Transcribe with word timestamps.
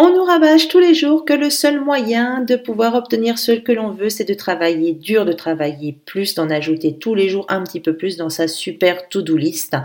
On 0.00 0.14
nous 0.14 0.22
rabâche 0.22 0.68
tous 0.68 0.78
les 0.78 0.94
jours 0.94 1.24
que 1.24 1.32
le 1.32 1.50
seul 1.50 1.80
moyen 1.80 2.40
de 2.40 2.54
pouvoir 2.54 2.94
obtenir 2.94 3.36
ce 3.36 3.50
que 3.50 3.72
l'on 3.72 3.90
veut, 3.90 4.10
c'est 4.10 4.28
de 4.28 4.32
travailler 4.32 4.92
dur, 4.92 5.24
de 5.24 5.32
travailler 5.32 5.98
plus, 6.06 6.36
d'en 6.36 6.50
ajouter 6.50 6.96
tous 6.98 7.16
les 7.16 7.28
jours 7.28 7.46
un 7.48 7.64
petit 7.64 7.80
peu 7.80 7.96
plus 7.96 8.16
dans 8.16 8.30
sa 8.30 8.46
super 8.46 9.08
to-do 9.08 9.36
list, 9.36 9.76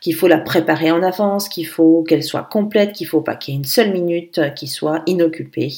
qu'il 0.00 0.14
faut 0.14 0.26
la 0.26 0.38
préparer 0.38 0.90
en 0.90 1.02
avance, 1.02 1.50
qu'il 1.50 1.66
faut 1.66 2.02
qu'elle 2.02 2.22
soit 2.22 2.44
complète, 2.44 2.94
qu'il 2.94 3.06
faut 3.06 3.20
pas 3.20 3.36
qu'il 3.36 3.52
y 3.52 3.56
ait 3.58 3.60
une 3.60 3.66
seule 3.66 3.92
minute 3.92 4.40
qui 4.56 4.68
soit 4.68 5.02
inoccupée. 5.04 5.70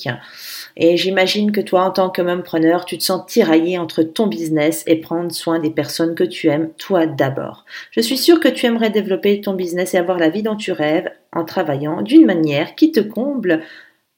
Et 0.77 0.97
j'imagine 0.97 1.51
que 1.51 1.61
toi, 1.61 1.83
en 1.83 1.91
tant 1.91 2.11
que 2.11 2.23
preneur, 2.43 2.85
tu 2.85 2.97
te 2.97 3.03
sens 3.03 3.27
tiraillé 3.27 3.77
entre 3.77 4.05
ton 4.05 4.29
business 4.29 4.85
et 4.87 5.01
prendre 5.01 5.33
soin 5.33 5.59
des 5.59 5.71
personnes 5.71 6.15
que 6.15 6.23
tu 6.23 6.47
aimes, 6.47 6.71
toi 6.79 7.07
d'abord. 7.07 7.65
Je 7.91 8.01
suis 8.01 8.19
sûre 8.19 8.39
que 8.39 8.47
tu 8.47 8.67
aimerais 8.67 8.91
développer 8.91 9.41
ton 9.41 9.55
business 9.55 9.95
et 9.95 9.99
avoir 9.99 10.21
la 10.21 10.29
vie 10.29 10.45
dont 10.45 10.55
tu 10.55 10.71
rêves 10.71 11.11
en 11.35 11.45
travaillant 11.45 12.03
d'une 12.03 12.27
manière 12.27 12.75
qui 12.75 12.93
te 12.93 13.01
comble 13.01 13.63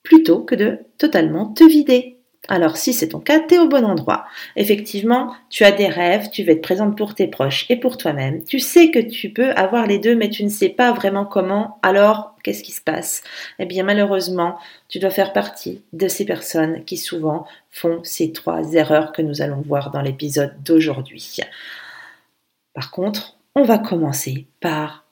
plutôt 0.02 0.40
que 0.40 0.54
de 0.54 0.78
totalement 0.98 1.46
te 1.46 1.64
vider. 1.64 2.16
Alors 2.48 2.76
si 2.76 2.92
c'est 2.92 3.08
ton 3.08 3.18
cas, 3.18 3.40
tu 3.40 3.54
es 3.54 3.58
au 3.58 3.68
bon 3.68 3.84
endroit. 3.84 4.24
Effectivement, 4.54 5.34
tu 5.50 5.64
as 5.64 5.72
des 5.72 5.88
rêves, 5.88 6.30
tu 6.30 6.44
veux 6.44 6.50
être 6.50 6.62
présente 6.62 6.96
pour 6.96 7.14
tes 7.14 7.26
proches 7.26 7.66
et 7.70 7.76
pour 7.76 7.96
toi-même. 7.96 8.44
Tu 8.44 8.60
sais 8.60 8.90
que 8.90 9.00
tu 9.00 9.30
peux 9.30 9.50
avoir 9.52 9.86
les 9.86 9.98
deux, 9.98 10.14
mais 10.14 10.30
tu 10.30 10.44
ne 10.44 10.48
sais 10.48 10.68
pas 10.68 10.92
vraiment 10.92 11.24
comment. 11.24 11.78
Alors, 11.82 12.36
qu'est-ce 12.44 12.62
qui 12.62 12.70
se 12.70 12.80
passe? 12.80 13.22
Eh 13.58 13.66
bien, 13.66 13.82
malheureusement, 13.82 14.58
tu 14.88 15.00
dois 15.00 15.10
faire 15.10 15.32
partie 15.32 15.82
de 15.92 16.06
ces 16.06 16.24
personnes 16.24 16.84
qui 16.84 16.96
souvent 16.96 17.46
font 17.70 18.00
ces 18.04 18.30
trois 18.30 18.74
erreurs 18.74 19.10
que 19.12 19.22
nous 19.22 19.42
allons 19.42 19.62
voir 19.62 19.90
dans 19.90 20.02
l'épisode 20.02 20.54
d'aujourd'hui. 20.62 21.38
Par 22.74 22.92
contre, 22.92 23.36
on 23.56 23.64
va 23.64 23.78
commencer 23.78 24.46
par 24.60 25.04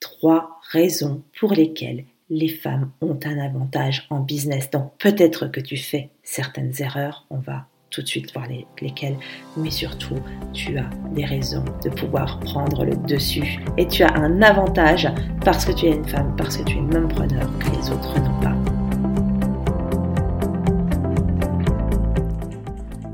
trois 0.00 0.58
raisons 0.72 1.22
pour 1.38 1.52
lesquelles 1.52 2.04
les 2.30 2.48
femmes 2.48 2.90
ont 3.02 3.18
un 3.24 3.38
avantage 3.38 4.06
en 4.08 4.20
business. 4.20 4.70
Donc 4.70 4.92
peut-être 4.98 5.46
que 5.46 5.60
tu 5.60 5.76
fais 5.76 6.08
certaines 6.22 6.72
erreurs, 6.80 7.26
on 7.30 7.38
va 7.38 7.66
tout 7.90 8.00
de 8.00 8.06
suite 8.06 8.32
voir 8.32 8.46
lesquelles, 8.80 9.18
mais 9.58 9.70
surtout 9.70 10.18
tu 10.54 10.78
as 10.78 10.88
des 11.14 11.26
raisons 11.26 11.64
de 11.84 11.90
pouvoir 11.90 12.40
prendre 12.40 12.86
le 12.86 12.96
dessus. 12.96 13.60
Et 13.76 13.86
tu 13.86 14.02
as 14.02 14.14
un 14.14 14.40
avantage 14.40 15.08
parce 15.44 15.66
que 15.66 15.72
tu 15.72 15.86
es 15.86 15.94
une 15.94 16.08
femme, 16.08 16.34
parce 16.36 16.56
que 16.56 16.62
tu 16.62 16.78
es 16.78 16.80
même 16.80 17.08
preneur 17.08 17.46
que 17.58 17.66
les 17.76 17.90
autres 17.90 18.18
n'ont 18.18 18.40
pas. 18.40 18.56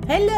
Hello 0.08 0.37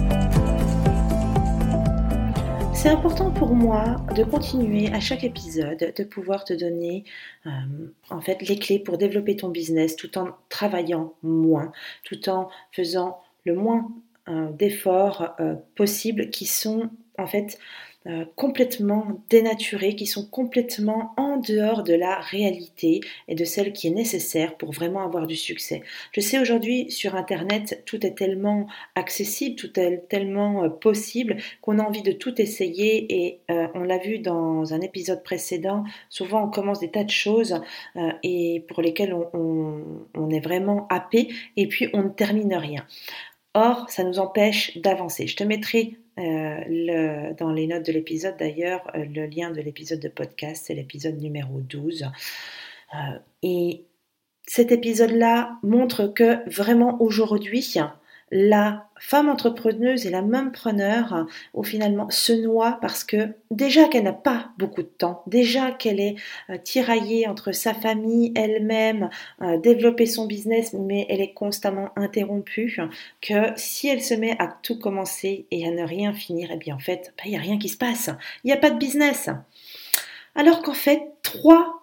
C'est 2.81 2.89
important 2.89 3.29
pour 3.29 3.53
moi 3.53 3.97
de 4.15 4.23
continuer 4.23 4.91
à 4.91 4.99
chaque 4.99 5.23
épisode 5.23 5.93
de 5.95 6.03
pouvoir 6.03 6.45
te 6.45 6.53
donner 6.53 7.03
euh, 7.45 7.49
en 8.09 8.21
fait 8.21 8.41
les 8.41 8.57
clés 8.57 8.79
pour 8.79 8.97
développer 8.97 9.35
ton 9.35 9.49
business 9.49 9.95
tout 9.95 10.17
en 10.17 10.29
travaillant 10.49 11.13
moins, 11.21 11.71
tout 12.03 12.27
en 12.27 12.49
faisant 12.71 13.21
le 13.45 13.53
moins 13.53 13.87
euh, 14.29 14.49
d'efforts 14.49 15.35
euh, 15.39 15.53
possibles 15.75 16.31
qui 16.31 16.47
sont 16.47 16.89
en 17.19 17.27
fait 17.27 17.59
euh, 18.07 18.25
complètement 18.35 19.21
dénaturés, 19.29 19.95
qui 19.95 20.07
sont 20.07 20.25
complètement 20.25 21.13
en 21.17 21.37
dehors 21.37 21.83
de 21.83 21.93
la 21.93 22.19
réalité 22.19 23.01
et 23.27 23.35
de 23.35 23.45
celle 23.45 23.73
qui 23.73 23.87
est 23.87 23.91
nécessaire 23.91 24.57
pour 24.57 24.71
vraiment 24.71 25.05
avoir 25.05 25.27
du 25.27 25.35
succès. 25.35 25.83
Je 26.11 26.19
sais 26.19 26.39
aujourd'hui 26.39 26.89
sur 26.89 27.15
Internet, 27.15 27.83
tout 27.85 28.03
est 28.03 28.17
tellement 28.17 28.65
accessible, 28.95 29.55
tout 29.55 29.79
est 29.79 30.07
tellement 30.09 30.63
euh, 30.63 30.69
possible 30.69 31.37
qu'on 31.61 31.77
a 31.77 31.83
envie 31.83 32.01
de 32.01 32.11
tout 32.11 32.41
essayer 32.41 33.25
et 33.25 33.39
euh, 33.51 33.67
on 33.75 33.83
l'a 33.83 33.99
vu 33.99 34.17
dans 34.17 34.73
un 34.73 34.81
épisode 34.81 35.21
précédent, 35.21 35.83
souvent 36.09 36.45
on 36.45 36.49
commence 36.49 36.79
des 36.79 36.89
tas 36.89 37.03
de 37.03 37.11
choses 37.11 37.61
et 38.23 38.65
pour 38.67 38.81
lesquelles 38.81 39.13
on, 39.13 39.83
on 40.15 40.29
est 40.31 40.39
vraiment 40.39 40.87
happé 40.89 41.29
et 41.55 41.67
puis 41.67 41.87
on 41.93 42.03
ne 42.03 42.09
termine 42.09 42.55
rien. 42.55 42.83
Or, 43.53 43.89
ça 43.89 44.03
nous 44.03 44.19
empêche 44.19 44.77
d'avancer. 44.77 45.27
Je 45.27 45.35
te 45.35 45.43
mettrai 45.43 45.97
euh, 46.17 47.33
dans 47.33 47.51
les 47.51 47.67
notes 47.67 47.85
de 47.85 47.91
l'épisode 47.91 48.35
d'ailleurs 48.37 48.81
euh, 48.95 49.05
le 49.05 49.25
lien 49.25 49.49
de 49.51 49.61
l'épisode 49.61 49.99
de 49.99 50.09
podcast, 50.09 50.65
c'est 50.67 50.73
l'épisode 50.73 51.17
numéro 51.17 51.59
12. 51.61 52.03
Euh, 52.93 52.97
et 53.43 53.85
cet 54.45 54.71
épisode-là 54.71 55.57
montre 55.63 56.07
que 56.07 56.49
vraiment 56.49 57.01
aujourd'hui, 57.01 57.61
la 58.31 58.87
femme 58.97 59.27
entrepreneuse 59.27 60.05
et 60.05 60.09
la 60.09 60.21
même 60.21 60.53
preneur 60.53 61.27
ou 61.53 61.63
finalement 61.63 62.09
se 62.09 62.31
noie 62.31 62.77
parce 62.81 63.03
que 63.03 63.35
déjà 63.49 63.89
qu'elle 63.89 64.05
n'a 64.05 64.13
pas 64.13 64.51
beaucoup 64.57 64.83
de 64.83 64.87
temps, 64.87 65.23
déjà 65.27 65.71
qu'elle 65.71 65.99
est 65.99 66.15
euh, 66.49 66.57
tiraillée 66.57 67.27
entre 67.27 67.51
sa 67.51 67.73
famille, 67.73 68.31
elle-même, 68.35 69.09
euh, 69.41 69.57
développer 69.57 70.05
son 70.05 70.27
business, 70.27 70.73
mais 70.73 71.05
elle 71.09 71.19
est 71.19 71.33
constamment 71.33 71.89
interrompue, 71.97 72.79
que 73.21 73.51
si 73.57 73.89
elle 73.89 74.01
se 74.01 74.13
met 74.13 74.37
à 74.39 74.47
tout 74.47 74.79
commencer 74.79 75.45
et 75.51 75.67
à 75.67 75.71
ne 75.71 75.83
rien 75.83 76.13
finir, 76.13 76.51
et 76.51 76.55
eh 76.55 76.57
bien 76.57 76.75
en 76.75 76.79
fait, 76.79 77.13
bah, 77.17 77.23
il 77.25 77.31
n'y 77.31 77.37
a 77.37 77.41
rien 77.41 77.57
qui 77.57 77.69
se 77.69 77.77
passe, 77.77 78.09
il 78.43 78.47
n'y 78.47 78.53
a 78.53 78.57
pas 78.57 78.71
de 78.71 78.77
business. 78.79 79.29
Alors 80.35 80.61
qu'en 80.61 80.73
fait, 80.73 81.01
trois 81.21 81.81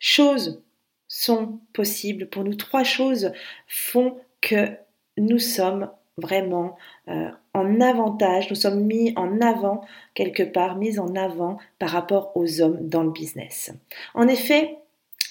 choses 0.00 0.62
sont 1.06 1.60
possibles 1.72 2.28
pour 2.28 2.42
nous, 2.42 2.54
trois 2.54 2.84
choses 2.84 3.32
font 3.66 4.16
que 4.40 4.76
nous 5.18 5.38
sommes 5.38 5.90
vraiment 6.16 6.76
euh, 7.08 7.30
en 7.54 7.80
avantage, 7.80 8.50
nous 8.50 8.56
sommes 8.56 8.84
mis 8.84 9.12
en 9.16 9.40
avant 9.40 9.84
quelque 10.14 10.42
part, 10.42 10.76
mis 10.76 10.98
en 10.98 11.14
avant 11.14 11.58
par 11.78 11.90
rapport 11.90 12.32
aux 12.36 12.60
hommes 12.60 12.88
dans 12.88 13.02
le 13.02 13.10
business. 13.10 13.72
En 14.14 14.26
effet, 14.28 14.78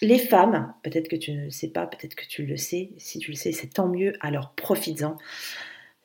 les 0.01 0.19
femmes, 0.19 0.73
peut-être 0.83 1.07
que 1.07 1.15
tu 1.15 1.31
ne 1.33 1.45
le 1.45 1.49
sais 1.49 1.69
pas, 1.69 1.87
peut-être 1.87 2.15
que 2.15 2.25
tu 2.25 2.45
le 2.45 2.57
sais, 2.57 2.91
si 2.97 3.19
tu 3.19 3.31
le 3.31 3.37
sais, 3.37 3.51
c'est 3.51 3.73
tant 3.73 3.87
mieux, 3.87 4.13
alors 4.21 4.53
profites-en. 4.55 5.17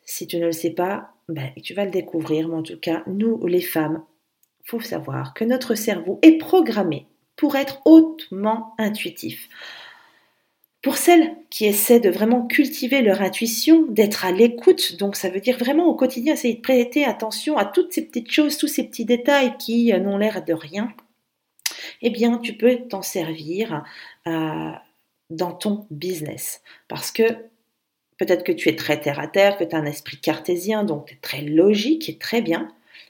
Si 0.05 0.27
tu 0.27 0.39
ne 0.39 0.47
le 0.47 0.53
sais 0.53 0.71
pas, 0.71 1.13
ben, 1.29 1.51
tu 1.63 1.75
vas 1.75 1.85
le 1.85 1.91
découvrir, 1.91 2.49
mais 2.49 2.57
en 2.57 2.63
tout 2.63 2.79
cas, 2.79 3.03
nous 3.07 3.47
les 3.47 3.61
femmes, 3.61 4.03
faut 4.65 4.81
savoir 4.81 5.35
que 5.35 5.45
notre 5.45 5.75
cerveau 5.75 6.19
est 6.23 6.39
programmé 6.39 7.07
pour 7.37 7.57
être 7.57 7.81
hautement 7.85 8.75
intuitif. 8.79 9.49
Pour 10.83 10.97
celles 10.97 11.37
qui 11.49 11.65
essaient 11.65 12.01
de 12.01 12.11
vraiment 12.11 12.45
cultiver 12.45 13.03
leur 13.03 13.23
intuition, 13.23 13.87
d'être 13.87 14.25
à 14.25 14.33
l'écoute, 14.33 14.97
donc 14.97 15.15
ça 15.15 15.31
veut 15.31 15.41
dire 15.41 15.57
vraiment 15.57 15.87
au 15.87 15.95
quotidien 15.95 16.35
essayer 16.35 16.55
de 16.55 16.61
prêter 16.61 17.05
attention 17.05 17.57
à 17.57 17.65
toutes 17.65 17.93
ces 17.93 18.05
petites 18.05 18.33
choses, 18.33 18.59
tous 18.59 18.67
ces 18.67 18.85
petits 18.89 19.05
détails 19.05 19.57
qui 19.59 19.93
euh, 19.93 20.01
n'ont 20.01 20.19
l'air 20.19 20.45
de 20.45 20.53
rien, 20.53 20.93
eh 22.03 22.11
bien 22.11 22.39
tu 22.39 22.55
peux 22.55 22.79
t'en 22.89 23.03
servir 23.03 23.85
euh, 24.27 24.73
dans 25.31 25.53
ton 25.53 25.87
business. 25.91 26.63
Parce 26.89 27.13
que 27.13 27.23
peut-être 28.19 28.43
que 28.43 28.53
tu 28.53 28.69
es 28.69 28.75
très 28.75 29.01
terre 29.01 29.21
à 29.21 29.29
terre, 29.29 29.59
que 29.59 29.65
tu 29.65 29.77
as 29.77 29.79
un 29.79 29.87
esprit 29.87 30.17
cartésien, 30.17 30.83
donc 30.83 31.07
tu 31.07 31.15
es 31.15 31.19
très 31.19 31.43
logique 31.43 32.09
et 32.09 32.19
très 32.19 32.43
bien, 32.43 32.67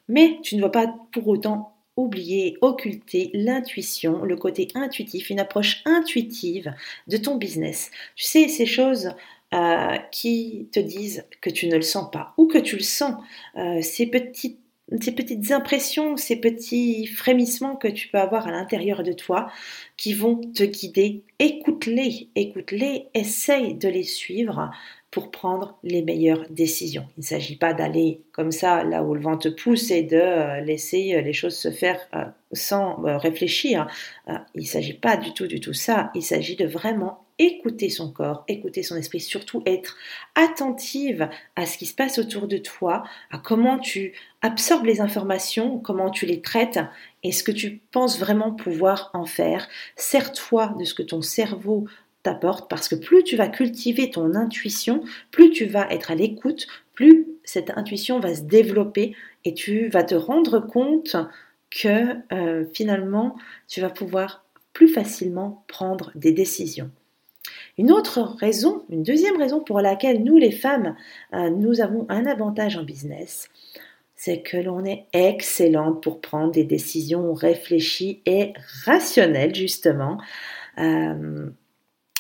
mais 0.09 0.39
tu 0.43 0.57
ne 0.57 0.61
vas 0.61 0.69
pas 0.69 0.95
pour 1.11 1.27
autant 1.27 1.72
oublier, 1.97 2.57
occulter 2.61 3.31
l'intuition, 3.35 4.25
le 4.25 4.37
côté 4.37 4.69
intuitif, 4.75 5.31
une 5.31 5.41
approche 5.41 5.83
intuitive 5.85 6.73
de 7.07 7.17
ton 7.17 7.37
business. 7.37 7.91
Tu 8.17 8.25
sais, 8.25 8.49
ces 8.49 8.67
choses 8.67 9.11
euh, 9.55 9.99
qui 10.11 10.69
te 10.73 10.81
disent 10.81 11.27
que 11.41 11.51
tu 11.51 11.69
ne 11.69 11.77
le 11.77 11.83
sens 11.83 12.11
pas 12.11 12.33
ou 12.39 12.47
que 12.47 12.59
tu 12.59 12.77
le 12.77 12.83
sens, 12.83 13.23
euh, 13.57 13.83
ces 13.83 14.07
petites 14.07 14.59
ces 15.01 15.13
petites 15.13 15.53
impressions, 15.53 16.17
ces 16.17 16.37
petits 16.37 17.07
frémissements 17.07 17.77
que 17.77 17.89
tu 17.89 18.09
peux 18.09 18.19
avoir 18.19 18.49
à 18.49 18.51
l'intérieur 18.51 19.03
de 19.03 19.13
toi 19.13 19.51
qui 19.97 20.13
vont 20.13 20.37
te 20.37 20.65
guider, 20.65 21.23
écoute-les, 21.39 22.29
écoute-les, 22.35 23.07
essaye 23.15 23.75
de 23.75 23.89
les 23.89 24.03
suivre 24.03 24.71
pour 25.13 25.31
prendre 25.31 25.79
les 25.85 26.03
meilleures 26.03 26.47
décisions. 26.51 27.07
Il 27.17 27.21
ne 27.21 27.27
s'agit 27.27 27.57
pas 27.57 27.75
d'aller 27.75 28.23
comme 28.33 28.51
ça 28.51 28.83
là 28.83 29.05
où 29.05 29.15
le 29.15 29.21
vent 29.21 29.37
te 29.37 29.49
pousse 29.49 29.93
et 29.93 30.03
de 30.03 30.17
euh, 30.17 30.61
laisser 30.63 31.23
les 31.23 31.33
choses 31.33 31.57
se 31.57 31.71
faire 31.71 32.01
euh, 32.15 32.25
sans 32.53 32.97
réfléchir. 33.19 33.87
Il 34.55 34.63
ne 34.63 34.67
s'agit 34.67 34.93
pas 34.95 35.17
du 35.17 35.33
tout, 35.33 35.47
du 35.47 35.61
tout 35.61 35.73
ça. 35.73 36.11
Il 36.15 36.23
s'agit 36.23 36.57
de 36.57 36.67
vraiment 36.67 37.25
écouter 37.39 37.89
son 37.89 38.11
corps, 38.11 38.45
écouter 38.49 38.83
son 38.83 38.97
esprit, 38.97 39.21
surtout 39.21 39.63
être 39.67 39.97
attentive 40.35 41.29
à 41.57 41.67
ce 41.67 41.79
qui 41.79 41.87
se 41.87 41.95
passe 41.95 42.19
autour 42.19 42.47
de 42.47 42.59
toi, 42.59 43.05
à 43.31 43.39
comment 43.39 43.79
tu 43.79 44.13
absorbes 44.43 44.87
les 44.87 45.01
informations, 45.01 45.79
comment 45.79 46.11
tu 46.11 46.27
les 46.27 46.41
traites 46.41 46.81
et 47.23 47.33
ce 47.33 47.43
que 47.43 47.53
tu 47.53 47.81
penses 47.91 48.19
vraiment 48.19 48.53
pouvoir 48.53 49.11
en 49.15 49.25
faire. 49.25 49.69
Sers-toi 49.97 50.75
de 50.79 50.85
ce 50.85 50.95
que 50.95 51.03
ton 51.03 51.23
cerveau 51.23 51.87
t'apporte 52.23 52.71
parce 52.71 52.89
que 52.89 52.95
plus 52.95 53.25
tu 53.25 53.37
vas 53.37 53.49
cultiver 53.49 54.11
ton 54.11 54.35
intuition, 54.35 55.03
plus 55.31 55.51
tu 55.51 55.65
vas 55.65 55.91
être 55.91 56.11
à 56.11 56.15
l'écoute, 56.15 56.67
plus 56.95 57.27
cette 57.45 57.71
intuition 57.71 58.21
va 58.21 58.35
se 58.35 58.43
développer 58.43 59.15
et 59.45 59.55
tu 59.55 59.89
vas 59.89 60.05
te 60.05 60.15
rendre 60.15 60.61
compte 60.61 61.17
que 61.71 62.17
euh, 62.33 62.65
finalement 62.73 63.37
tu 63.69 63.81
vas 63.81 63.91
pouvoir 63.91 64.45
plus 64.73 64.89
facilement 64.89 65.65
prendre 65.69 66.13
des 66.15 66.33
décisions. 66.33 66.91
Une 67.79 67.91
autre 67.91 68.21
raison, 68.39 68.85
une 68.91 69.03
deuxième 69.03 69.37
raison 69.37 69.61
pour 69.61 69.81
laquelle 69.81 70.23
nous 70.23 70.37
les 70.37 70.53
femmes, 70.53 70.95
euh, 71.35 71.51
nous 71.51 71.81
avons 71.81 72.07
un 72.09 72.27
avantage 72.27 72.77
en 72.77 72.85
business, 72.85 73.49
c'est 74.15 74.43
que 74.43 74.57
l'on 74.57 74.85
est 74.85 75.07
excellente 75.13 76.03
pour 76.03 76.21
prendre 76.21 76.53
des 76.53 76.65
décisions 76.65 77.33
réfléchies 77.33 78.21
et 78.27 78.53
rationnelles, 78.85 79.55
justement. 79.55 80.19
Euh, 80.79 81.51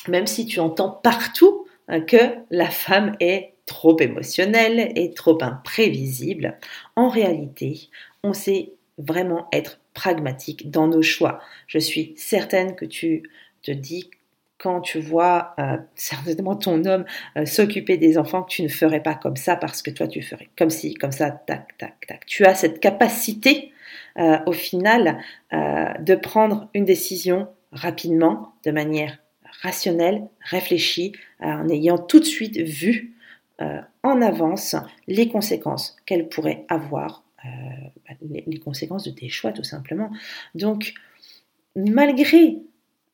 même 0.08 0.26
si 0.26 0.46
tu 0.46 0.60
entends 0.60 0.90
partout 0.90 1.66
euh, 1.90 2.00
que 2.00 2.36
la 2.50 2.70
femme 2.70 3.16
est 3.20 3.54
trop 3.66 3.98
émotionnelle 3.98 4.92
et 4.96 5.12
trop 5.12 5.42
imprévisible, 5.42 6.58
en 6.96 7.08
réalité, 7.08 7.88
on 8.22 8.32
sait 8.32 8.72
vraiment 8.98 9.48
être 9.52 9.80
pragmatique 9.94 10.70
dans 10.70 10.86
nos 10.86 11.02
choix. 11.02 11.40
Je 11.66 11.78
suis 11.78 12.14
certaine 12.16 12.74
que 12.74 12.84
tu 12.84 13.30
te 13.62 13.70
dis 13.70 14.10
quand 14.58 14.80
tu 14.80 15.00
vois 15.00 15.54
euh, 15.58 15.76
certainement 15.96 16.54
ton 16.54 16.84
homme 16.84 17.04
euh, 17.36 17.44
s'occuper 17.46 17.96
des 17.96 18.16
enfants 18.16 18.44
que 18.44 18.50
tu 18.50 18.62
ne 18.62 18.68
ferais 18.68 19.02
pas 19.02 19.14
comme 19.14 19.36
ça 19.36 19.56
parce 19.56 19.82
que 19.82 19.90
toi 19.90 20.06
tu 20.06 20.22
ferais 20.22 20.48
comme 20.56 20.70
si, 20.70 20.94
comme 20.94 21.10
ça, 21.10 21.30
tac, 21.30 21.76
tac, 21.78 22.06
tac. 22.06 22.24
Tu 22.26 22.44
as 22.44 22.54
cette 22.54 22.78
capacité 22.78 23.72
euh, 24.18 24.38
au 24.46 24.52
final 24.52 25.18
de 25.52 26.14
prendre 26.14 26.68
une 26.74 26.84
décision 26.84 27.48
rapidement, 27.72 28.54
de 28.64 28.70
manière 28.70 29.18
rationnelle, 29.60 30.26
réfléchie, 30.40 31.12
en 31.40 31.68
ayant 31.68 31.98
tout 31.98 32.20
de 32.20 32.24
suite 32.24 32.56
vu 32.58 33.14
en 34.02 34.22
avance 34.22 34.74
les 35.06 35.28
conséquences 35.28 35.96
qu'elle 36.06 36.28
pourrait 36.28 36.64
avoir, 36.68 37.22
les 38.22 38.58
conséquences 38.58 39.04
de 39.04 39.10
tes 39.10 39.28
choix 39.28 39.52
tout 39.52 39.62
simplement. 39.62 40.10
Donc, 40.54 40.94
malgré 41.76 42.62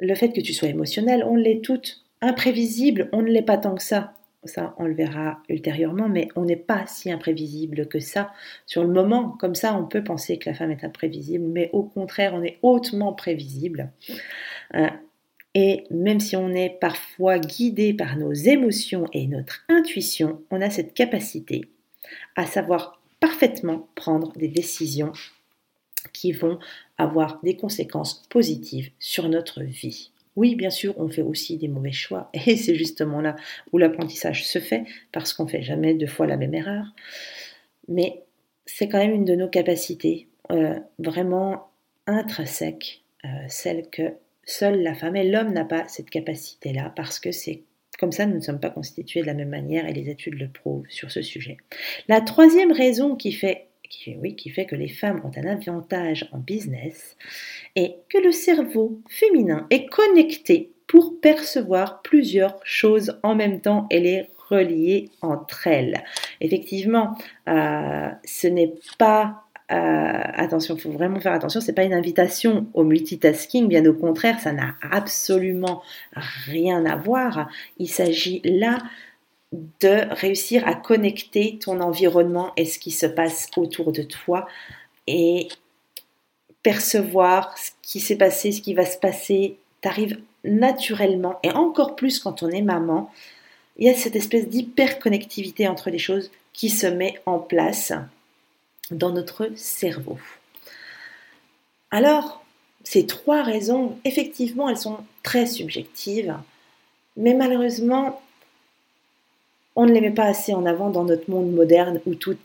le 0.01 0.15
fait 0.15 0.33
que 0.33 0.41
tu 0.41 0.53
sois 0.53 0.69
émotionnel, 0.69 1.25
on 1.25 1.37
l'est 1.37 1.63
toutes. 1.63 2.05
Imprévisible, 2.21 3.09
on 3.13 3.23
ne 3.23 3.31
l'est 3.31 3.43
pas 3.43 3.59
tant 3.59 3.75
que 3.75 3.83
ça. 3.83 4.15
Ça, 4.45 4.75
on 4.79 4.87
le 4.87 4.95
verra 4.95 5.43
ultérieurement, 5.49 6.09
mais 6.09 6.29
on 6.37 6.45
n'est 6.45 6.57
pas 6.57 6.87
si 6.87 7.11
imprévisible 7.11 7.89
que 7.89 7.99
ça. 7.99 8.33
Sur 8.67 8.83
le 8.85 8.93
moment, 8.93 9.31
comme 9.31 9.57
ça, 9.57 9.77
on 9.77 9.85
peut 9.85 10.03
penser 10.03 10.39
que 10.39 10.49
la 10.49 10.55
femme 10.55 10.71
est 10.71 10.85
imprévisible, 10.85 11.45
mais 11.45 11.71
au 11.73 11.83
contraire, 11.83 12.35
on 12.35 12.43
est 12.43 12.59
hautement 12.63 13.13
prévisible. 13.13 13.91
Euh, 14.75 14.89
et 15.55 15.85
même 15.91 16.21
si 16.21 16.37
on 16.37 16.55
est 16.55 16.79
parfois 16.81 17.39
guidé 17.39 17.95
par 17.95 18.17
nos 18.17 18.33
émotions 18.33 19.07
et 19.13 19.27
notre 19.27 19.65
intuition, 19.69 20.43
on 20.51 20.61
a 20.61 20.71
cette 20.71 20.95
capacité 20.95 21.63
à 22.37 22.47
savoir 22.47 23.01
parfaitement 23.21 23.89
prendre 23.95 24.33
des 24.37 24.49
décisions 24.49 25.13
qui 26.13 26.33
vont 26.33 26.59
avoir 26.97 27.41
des 27.43 27.57
conséquences 27.57 28.27
positives 28.29 28.91
sur 28.99 29.29
notre 29.29 29.63
vie. 29.63 30.11
Oui, 30.37 30.55
bien 30.55 30.71
sûr, 30.71 30.95
on 30.99 31.09
fait 31.09 31.23
aussi 31.23 31.57
des 31.57 31.67
mauvais 31.67 31.93
choix 31.93 32.31
et 32.47 32.57
c'est 32.57 32.77
justement 32.77 33.21
là 33.21 33.35
où 33.73 33.79
l'apprentissage 33.79 34.47
se 34.47 34.61
fait 34.61 34.85
parce 35.13 35.33
qu'on 35.33 35.45
ne 35.45 35.51
fait 35.51 35.63
jamais 35.63 35.95
deux 35.95 36.07
fois 36.07 36.27
la 36.27 36.37
même 36.37 36.55
erreur. 36.55 36.85
Mais 37.89 38.23
c'est 38.67 38.89
quand 38.89 38.99
même 38.99 39.15
une 39.15 39.25
de 39.25 39.35
nos 39.35 39.49
capacités 39.49 40.29
euh, 40.53 40.79
vraiment 40.99 41.71
intrinsèques, 42.07 43.03
euh, 43.25 43.29
celle 43.49 43.89
que 43.91 44.13
seule 44.49 44.83
la 44.83 44.95
femme 44.95 45.17
et 45.17 45.29
l'homme 45.29 45.53
n'a 45.53 45.65
pas 45.65 45.87
cette 45.89 46.11
capacité-là 46.11 46.93
parce 46.97 47.19
que 47.19 47.33
c'est 47.33 47.63
comme 47.99 48.13
ça, 48.13 48.27
nous 48.27 48.37
ne 48.37 48.41
sommes 48.41 48.61
pas 48.61 48.71
constitués 48.71 49.23
de 49.23 49.27
la 49.27 49.35
même 49.35 49.49
manière 49.49 49.85
et 49.89 49.93
les 49.93 50.09
études 50.09 50.39
le 50.39 50.49
prouvent 50.49 50.87
sur 50.89 51.11
ce 51.11 51.21
sujet. 51.21 51.57
La 52.07 52.21
troisième 52.21 52.71
raison 52.71 53.17
qui 53.17 53.33
fait 53.33 53.69
oui, 54.19 54.37
qui 54.37 54.51
fait 54.51 54.67
que 54.67 54.77
les 54.77 54.89
femmes 54.89 55.21
ont 55.25 55.33
un 55.37 55.47
avantage 55.47 56.29
en 56.33 56.39
business, 56.39 57.17
et 57.77 57.95
que 58.09 58.19
le 58.19 58.33
cerveau 58.33 59.01
féminin 59.09 59.67
est 59.71 59.87
connecté 59.87 60.73
pour 60.87 61.21
percevoir 61.21 62.03
plusieurs 62.03 62.59
choses 62.65 63.19
en 63.23 63.35
même 63.35 63.61
temps 63.61 63.87
et 63.91 64.01
les 64.01 64.29
relier 64.49 65.11
entre 65.21 65.67
elles. 65.67 66.03
Effectivement, 66.41 67.17
euh, 67.49 68.09
ce 68.25 68.47
n'est 68.47 68.75
pas 68.99 69.45
euh, 69.71 70.23
attention, 70.35 70.77
il 70.77 70.81
faut 70.81 70.91
vraiment 70.91 71.21
faire 71.21 71.35
attention, 71.35 71.61
c'est 71.61 71.75
pas 71.75 71.83
une 71.83 71.93
invitation 71.93 72.67
au 72.73 72.85
multitasking, 72.85 73.69
bien 73.69 73.85
au 73.85 73.93
contraire, 73.93 74.41
ça 74.41 74.53
n'a 74.53 74.77
absolument 74.91 75.83
rien 76.47 76.87
à 76.87 76.97
voir. 76.97 77.49
Il 77.79 77.89
s'agit 77.89 78.41
là 78.45 78.79
de 79.53 80.15
réussir 80.15 80.67
à 80.67 80.75
connecter 80.75 81.59
ton 81.59 81.81
environnement 81.81 82.53
et 82.57 82.65
ce 82.65 82.79
qui 82.79 82.91
se 82.91 83.07
passe 83.07 83.49
autour 83.57 83.93
de 83.93 84.03
toi 84.03 84.47
et 85.07 85.49
percevoir 86.63 87.57
ce 87.59 87.71
qui 87.83 88.01
s'est 88.01 88.17
passé, 88.17 88.53
ce 88.53 88.63
qui 88.63 88.75
va 88.75 88.87
se 88.87 88.99
passer, 88.99 89.57
t'arrive 89.81 90.19
naturellement 90.45 91.39
et 91.43 91.51
encore 91.51 91.95
plus 91.95 92.19
quand 92.19 92.43
on 92.43 92.49
est 92.51 92.63
maman, 92.63 93.11
il 93.77 93.87
y 93.87 93.91
a 93.91 93.95
cette 93.95 94.17
espèce 94.17 94.49
d'hyperconnectivité 94.49 95.69
entre 95.69 95.91
les 95.91 95.99
choses 95.99 96.31
qui 96.53 96.69
se 96.69 96.87
met 96.87 97.21
en 97.27 97.39
place 97.39 97.93
dans 98.91 99.13
notre 99.13 99.51
cerveau. 99.55 100.19
Alors, 101.91 102.45
ces 102.85 103.07
trois 103.07 103.43
raisons, 103.43 103.99
effectivement, 104.05 104.69
elles 104.69 104.79
sont 104.79 104.99
très 105.23 105.47
subjectives, 105.47 106.35
mais 107.17 107.35
malheureusement, 107.35 108.21
on 109.79 109.87
ne 109.87 109.93
les 109.93 110.01
met 110.01 110.11
pas 110.11 110.25
assez 110.25 110.53
en 110.55 110.67
avant 110.67 110.91
dans 110.91 111.05
notre 111.05 111.31
monde 111.31 111.53
moderne 111.53 112.01
où 112.05 112.17
tout 112.17 112.37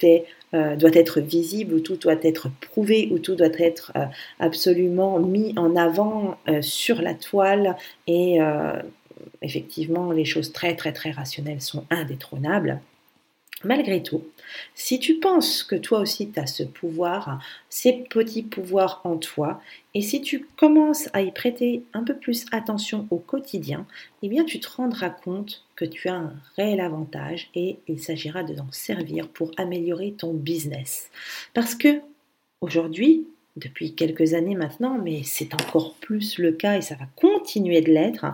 euh, 0.53 0.75
doit 0.75 0.93
être 0.93 1.19
visible, 1.19 1.73
où 1.73 1.79
tout 1.79 1.95
doit 1.95 2.21
être 2.21 2.49
prouvé, 2.61 3.09
où 3.11 3.17
tout 3.17 3.33
doit 3.33 3.47
être 3.57 3.91
euh, 3.95 4.05
absolument 4.39 5.17
mis 5.17 5.57
en 5.57 5.75
avant 5.75 6.37
euh, 6.47 6.61
sur 6.61 7.01
la 7.01 7.15
toile. 7.15 7.75
Et 8.05 8.37
effectivement, 9.41 10.11
les 10.11 10.25
choses 10.25 10.51
très 10.51 10.75
très 10.75 10.93
très 10.93 11.09
rationnelles 11.09 11.61
sont 11.61 11.85
indétrônables. 11.89 12.79
Malgré 13.63 14.03
tout, 14.03 14.23
si 14.75 14.99
tu 14.99 15.15
penses 15.15 15.63
que 15.63 15.75
toi 15.75 15.99
aussi 15.99 16.29
tu 16.29 16.39
as 16.39 16.47
ce 16.47 16.63
pouvoir, 16.63 17.41
ces 17.69 17.93
petits 18.09 18.43
pouvoirs 18.43 19.01
en 19.05 19.17
toi, 19.17 19.61
et 19.93 20.01
si 20.01 20.21
tu 20.21 20.45
commences 20.57 21.07
à 21.13 21.21
y 21.21 21.31
prêter 21.31 21.83
un 21.93 22.03
peu 22.03 22.15
plus 22.15 22.45
attention 22.51 23.07
au 23.09 23.17
quotidien, 23.17 23.85
eh 24.21 24.27
bien 24.27 24.43
tu 24.43 24.59
te 24.59 24.67
rendras 24.69 25.09
compte 25.09 25.63
que 25.75 25.85
tu 25.85 26.09
as 26.09 26.15
un 26.15 26.33
réel 26.57 26.81
avantage 26.81 27.49
et 27.55 27.77
il 27.87 28.01
s'agira 28.01 28.43
de 28.43 28.55
t'en 28.55 28.71
servir 28.71 29.27
pour 29.29 29.51
améliorer 29.57 30.11
ton 30.11 30.33
business. 30.33 31.09
Parce 31.53 31.75
que 31.75 32.01
aujourd'hui, 32.59 33.27
depuis 33.55 33.93
quelques 33.93 34.33
années 34.33 34.55
maintenant, 34.55 34.97
mais 34.97 35.21
c'est 35.23 35.53
encore 35.53 35.93
plus 35.95 36.37
le 36.37 36.51
cas 36.51 36.77
et 36.77 36.81
ça 36.81 36.95
va 36.95 37.05
continuer 37.15 37.81
de 37.81 37.91
l'être, 37.91 38.25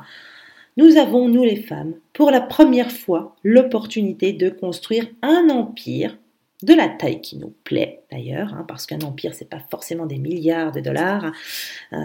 nous 0.79 0.95
avons, 0.95 1.27
nous 1.27 1.43
les 1.43 1.57
femmes, 1.57 1.95
pour 2.13 2.31
la 2.31 2.39
première 2.39 2.89
fois, 2.89 3.36
l'opportunité 3.43 4.31
de 4.31 4.50
construire 4.50 5.07
un 5.21 5.50
empire 5.50 6.17
de 6.63 6.74
la 6.74 6.88
taille 6.88 7.19
qui 7.19 7.38
nous 7.38 7.53
plaît 7.65 8.03
d'ailleurs, 8.09 8.53
hein, 8.53 8.63
parce 8.65 8.86
qu'un 8.86 9.01
empire, 9.01 9.33
c'est 9.33 9.50
pas 9.50 9.62
forcément 9.69 10.05
des 10.05 10.19
milliards 10.19 10.71
de 10.71 10.79
dollars. 10.79 11.33
Euh, 11.91 11.98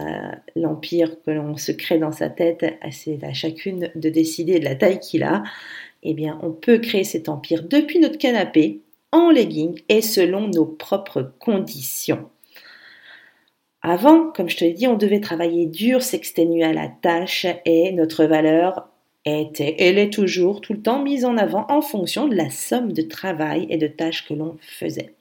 l'empire 0.57 1.15
que 1.25 1.31
l'on 1.31 1.55
se 1.55 1.71
crée 1.71 1.99
dans 1.99 2.11
sa 2.11 2.27
tête, 2.27 2.65
c'est 2.91 3.23
à 3.23 3.31
chacune 3.31 3.91
de 3.95 4.09
décider 4.09 4.59
de 4.59 4.65
la 4.65 4.75
taille 4.75 4.99
qu'il 4.99 5.23
a. 5.23 5.43
Eh 6.03 6.13
bien, 6.13 6.37
on 6.43 6.51
peut 6.51 6.79
créer 6.79 7.05
cet 7.05 7.29
empire 7.29 7.63
depuis 7.63 7.99
notre 7.99 8.17
canapé, 8.17 8.81
en 9.13 9.31
legging 9.31 9.79
et 9.87 10.01
selon 10.01 10.49
nos 10.49 10.65
propres 10.65 11.31
conditions. 11.39 12.29
Avant, 13.87 14.31
comme 14.31 14.49
je 14.49 14.57
te 14.57 14.63
l'ai 14.63 14.73
dit, 14.73 14.87
on 14.87 14.97
devait 14.97 15.19
travailler 15.19 15.67
dur, 15.67 16.01
s'exténuer 16.01 16.63
à 16.63 16.73
la 16.73 16.87
tâche 16.87 17.45
et 17.65 17.91
notre 17.91 18.25
valeur 18.25 18.89
était, 19.25 19.75
elle 19.77 19.99
est 19.99 20.11
toujours 20.11 20.59
tout 20.59 20.73
le 20.73 20.81
temps 20.81 21.03
mise 21.03 21.23
en 21.23 21.37
avant 21.37 21.67
en 21.69 21.81
fonction 21.81 22.27
de 22.27 22.33
la 22.33 22.49
somme 22.49 22.93
de 22.93 23.03
travail 23.03 23.67
et 23.69 23.77
de 23.77 23.85
tâches 23.85 24.27
que 24.27 24.33
l'on 24.33 24.57
faisait. 24.59 25.13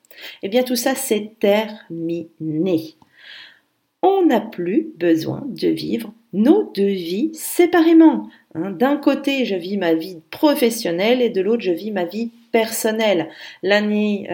Eh 0.43 0.49
bien, 0.49 0.63
tout 0.63 0.77
ça, 0.77 0.95
c'est 0.95 1.33
terminé. 1.39 2.95
On 4.01 4.25
n'a 4.25 4.41
plus 4.41 4.95
besoin 4.97 5.43
de 5.47 5.69
vivre 5.69 6.15
nos 6.33 6.73
deux 6.75 6.87
vies 6.87 7.33
séparément. 7.35 8.31
Hein. 8.55 8.71
D'un 8.71 8.97
côté, 8.97 9.45
je 9.45 9.57
vis 9.57 9.77
ma 9.77 9.93
vie 9.93 10.21
professionnelle 10.31 11.21
et 11.21 11.29
de 11.29 11.43
l'autre, 11.43 11.63
je 11.63 11.73
vis 11.73 11.91
ma 11.91 12.07
vie 12.07 12.31
personnelle. 12.55 13.31
L'année 13.65 14.29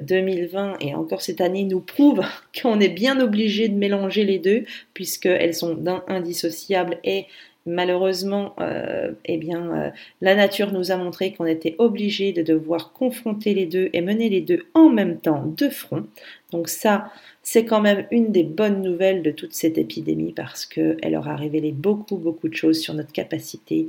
2020 0.00 0.70
euh, 0.70 0.76
et 0.80 0.94
encore 0.94 1.20
cette 1.20 1.42
année 1.42 1.64
nous 1.64 1.80
prouve 1.80 2.22
qu'on 2.62 2.80
est 2.80 2.88
bien 2.88 3.20
obligé 3.20 3.68
de 3.68 3.76
mélanger 3.76 4.24
les 4.24 4.38
deux 4.38 4.64
puisqu'elles 4.94 5.52
sont 5.52 5.78
indissociables 6.08 6.96
et 7.04 7.26
malheureusement, 7.66 8.54
euh, 8.58 9.12
eh 9.26 9.36
bien, 9.36 9.70
euh, 9.70 9.90
la 10.22 10.34
nature 10.34 10.72
nous 10.72 10.92
a 10.92 10.96
montré 10.96 11.34
qu'on 11.34 11.44
était 11.44 11.74
obligé 11.76 12.32
de 12.32 12.42
devoir 12.42 12.94
confronter 12.94 13.52
les 13.52 13.66
deux 13.66 13.90
et 13.92 14.00
mener 14.00 14.30
les 14.30 14.40
deux 14.40 14.64
en 14.72 14.88
même 14.88 15.18
temps 15.18 15.44
de 15.44 15.68
front. 15.68 16.06
Donc 16.52 16.70
ça, 16.70 17.12
c'est 17.42 17.66
quand 17.66 17.82
même 17.82 18.06
une 18.10 18.32
des 18.32 18.44
bonnes 18.44 18.80
nouvelles 18.80 19.22
de 19.22 19.30
toute 19.30 19.52
cette 19.52 19.76
épidémie 19.76 20.32
parce 20.32 20.64
qu'elle 20.64 21.14
aura 21.14 21.36
révélé 21.36 21.72
beaucoup, 21.72 22.16
beaucoup 22.16 22.48
de 22.48 22.54
choses 22.54 22.80
sur 22.80 22.94
notre 22.94 23.12
capacité 23.12 23.88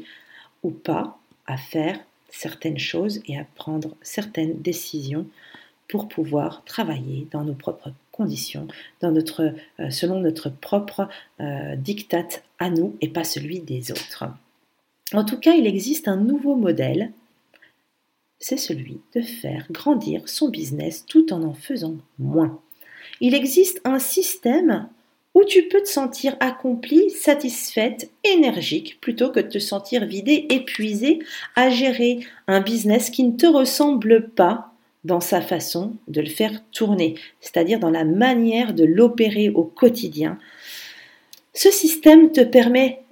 ou 0.64 0.72
pas 0.72 1.18
à 1.48 1.56
faire 1.56 1.98
certaines 2.32 2.80
choses 2.80 3.22
et 3.28 3.38
à 3.38 3.46
prendre 3.56 3.96
certaines 4.02 4.62
décisions 4.62 5.26
pour 5.88 6.08
pouvoir 6.08 6.64
travailler 6.66 7.28
dans 7.32 7.44
nos 7.44 7.54
propres 7.54 7.92
conditions, 8.12 8.68
euh, 9.04 9.90
selon 9.90 10.20
notre 10.20 10.50
propre 10.50 11.10
euh, 11.40 11.76
diktat 11.76 12.28
à 12.60 12.70
nous 12.70 12.96
et 13.02 13.08
pas 13.10 13.24
celui 13.24 13.60
des 13.60 13.92
autres. 13.92 14.26
En 15.14 15.26
tout 15.26 15.40
cas, 15.40 15.54
il 15.54 15.66
existe 15.66 16.08
un 16.08 16.18
nouveau 16.18 16.56
modèle, 16.56 17.12
c'est 18.40 18.58
celui 18.58 19.00
de 19.16 19.22
faire 19.22 19.66
grandir 19.72 20.28
son 20.30 20.50
business 20.50 21.06
tout 21.06 21.34
en 21.34 21.44
en 21.44 21.54
faisant 21.54 21.96
moins. 22.20 22.60
Il 23.22 23.34
existe 23.34 23.82
un 23.84 24.00
système 24.00 24.88
où 25.36 25.44
tu 25.44 25.68
peux 25.68 25.82
te 25.82 25.88
sentir 25.88 26.36
accomplie, 26.40 27.10
satisfaite, 27.12 28.10
énergique, 28.24 29.00
plutôt 29.00 29.30
que 29.30 29.40
de 29.40 29.48
te 29.48 29.60
sentir 29.60 30.06
vidée, 30.06 30.48
épuisée 30.50 31.20
à 31.56 31.70
gérer 31.70 32.20
un 32.48 32.62
business 32.62 33.10
qui 33.10 33.24
ne 33.24 33.38
te 33.38 33.46
ressemble 33.46 34.30
pas 34.30 34.74
dans 35.04 35.22
sa 35.22 35.42
façon 35.42 35.94
de 36.08 36.22
le 36.22 36.30
faire 36.30 36.62
tourner, 36.72 37.16
c'est-à-dire 37.40 37.80
dans 37.80 37.90
la 37.90 38.04
manière 38.04 38.74
de 38.74 38.84
l'opérer 38.84 39.50
au 39.50 39.64
quotidien. 39.64 40.38
Ce 41.54 41.72
système 41.72 42.32
te 42.32 42.42
permet 42.42 43.04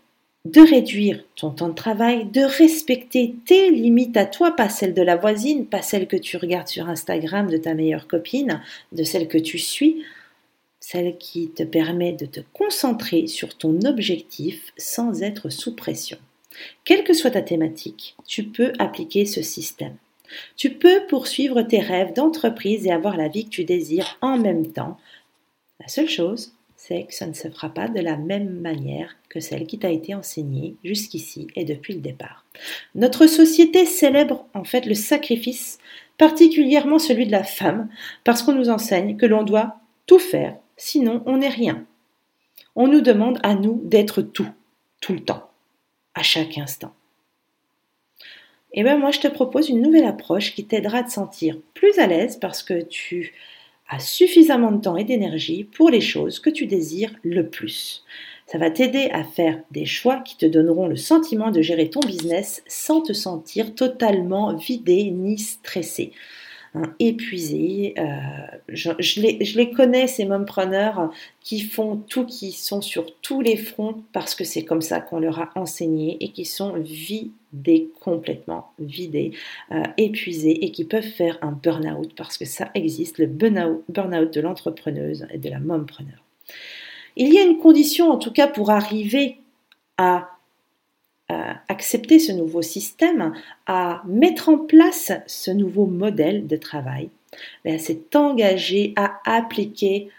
de 0.46 0.62
réduire 0.62 1.24
ton 1.36 1.52
temps 1.52 1.70
de 1.70 1.74
travail, 1.74 2.26
de 2.26 2.42
respecter 2.42 3.36
tes 3.46 3.70
limites 3.70 4.16
à 4.16 4.26
toi, 4.26 4.56
pas 4.56 4.70
celles 4.70 4.94
de 4.94 5.02
la 5.02 5.18
voisine, 5.18 5.66
pas 5.66 5.82
celles 5.82 6.08
que 6.08 6.16
tu 6.16 6.38
regardes 6.38 6.68
sur 6.68 6.88
Instagram 6.88 7.50
de 7.50 7.58
ta 7.58 7.74
meilleure 7.74 8.08
copine, 8.08 8.62
de 8.94 9.04
celles 9.04 9.28
que 9.28 9.38
tu 9.38 9.58
suis, 9.58 10.04
celle 10.90 11.18
qui 11.18 11.50
te 11.50 11.64
permet 11.64 12.14
de 12.14 12.26
te 12.26 12.40
concentrer 12.54 13.28
sur 13.28 13.58
ton 13.58 13.82
objectif 13.82 14.72
sans 14.78 15.22
être 15.22 15.50
sous 15.50 15.76
pression. 15.76 16.18
Quelle 16.86 17.04
que 17.04 17.14
soit 17.14 17.32
ta 17.32 17.42
thématique, 17.42 18.16
tu 18.26 18.46
peux 18.46 18.72
appliquer 18.80 19.26
ce 19.26 19.42
système. 19.42 19.98
Tu 20.56 20.70
peux 20.70 21.06
poursuivre 21.10 21.62
tes 21.62 21.82
rêves 21.82 22.14
d'entreprise 22.14 22.88
et 22.88 22.92
avoir 22.92 23.18
la 23.18 23.28
vie 23.28 23.44
que 23.44 23.50
tu 23.50 23.66
désires 23.66 24.18
en 24.22 24.38
même 24.38 24.72
temps. 24.72 24.98
La 25.82 25.90
seule 25.90 26.08
chose, 26.08 26.54
c'est 26.78 27.04
que 27.04 27.14
ça 27.14 27.28
ne 27.28 27.34
se 27.34 27.50
fera 27.50 27.68
pas 27.68 27.90
de 27.90 28.00
la 28.00 28.16
même 28.16 28.62
manière 28.62 29.18
que 29.28 29.42
celle 29.42 29.68
qui 29.68 29.80
t'a 29.80 29.92
été 29.92 30.16
enseignée 30.16 30.78
jusqu'ici 30.86 31.48
et 31.58 31.66
depuis 31.66 31.96
le 31.96 32.02
départ. 32.02 32.46
Notre 32.96 33.28
société 33.28 33.86
célèbre 33.86 34.46
en 34.54 34.64
fait 34.64 34.86
le 34.86 34.96
sacrifice, 34.96 35.80
particulièrement 36.18 36.98
celui 36.98 37.26
de 37.26 37.34
la 37.34 37.44
femme, 37.44 37.90
parce 38.24 38.42
qu'on 38.42 38.56
nous 38.56 38.70
enseigne 38.70 39.18
que 39.18 39.26
l'on 39.26 39.44
doit 39.44 39.82
tout 40.06 40.20
faire, 40.20 40.56
sinon 40.78 41.24
on 41.26 41.38
n'est 41.38 41.50
rien. 41.50 41.86
On 42.76 42.88
nous 42.88 43.02
demande 43.02 43.40
à 43.44 43.56
nous 43.56 43.82
d'être 43.84 44.22
tout, 44.22 44.50
tout 45.02 45.14
le 45.14 45.20
temps, 45.20 45.50
à 46.14 46.24
chaque 46.24 46.58
instant. 46.58 46.94
Et 48.74 48.82
eh 48.82 48.84
bien 48.84 48.98
moi 48.98 49.12
je 49.12 49.20
te 49.20 49.28
propose 49.28 49.70
une 49.70 49.82
nouvelle 49.82 50.06
approche 50.06 50.54
qui 50.54 50.66
t'aidera 50.66 51.00
à 51.00 51.04
te 51.04 51.12
sentir 51.12 51.58
plus 51.74 51.98
à 52.00 52.08
l'aise 52.08 52.38
parce 52.38 52.64
que 52.64 52.82
tu 52.82 53.34
as 53.90 54.00
suffisamment 54.00 54.72
de 54.72 54.82
temps 54.82 54.98
et 54.98 55.04
d'énergie 55.04 55.64
pour 55.64 55.90
les 55.90 56.02
choses 56.02 56.40
que 56.40 56.50
tu 56.50 56.66
désires 56.66 57.14
le 57.24 57.50
plus. 57.50 58.04
Ça 58.46 58.58
va 58.58 58.70
t'aider 58.70 59.10
à 59.12 59.24
faire 59.24 59.62
des 59.72 59.86
choix 59.86 60.20
qui 60.20 60.38
te 60.38 60.46
donneront 60.46 60.88
le 60.88 60.96
sentiment 60.96 61.52
de 61.52 61.62
gérer 61.62 61.90
ton 61.90 62.00
business 62.00 62.64
sans 62.68 63.02
te 63.02 63.14
sentir 63.14 63.76
totalement 63.76 64.56
vidé 64.56 65.12
ni 65.12 65.38
stressé. 65.38 66.14
Hein, 66.78 66.94
épuisés. 67.00 67.96
Euh, 67.98 68.04
je, 68.70 68.92
les, 69.20 69.72
connais, 69.72 70.06
ces 70.06 70.26
mompreneurs 70.26 71.12
qui 71.42 71.62
font 71.62 71.98
tout, 71.98 72.26
qui 72.26 72.52
sont 72.52 72.82
sur 72.82 73.06
tous 73.22 73.42
les 73.42 73.58
fronts 73.58 74.04
parce 74.14 74.36
que 74.36 74.44
c'est 74.44 74.64
comme 74.64 74.82
ça 74.82 75.00
qu'on 75.00 75.20
leur 75.20 75.40
a 75.40 75.50
enseigné 75.56 76.18
et 76.20 76.30
qui 76.30 76.46
sont 76.46 76.74
vidés 76.74 77.90
complètement, 78.00 78.72
vidés, 78.78 79.32
euh, 79.72 79.82
épuisés 79.98 80.66
et 80.66 80.72
qui 80.72 80.86
peuvent 80.86 81.02
faire 81.02 81.40
un 81.42 81.52
burn-out 81.52 82.14
parce 82.16 82.38
que 82.38 82.46
ça 82.46 82.70
existe, 82.76 83.18
le 83.18 83.26
burn-out 83.26 84.34
de 84.34 84.42
l'entrepreneuse 84.42 85.26
et 85.32 85.40
de 85.40 85.50
la 85.50 85.60
mompreneur. 85.60 86.24
Il 87.16 87.34
y 87.34 87.40
a 87.40 87.44
une 87.44 87.58
condition 87.58 88.12
en 88.12 88.18
tout 88.18 88.32
cas 88.32 88.48
pour 88.48 88.70
arriver 88.70 89.38
à 89.98 90.37
à 91.30 91.62
accepter 91.68 92.20
ce 92.20 92.32
nouveau 92.32 92.62
système, 92.62 93.34
à 93.66 94.02
mettre 94.06 94.50
en 94.50 94.58
place 94.58 95.12
ce 95.26 95.52
nouveau 95.52 95.86
modèle 95.86 96.48
de 96.48 96.56
travail, 96.56 97.10
ben, 97.66 97.78
c'est 97.80 98.16
engagé 98.16 98.94
à 98.96 99.20
appliquer 99.26 100.10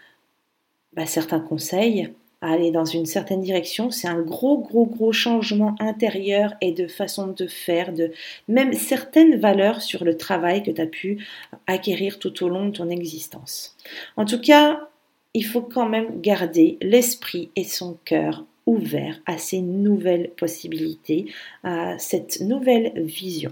ben, 0.93 1.05
certains 1.05 1.39
conseils, 1.39 2.13
à 2.41 2.53
aller 2.53 2.71
dans 2.71 2.85
une 2.85 3.05
certaine 3.05 3.41
direction. 3.41 3.91
C'est 3.91 4.07
un 4.07 4.21
gros, 4.21 4.59
gros, 4.59 4.85
gros 4.85 5.11
changement 5.11 5.75
intérieur 5.79 6.53
et 6.61 6.71
de 6.71 6.87
façon 6.87 7.27
de 7.27 7.47
faire, 7.47 7.91
de 7.93 8.11
même 8.47 8.73
certaines 8.73 9.37
valeurs 9.39 9.81
sur 9.81 10.03
le 10.03 10.15
travail 10.15 10.63
que 10.63 10.71
tu 10.71 10.81
as 10.81 10.87
pu 10.87 11.27
acquérir 11.67 12.19
tout 12.19 12.43
au 12.43 12.49
long 12.49 12.67
de 12.67 12.77
ton 12.77 12.89
existence. 12.89 13.75
En 14.15 14.25
tout 14.25 14.39
cas, 14.39 14.87
il 15.33 15.45
faut 15.45 15.61
quand 15.61 15.87
même 15.87 16.21
garder 16.21 16.77
l'esprit 16.81 17.49
et 17.55 17.63
son 17.63 17.97
cœur 18.05 18.45
ouvert 18.69 19.19
à 19.25 19.37
ces 19.37 19.61
nouvelles 19.61 20.29
possibilités, 20.37 21.25
à 21.63 21.97
cette 21.97 22.41
nouvelle 22.41 22.93
vision. 22.95 23.51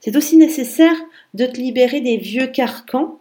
C'est 0.00 0.16
aussi 0.16 0.36
nécessaire 0.36 0.96
de 1.34 1.46
te 1.46 1.56
libérer 1.56 2.00
des 2.00 2.18
vieux 2.18 2.46
carcans 2.46 3.18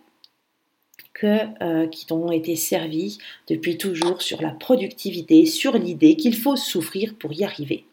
que, 1.13 1.63
euh, 1.63 1.87
qui 1.87 2.05
t'ont 2.05 2.31
été 2.31 2.55
servis 2.55 3.17
depuis 3.47 3.77
toujours 3.77 4.21
sur 4.21 4.41
la 4.41 4.51
productivité, 4.51 5.45
sur 5.45 5.77
l'idée 5.77 6.15
qu'il 6.15 6.35
faut 6.35 6.55
souffrir 6.55 7.15
pour 7.15 7.33
y 7.33 7.43
arriver. 7.43 7.85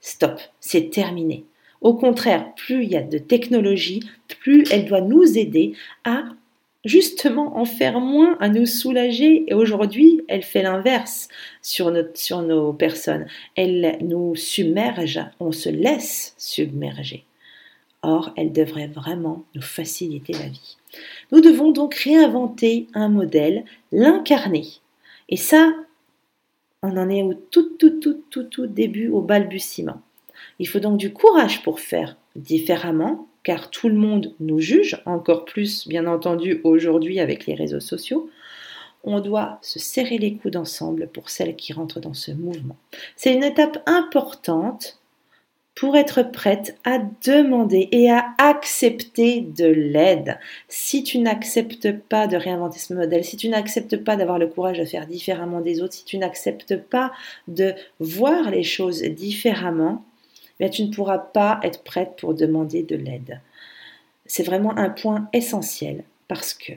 Stop, 0.00 0.40
c'est 0.60 0.90
terminé. 0.90 1.44
Au 1.80 1.94
contraire, 1.94 2.54
plus 2.54 2.84
il 2.84 2.90
y 2.90 2.96
a 2.96 3.02
de 3.02 3.18
technologie, 3.18 4.00
plus 4.40 4.64
elle 4.70 4.84
doit 4.84 5.00
nous 5.00 5.36
aider 5.36 5.74
à 6.04 6.24
justement 6.84 7.58
en 7.58 7.64
faire 7.64 8.00
moins, 8.00 8.36
à 8.40 8.48
nous 8.48 8.66
soulager. 8.66 9.44
Et 9.48 9.54
aujourd'hui, 9.54 10.22
elle 10.28 10.42
fait 10.42 10.62
l'inverse 10.62 11.28
sur, 11.62 11.90
nos 11.90 12.72
personnes. 12.72 13.26
Elle 13.56 13.98
nous 14.02 14.34
submerge, 14.34 15.20
on 15.40 15.52
se 15.52 15.68
laisse 15.68 16.34
submerger. 16.38 17.24
Or, 18.02 18.32
elle 18.36 18.52
devrait 18.52 18.88
vraiment 18.88 19.44
nous 19.54 19.62
faciliter 19.62 20.32
la 20.32 20.48
vie. 20.48 20.76
Nous 21.30 21.40
devons 21.40 21.70
donc 21.70 21.94
réinventer 21.94 22.88
un 22.94 23.08
modèle, 23.08 23.64
l'incarner. 23.92 24.66
Et 25.28 25.36
ça, 25.36 25.72
on 26.82 26.96
en 26.96 27.08
est 27.08 27.22
au 27.22 27.34
tout, 27.34 27.76
tout, 27.78 28.00
tout, 28.00 28.20
tout, 28.28 28.42
tout 28.42 28.66
début, 28.66 29.08
au 29.08 29.20
balbutiement. 29.20 30.02
Il 30.58 30.66
faut 30.66 30.80
donc 30.80 30.98
du 30.98 31.12
courage 31.12 31.62
pour 31.62 31.78
faire 31.78 32.16
différemment, 32.34 33.28
car 33.42 33.70
tout 33.70 33.88
le 33.88 33.94
monde 33.94 34.34
nous 34.40 34.60
juge, 34.60 35.00
encore 35.06 35.44
plus 35.44 35.88
bien 35.88 36.06
entendu 36.06 36.60
aujourd'hui 36.64 37.20
avec 37.20 37.46
les 37.46 37.54
réseaux 37.54 37.80
sociaux, 37.80 38.30
on 39.04 39.20
doit 39.20 39.58
se 39.62 39.78
serrer 39.78 40.18
les 40.18 40.34
coudes 40.36 40.56
ensemble 40.56 41.08
pour 41.08 41.30
celles 41.30 41.56
qui 41.56 41.72
rentrent 41.72 42.00
dans 42.00 42.14
ce 42.14 42.30
mouvement. 42.30 42.76
C'est 43.16 43.34
une 43.34 43.42
étape 43.42 43.82
importante 43.86 44.98
pour 45.74 45.96
être 45.96 46.22
prête 46.22 46.76
à 46.84 46.98
demander 47.24 47.88
et 47.92 48.10
à 48.10 48.26
accepter 48.38 49.40
de 49.40 49.66
l'aide. 49.66 50.38
Si 50.68 51.02
tu 51.02 51.18
n'acceptes 51.18 51.92
pas 51.92 52.26
de 52.26 52.36
réinventer 52.36 52.78
ce 52.78 52.92
modèle, 52.92 53.24
si 53.24 53.36
tu 53.36 53.48
n'acceptes 53.48 53.96
pas 53.96 54.16
d'avoir 54.16 54.38
le 54.38 54.48
courage 54.48 54.78
de 54.78 54.84
faire 54.84 55.06
différemment 55.06 55.60
des 55.60 55.80
autres, 55.80 55.94
si 55.94 56.04
tu 56.04 56.18
n'acceptes 56.18 56.76
pas 56.76 57.10
de 57.48 57.72
voir 58.00 58.50
les 58.50 58.62
choses 58.62 59.02
différemment, 59.02 60.04
tu 60.70 60.84
ne 60.84 60.92
pourras 60.92 61.18
pas 61.18 61.60
être 61.62 61.82
prête 61.82 62.16
pour 62.16 62.34
demander 62.34 62.82
de 62.82 62.96
l'aide. 62.96 63.40
C'est 64.26 64.42
vraiment 64.42 64.76
un 64.76 64.90
point 64.90 65.28
essentiel 65.32 66.04
parce 66.28 66.54
que 66.54 66.72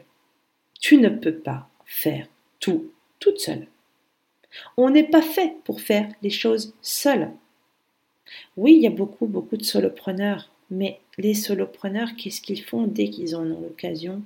tu 0.80 0.98
ne 0.98 1.10
peux 1.10 1.36
pas 1.36 1.68
faire 1.86 2.28
tout 2.60 2.90
toute 3.20 3.40
seule. 3.40 3.68
On 4.78 4.90
n'est 4.90 5.08
pas 5.08 5.22
fait 5.22 5.56
pour 5.64 5.82
faire 5.82 6.08
les 6.22 6.30
choses 6.30 6.74
seules. 6.82 7.32
Oui, 8.58 8.76
il 8.76 8.82
y 8.82 8.88
a 8.88 8.92
beaucoup, 8.92 9.26
beaucoup 9.26 9.58
de 9.58 9.64
solopreneurs, 9.64 10.50
mais 10.70 11.00
les 11.18 11.34
solopreneurs, 11.34 12.10
qu'est-ce 12.18 12.42
qu'ils 12.42 12.64
font 12.64 12.88
dès 12.88 13.10
qu'ils 13.10 13.36
en 13.36 13.44
ont 13.44 13.62
l'occasion? 13.62 14.22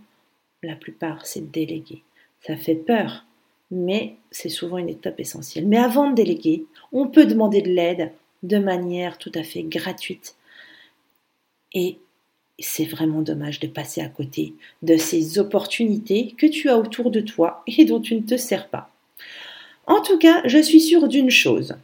La 0.63 0.75
plupart, 0.75 1.25
c'est 1.25 1.51
déléguer. 1.51 2.03
Ça 2.41 2.55
fait 2.55 2.75
peur, 2.75 3.25
mais 3.71 4.15
c'est 4.31 4.49
souvent 4.49 4.77
une 4.77 4.89
étape 4.89 5.19
essentielle. 5.19 5.67
Mais 5.67 5.77
avant 5.77 6.09
de 6.09 6.15
déléguer, 6.15 6.65
on 6.91 7.07
peut 7.07 7.25
demander 7.25 7.61
de 7.61 7.69
l'aide 7.69 8.11
de 8.43 8.58
manière 8.58 9.17
tout 9.17 9.31
à 9.36 9.43
fait 9.43 9.63
gratuite. 9.63 10.36
Et 11.74 11.98
c'est 12.60 12.86
vraiment 12.86 13.22
dommage 13.22 13.60
de 13.60 13.67
passer 13.67 14.01
à 14.01 14.10
côté 14.10 14.53
de 14.81 14.98
ces 14.98 15.39
opportunités 15.39 16.34
que 16.38 16.46
tu 16.46 16.69
as 16.69 16.77
autour 16.77 17.12
de 17.12 17.22
toi 17.22 17.63
et 17.67 17.86
dont 17.86 18.00
tu 18.00 18.15
ne 18.15 18.22
te 18.22 18.38
sers 18.38 18.67
pas. 18.67 18.91
En 19.88 20.01
tout 20.01 20.17
cas, 20.17 20.41
je 20.46 20.62
suis 20.62 20.81
sûre 20.81 21.08
d'une 21.08 21.31
chose. 21.31 21.75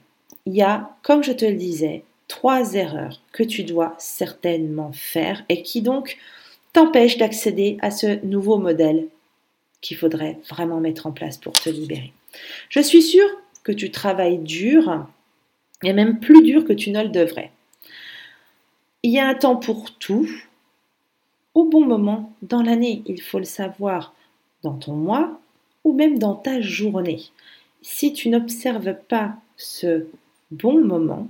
Il 0.46 0.54
y 0.54 0.62
a, 0.62 0.96
comme 1.02 1.24
je 1.24 1.32
te 1.32 1.46
le 1.46 1.56
disais, 1.56 2.04
trois 2.28 2.74
erreurs 2.74 3.22
que 3.32 3.44
tu 3.44 3.64
dois 3.64 3.96
certainement 3.98 4.92
faire 4.94 5.44
et 5.50 5.62
qui 5.62 5.82
donc 5.82 6.18
t'empêchent 6.74 7.18
d'accéder 7.18 7.78
à 7.82 7.90
ce 7.90 8.24
nouveau 8.26 8.58
modèle 8.58 9.08
qu'il 9.82 9.98
faudrait 9.98 10.40
vraiment 10.50 10.80
mettre 10.80 11.08
en 11.08 11.12
place 11.12 11.38
pour 11.38 11.54
te 11.54 11.70
libérer. 11.70 12.12
Je 12.70 12.80
suis 12.80 13.02
sûre 13.02 13.30
que 13.64 13.72
tu 13.72 13.92
travailles 13.92 14.40
dur 14.40 15.08
et 15.84 15.94
même 15.94 16.20
plus 16.20 16.42
dur 16.44 16.66
que 16.66 16.74
tu 16.74 16.92
ne 16.92 17.04
le 17.04 17.10
devrais. 17.10 17.52
Il 19.04 19.12
y 19.12 19.20
a 19.20 19.28
un 19.28 19.36
temps 19.36 19.56
pour 19.56 19.96
tout, 19.98 20.28
au 21.54 21.66
bon 21.66 21.86
moment 21.86 22.34
dans 22.42 22.62
l'année, 22.62 23.04
il 23.06 23.22
faut 23.22 23.40
le 23.40 23.46
savoir, 23.46 24.14
dans 24.64 24.74
ton 24.74 24.94
mois 24.94 25.40
ou 25.84 25.94
même 25.94 26.18
dans 26.18 26.36
ta 26.36 26.60
journée. 26.60 27.24
Si 27.82 28.14
tu 28.14 28.30
n'observes 28.30 28.96
pas 29.08 29.36
ce 29.58 30.08
bon 30.52 30.84
moment, 30.84 31.28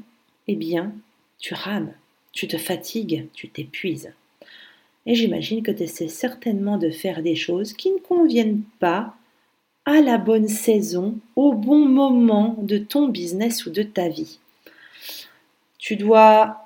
eh 0.47 0.55
bien, 0.55 0.93
tu 1.37 1.53
rames, 1.53 1.91
tu 2.31 2.47
te 2.47 2.57
fatigues, 2.57 3.27
tu 3.33 3.49
t'épuises. 3.49 4.13
Et 5.05 5.15
j'imagine 5.15 5.61
que 5.61 5.71
tu 5.71 5.83
essaies 5.83 6.07
certainement 6.07 6.77
de 6.77 6.89
faire 6.89 7.21
des 7.21 7.35
choses 7.35 7.73
qui 7.73 7.91
ne 7.91 7.99
conviennent 7.99 8.63
pas 8.79 9.15
à 9.85 10.01
la 10.01 10.17
bonne 10.17 10.47
saison, 10.47 11.15
au 11.35 11.53
bon 11.53 11.85
moment 11.85 12.55
de 12.59 12.77
ton 12.77 13.07
business 13.07 13.65
ou 13.65 13.69
de 13.69 13.83
ta 13.83 14.09
vie. 14.09 14.39
Tu 15.77 15.95
dois 15.95 16.65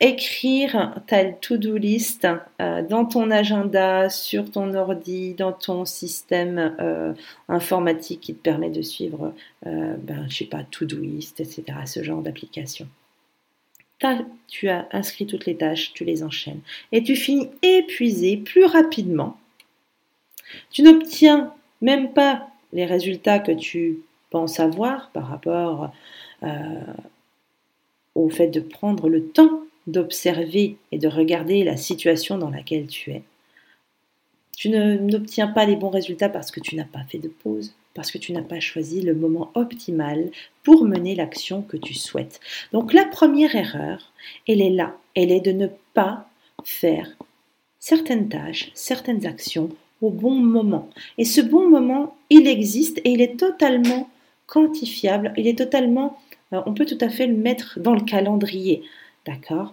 écrire 0.00 0.94
ta 1.06 1.24
to-do 1.24 1.76
list 1.76 2.26
euh, 2.60 2.82
dans 2.82 3.04
ton 3.04 3.30
agenda, 3.30 4.08
sur 4.08 4.50
ton 4.50 4.72
ordi, 4.74 5.34
dans 5.34 5.52
ton 5.52 5.84
système 5.84 6.74
euh, 6.80 7.12
informatique 7.48 8.20
qui 8.20 8.34
te 8.34 8.40
permet 8.40 8.70
de 8.70 8.80
suivre, 8.80 9.34
euh, 9.66 9.94
ben, 9.98 10.26
je 10.28 10.38
sais 10.38 10.44
pas, 10.46 10.64
list, 10.92 11.40
etc., 11.40 11.64
ce 11.84 12.02
genre 12.02 12.22
d'application. 12.22 12.88
Tu 14.48 14.68
as 14.70 14.88
inscrit 14.92 15.26
toutes 15.26 15.44
les 15.44 15.56
tâches, 15.56 15.92
tu 15.92 16.04
les 16.04 16.22
enchaînes 16.22 16.60
et 16.90 17.02
tu 17.02 17.14
finis 17.14 17.50
épuisé 17.60 18.38
plus 18.38 18.64
rapidement. 18.64 19.36
Tu 20.70 20.82
n'obtiens 20.82 21.52
même 21.82 22.14
pas 22.14 22.49
les 22.72 22.84
résultats 22.84 23.38
que 23.38 23.52
tu 23.52 24.00
penses 24.30 24.60
avoir 24.60 25.10
par 25.10 25.28
rapport 25.28 25.90
au 28.14 28.28
fait 28.28 28.48
de 28.48 28.60
prendre 28.60 29.08
le 29.08 29.26
temps 29.26 29.60
d'observer 29.86 30.76
et 30.92 30.98
de 30.98 31.08
regarder 31.08 31.64
la 31.64 31.76
situation 31.76 32.38
dans 32.38 32.50
laquelle 32.50 32.86
tu 32.86 33.10
es. 33.12 33.22
Tu 34.56 34.68
n'obtiens 34.68 35.48
pas 35.48 35.64
les 35.64 35.76
bons 35.76 35.88
résultats 35.88 36.28
parce 36.28 36.50
que 36.50 36.60
tu 36.60 36.76
n'as 36.76 36.84
pas 36.84 37.02
fait 37.08 37.18
de 37.18 37.28
pause, 37.28 37.74
parce 37.94 38.10
que 38.10 38.18
tu 38.18 38.32
n'as 38.32 38.42
pas 38.42 38.60
choisi 38.60 39.00
le 39.00 39.14
moment 39.14 39.50
optimal 39.54 40.30
pour 40.62 40.84
mener 40.84 41.14
l'action 41.14 41.62
que 41.62 41.78
tu 41.78 41.94
souhaites. 41.94 42.40
Donc 42.72 42.92
la 42.92 43.06
première 43.06 43.56
erreur, 43.56 44.12
elle 44.46 44.60
est 44.60 44.70
là, 44.70 44.96
elle 45.14 45.32
est 45.32 45.40
de 45.40 45.52
ne 45.52 45.68
pas 45.94 46.28
faire 46.62 47.10
certaines 47.78 48.28
tâches, 48.28 48.70
certaines 48.74 49.26
actions 49.26 49.70
au 50.00 50.10
bon 50.10 50.34
moment. 50.34 50.88
Et 51.18 51.24
ce 51.24 51.40
bon 51.40 51.68
moment, 51.68 52.16
il 52.30 52.46
existe 52.46 52.98
et 52.98 53.10
il 53.10 53.20
est 53.20 53.38
totalement 53.38 54.08
quantifiable, 54.46 55.32
il 55.36 55.46
est 55.46 55.58
totalement, 55.58 56.18
euh, 56.52 56.60
on 56.66 56.74
peut 56.74 56.86
tout 56.86 56.98
à 57.00 57.08
fait 57.08 57.26
le 57.26 57.36
mettre 57.36 57.78
dans 57.80 57.94
le 57.94 58.00
calendrier. 58.00 58.82
D'accord? 59.26 59.72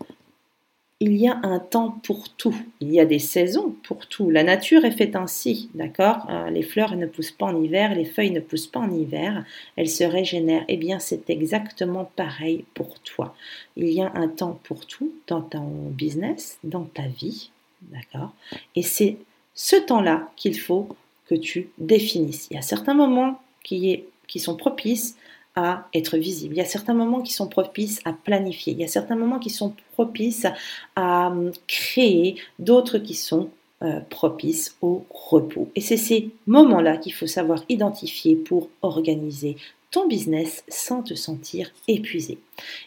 Il 0.99 1.15
y 1.15 1.27
a 1.27 1.39
un 1.43 1.59
temps 1.59 1.99
pour 2.03 2.29
tout. 2.29 2.55
Il 2.79 2.91
y 2.91 2.99
a 2.99 3.05
des 3.05 3.19
saisons 3.19 3.75
pour 3.83 4.07
tout. 4.07 4.31
La 4.31 4.43
nature 4.43 4.83
est 4.83 4.97
faite 4.97 5.15
ainsi, 5.15 5.69
d'accord? 5.75 6.25
Euh, 6.29 6.49
Les 6.49 6.63
fleurs 6.63 6.95
ne 6.95 7.05
poussent 7.05 7.31
pas 7.31 7.45
en 7.45 7.63
hiver, 7.63 7.93
les 7.93 8.05
feuilles 8.05 8.31
ne 8.31 8.39
poussent 8.39 8.65
pas 8.67 8.79
en 8.79 8.91
hiver, 8.91 9.45
elles 9.75 9.89
se 9.89 10.03
régénèrent. 10.03 10.65
Eh 10.67 10.77
bien, 10.77 10.97
c'est 10.97 11.29
exactement 11.29 12.09
pareil 12.15 12.65
pour 12.73 12.99
toi. 13.01 13.35
Il 13.75 13.89
y 13.89 14.01
a 14.01 14.11
un 14.15 14.27
temps 14.27 14.59
pour 14.63 14.87
tout 14.87 15.11
dans 15.27 15.41
ton 15.41 15.67
business, 15.91 16.57
dans 16.63 16.85
ta 16.85 17.03
vie, 17.03 17.51
d'accord? 17.83 18.33
Et 18.75 18.81
c'est 18.81 19.17
ce 19.57 19.75
temps-là 19.75 20.29
qu'il 20.37 20.57
faut 20.57 20.87
que 21.25 21.35
tu 21.35 21.71
définisses. 21.79 22.47
Il 22.49 22.53
y 22.53 22.57
a 22.57 22.61
certains 22.61 22.93
moments 22.93 23.41
qui, 23.63 24.05
sont 24.37 24.55
propices 24.55 25.17
à 25.55 25.87
être 25.93 26.17
visible. 26.17 26.53
Il 26.53 26.59
y 26.59 26.61
a 26.61 26.65
certains 26.65 26.93
moments 26.93 27.21
qui 27.21 27.33
sont 27.33 27.47
propices 27.47 27.99
à 28.05 28.13
planifier. 28.13 28.73
Il 28.73 28.79
y 28.79 28.85
a 28.85 28.87
certains 28.87 29.15
moments 29.15 29.39
qui 29.39 29.49
sont 29.49 29.73
propices 29.93 30.45
à 30.95 31.27
hum, 31.27 31.51
créer, 31.67 32.35
d'autres 32.59 32.99
qui 32.99 33.15
sont 33.15 33.49
euh, 33.81 33.99
propices 34.09 34.77
au 34.81 35.05
repos. 35.09 35.69
Et 35.75 35.81
c'est 35.81 35.97
ces 35.97 36.29
moments-là 36.45 36.97
qu'il 36.97 37.13
faut 37.13 37.27
savoir 37.27 37.63
identifier 37.67 38.35
pour 38.35 38.69
organiser 38.83 39.57
ton 39.89 40.07
business 40.07 40.63
sans 40.67 41.01
te 41.01 41.15
sentir 41.15 41.71
épuisé. 41.87 42.37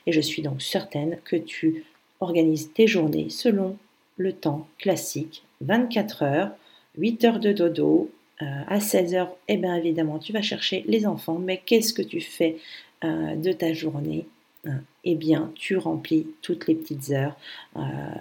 Et 0.06 0.12
je 0.12 0.20
suis 0.20 0.42
donc 0.42 0.62
certaine 0.62 1.18
que 1.24 1.36
tu 1.36 1.84
organises 2.20 2.72
tes 2.72 2.86
journées 2.86 3.28
selon 3.28 3.76
le 4.16 4.32
temps 4.32 4.68
classique, 4.78 5.42
24 5.60 6.22
heures, 6.22 6.50
8 6.98 7.24
heures 7.24 7.40
de 7.40 7.52
dodo, 7.52 8.10
euh, 8.42 8.46
à 8.68 8.80
16 8.80 9.14
heures, 9.14 9.36
eh 9.48 9.56
bien 9.56 9.76
évidemment, 9.76 10.18
tu 10.18 10.32
vas 10.32 10.42
chercher 10.42 10.84
les 10.86 11.06
enfants, 11.06 11.38
mais 11.38 11.58
qu'est-ce 11.64 11.92
que 11.92 12.02
tu 12.02 12.20
fais 12.20 12.56
euh, 13.04 13.36
de 13.36 13.52
ta 13.52 13.72
journée 13.72 14.26
hein? 14.66 14.80
Eh 15.04 15.14
bien, 15.14 15.52
tu 15.54 15.76
remplis 15.76 16.26
toutes 16.42 16.66
les 16.66 16.74
petites 16.74 17.10
heures 17.10 17.36
euh, 17.76 17.80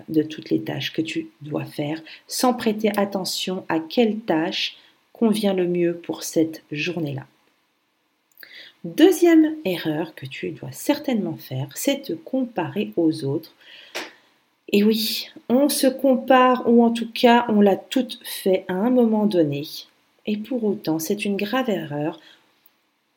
de 0.10 0.24
toutes 0.24 0.50
les 0.50 0.62
tâches 0.62 0.94
que 0.94 1.02
tu 1.02 1.30
dois 1.42 1.66
faire, 1.66 2.02
sans 2.28 2.54
prêter 2.54 2.92
attention 2.98 3.66
à 3.70 3.80
quelle 3.80 4.20
tâche 4.20 4.78
convient 5.14 5.54
le 5.54 5.68
mieux 5.68 5.96
pour 5.96 6.24
cette 6.24 6.64
journée-là. 6.72 7.28
Deuxième 8.86 9.58
erreur 9.66 10.16
que 10.16 10.26
tu 10.26 10.52
dois 10.52 10.72
certainement 10.72 11.36
faire, 11.36 11.68
c'est 11.76 12.02
te 12.02 12.14
comparer 12.14 12.94
aux 12.96 13.26
autres. 13.26 13.54
Et 14.72 14.84
oui, 14.84 15.30
on 15.50 15.68
se 15.68 15.88
compare, 15.88 16.64
ou 16.68 16.84
en 16.84 16.92
tout 16.92 17.10
cas, 17.12 17.46
on 17.50 17.62
l'a 17.62 17.76
toutes 17.76 18.20
fait 18.24 18.66
à 18.68 18.74
un 18.74 18.92
moment 18.92 19.26
donné. 19.26 19.64
Et 20.28 20.38
pour 20.38 20.64
autant, 20.64 21.00
c'est 21.00 21.26
une 21.26 21.38
grave 21.38 21.70
erreur 21.70 22.20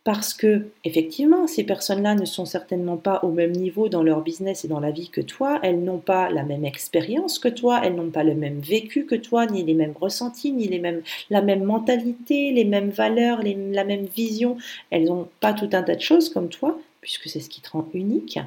parce 0.05 0.35
que, 0.35 0.67
effectivement, 0.85 1.47
ces 1.47 1.63
personnes-là 1.63 2.17
ne 2.17 2.25
sont 2.25 2.45
certainement 2.45 2.97
pas 2.97 3.21
au 3.23 3.31
même 3.31 3.53
niveau 3.53 3.89
dans 3.89 4.03
leur 4.03 4.23
business 4.23 4.65
et 4.65 4.69
dans 4.69 4.81
la 4.81 4.91
vie 4.91 5.11
que 5.11 5.21
toi, 5.21 5.61
elles 5.63 5.85
n'ont 5.85 5.99
pas 5.99 6.29
la 6.31 6.43
même 6.43 6.65
expérience 6.65 7.39
que 7.39 7.49
toi, 7.49 7.81
elles 7.85 7.95
n'ont 7.95 8.11
pas 8.11 8.25
le 8.25 8.35
même 8.35 8.59
vécu 8.59 9.07
que 9.07 9.15
toi, 9.15 9.47
ni 9.47 9.63
les 9.63 9.75
mêmes 9.75 9.95
ressentis, 10.01 10.53
ni 10.53 10.67
les 10.67 10.81
mêmes, 10.81 11.03
la 11.31 11.41
même 11.41 11.63
mentalité, 11.63 12.51
les 12.51 12.65
mêmes 12.65 12.91
valeurs, 12.91 13.43
la 13.45 13.85
même 13.85 14.07
vision. 14.07 14.57
Elles 14.91 15.05
n'ont 15.05 15.29
pas 15.39 15.53
tout 15.53 15.71
un 15.73 15.85
tas 15.85 15.95
de 15.95 16.01
choses 16.01 16.31
comme 16.31 16.49
toi, 16.49 16.81
puisque 17.01 17.29
c'est 17.29 17.41
ce 17.41 17.49
qui 17.49 17.61
te 17.61 17.71
rend 17.71 17.87
unique. 17.95 18.41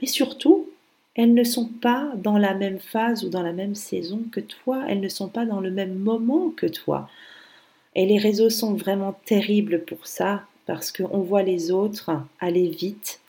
Mais 0.00 0.08
surtout, 0.08 0.66
elles 1.18 1.34
ne 1.34 1.42
sont 1.42 1.66
pas 1.66 2.12
dans 2.16 2.38
la 2.38 2.54
même 2.54 2.78
phase 2.78 3.24
ou 3.24 3.28
dans 3.28 3.42
la 3.42 3.52
même 3.52 3.74
saison 3.74 4.22
que 4.30 4.38
toi, 4.38 4.84
elles 4.88 5.00
ne 5.00 5.08
sont 5.08 5.28
pas 5.28 5.44
dans 5.44 5.60
le 5.60 5.72
même 5.72 5.96
moment 5.96 6.50
que 6.50 6.66
toi. 6.66 7.10
Et 7.96 8.06
les 8.06 8.18
réseaux 8.18 8.50
sont 8.50 8.74
vraiment 8.74 9.18
terribles 9.24 9.84
pour 9.84 10.06
ça, 10.06 10.44
parce 10.64 10.92
qu'on 10.92 11.18
voit 11.18 11.42
les 11.42 11.72
autres 11.72 12.12
aller 12.38 12.68
vite, 12.68 13.20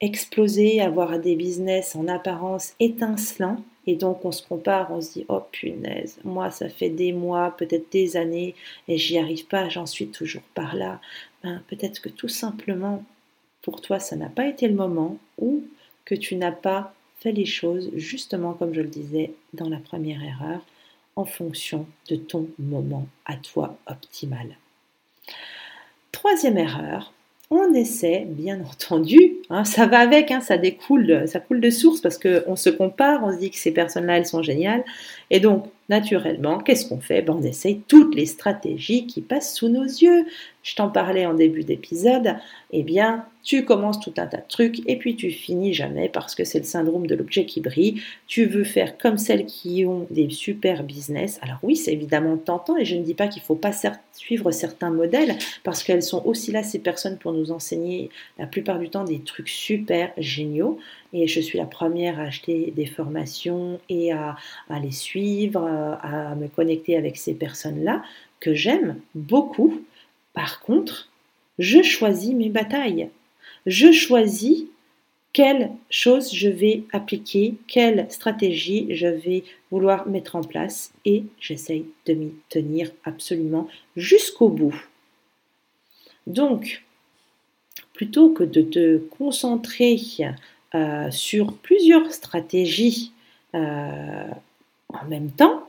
exploser, 0.00 0.80
avoir 0.80 1.18
des 1.18 1.34
business 1.34 1.96
en 1.96 2.06
apparence 2.06 2.74
étincelants, 2.78 3.60
et 3.88 3.96
donc 3.96 4.24
on 4.24 4.30
se 4.30 4.46
compare, 4.46 4.92
on 4.92 5.00
se 5.00 5.14
dit 5.14 5.26
oh 5.28 5.42
punaise, 5.50 6.18
moi 6.22 6.52
ça 6.52 6.68
fait 6.68 6.90
des 6.90 7.12
mois, 7.12 7.56
peut-être 7.56 7.90
des 7.90 8.16
années, 8.16 8.54
et 8.86 8.98
j'y 8.98 9.18
arrive 9.18 9.46
pas, 9.48 9.68
j'en 9.68 9.86
suis 9.86 10.06
toujours 10.06 10.42
par 10.54 10.76
là. 10.76 11.00
Ben, 11.42 11.60
peut-être 11.66 12.00
que 12.00 12.08
tout 12.08 12.28
simplement 12.28 13.02
pour 13.62 13.80
toi 13.80 13.98
ça 13.98 14.14
n'a 14.14 14.28
pas 14.28 14.46
été 14.46 14.68
le 14.68 14.74
moment, 14.74 15.18
ou 15.38 15.64
que 16.04 16.14
tu 16.14 16.36
n'as 16.36 16.52
pas 16.52 16.94
fait 17.20 17.32
les 17.32 17.46
choses 17.46 17.90
justement 17.94 18.54
comme 18.54 18.74
je 18.74 18.80
le 18.80 18.88
disais 18.88 19.32
dans 19.52 19.68
la 19.68 19.78
première 19.78 20.22
erreur, 20.22 20.60
en 21.16 21.24
fonction 21.24 21.86
de 22.08 22.16
ton 22.16 22.48
moment 22.58 23.06
à 23.26 23.36
toi 23.36 23.76
optimal. 23.86 24.56
Troisième 26.12 26.56
erreur, 26.56 27.12
on 27.50 27.74
essaie, 27.74 28.26
bien 28.26 28.60
entendu, 28.70 29.36
hein, 29.50 29.64
ça 29.64 29.86
va 29.86 29.98
avec, 29.98 30.30
hein, 30.30 30.40
ça 30.40 30.56
découle, 30.56 31.28
ça 31.28 31.40
coule 31.40 31.60
de 31.60 31.70
source 31.70 32.00
parce 32.00 32.18
qu'on 32.18 32.56
se 32.56 32.70
compare, 32.70 33.22
on 33.24 33.32
se 33.32 33.38
dit 33.38 33.50
que 33.50 33.56
ces 33.56 33.72
personnes-là, 33.72 34.18
elles 34.18 34.26
sont 34.26 34.42
géniales, 34.42 34.84
Et 35.30 35.40
donc, 35.40 35.66
naturellement, 35.88 36.58
qu'est-ce 36.58 36.88
qu'on 36.88 37.00
fait? 37.00 37.22
Ben, 37.22 37.36
On 37.38 37.42
essaye 37.42 37.80
toutes 37.88 38.14
les 38.14 38.26
stratégies 38.26 39.06
qui 39.06 39.20
passent 39.20 39.54
sous 39.54 39.68
nos 39.68 39.84
yeux. 39.84 40.26
Je 40.62 40.74
t'en 40.74 40.88
parlais 40.88 41.26
en 41.26 41.34
début 41.34 41.64
d'épisode. 41.64 42.36
Eh 42.70 42.82
bien, 42.82 43.24
tu 43.42 43.64
commences 43.64 43.98
tout 44.00 44.12
un 44.18 44.26
tas 44.26 44.36
de 44.36 44.48
trucs 44.48 44.82
et 44.86 44.96
puis 44.96 45.16
tu 45.16 45.30
finis 45.30 45.72
jamais 45.72 46.08
parce 46.08 46.34
que 46.34 46.44
c'est 46.44 46.58
le 46.58 46.64
syndrome 46.64 47.06
de 47.06 47.14
l'objet 47.14 47.46
qui 47.46 47.60
brille. 47.60 48.02
Tu 48.26 48.44
veux 48.44 48.64
faire 48.64 48.98
comme 48.98 49.18
celles 49.18 49.46
qui 49.46 49.84
ont 49.86 50.06
des 50.10 50.28
super 50.30 50.84
business. 50.84 51.38
Alors 51.42 51.58
oui, 51.62 51.76
c'est 51.76 51.92
évidemment 51.92 52.36
tentant 52.36 52.76
et 52.76 52.84
je 52.84 52.96
ne 52.96 53.02
dis 53.02 53.14
pas 53.14 53.28
qu'il 53.28 53.42
ne 53.42 53.46
faut 53.46 53.54
pas 53.54 53.72
suivre 54.12 54.50
certains 54.50 54.90
modèles 54.90 55.36
parce 55.64 55.82
qu'elles 55.82 56.02
sont 56.02 56.22
aussi 56.26 56.52
là, 56.52 56.62
ces 56.62 56.78
personnes, 56.78 57.18
pour 57.18 57.32
nous 57.32 57.50
enseigner 57.50 58.10
la 58.38 58.46
plupart 58.46 58.78
du 58.78 58.90
temps 58.90 59.04
des 59.04 59.20
trucs 59.20 59.48
super 59.48 60.12
géniaux. 60.18 60.78
Et 61.12 61.26
je 61.26 61.40
suis 61.40 61.58
la 61.58 61.66
première 61.66 62.20
à 62.20 62.24
acheter 62.24 62.72
des 62.76 62.86
formations 62.86 63.80
et 63.88 64.12
à, 64.12 64.36
les 64.82 64.92
suivre, 64.92 65.64
à 65.64 66.34
me 66.36 66.48
connecter 66.48 66.96
avec 66.96 67.16
ces 67.16 67.34
personnes-là 67.34 68.02
que 68.38 68.54
j'aime 68.54 69.00
beaucoup. 69.14 69.82
Par 70.32 70.60
contre, 70.60 71.10
je 71.58 71.82
choisis 71.82 72.34
mes 72.34 72.48
batailles. 72.48 73.10
Je 73.66 73.92
choisis 73.92 74.66
quelle 75.32 75.70
chose 75.90 76.32
je 76.34 76.48
vais 76.48 76.84
appliquer, 76.92 77.54
quelle 77.68 78.10
stratégie 78.10 78.94
je 78.94 79.06
vais 79.06 79.44
vouloir 79.70 80.08
mettre 80.08 80.36
en 80.36 80.42
place 80.42 80.92
et 81.04 81.24
j'essaye 81.38 81.86
de 82.06 82.14
m'y 82.14 82.32
tenir 82.48 82.90
absolument 83.04 83.68
jusqu'au 83.96 84.48
bout. 84.48 84.74
Donc, 86.26 86.82
plutôt 87.92 88.30
que 88.30 88.44
de 88.44 88.62
te 88.62 88.98
concentrer 88.98 89.96
euh, 90.74 91.10
sur 91.10 91.56
plusieurs 91.58 92.12
stratégies 92.12 93.12
euh, 93.54 94.28
en 94.88 95.04
même 95.08 95.30
temps, 95.30 95.64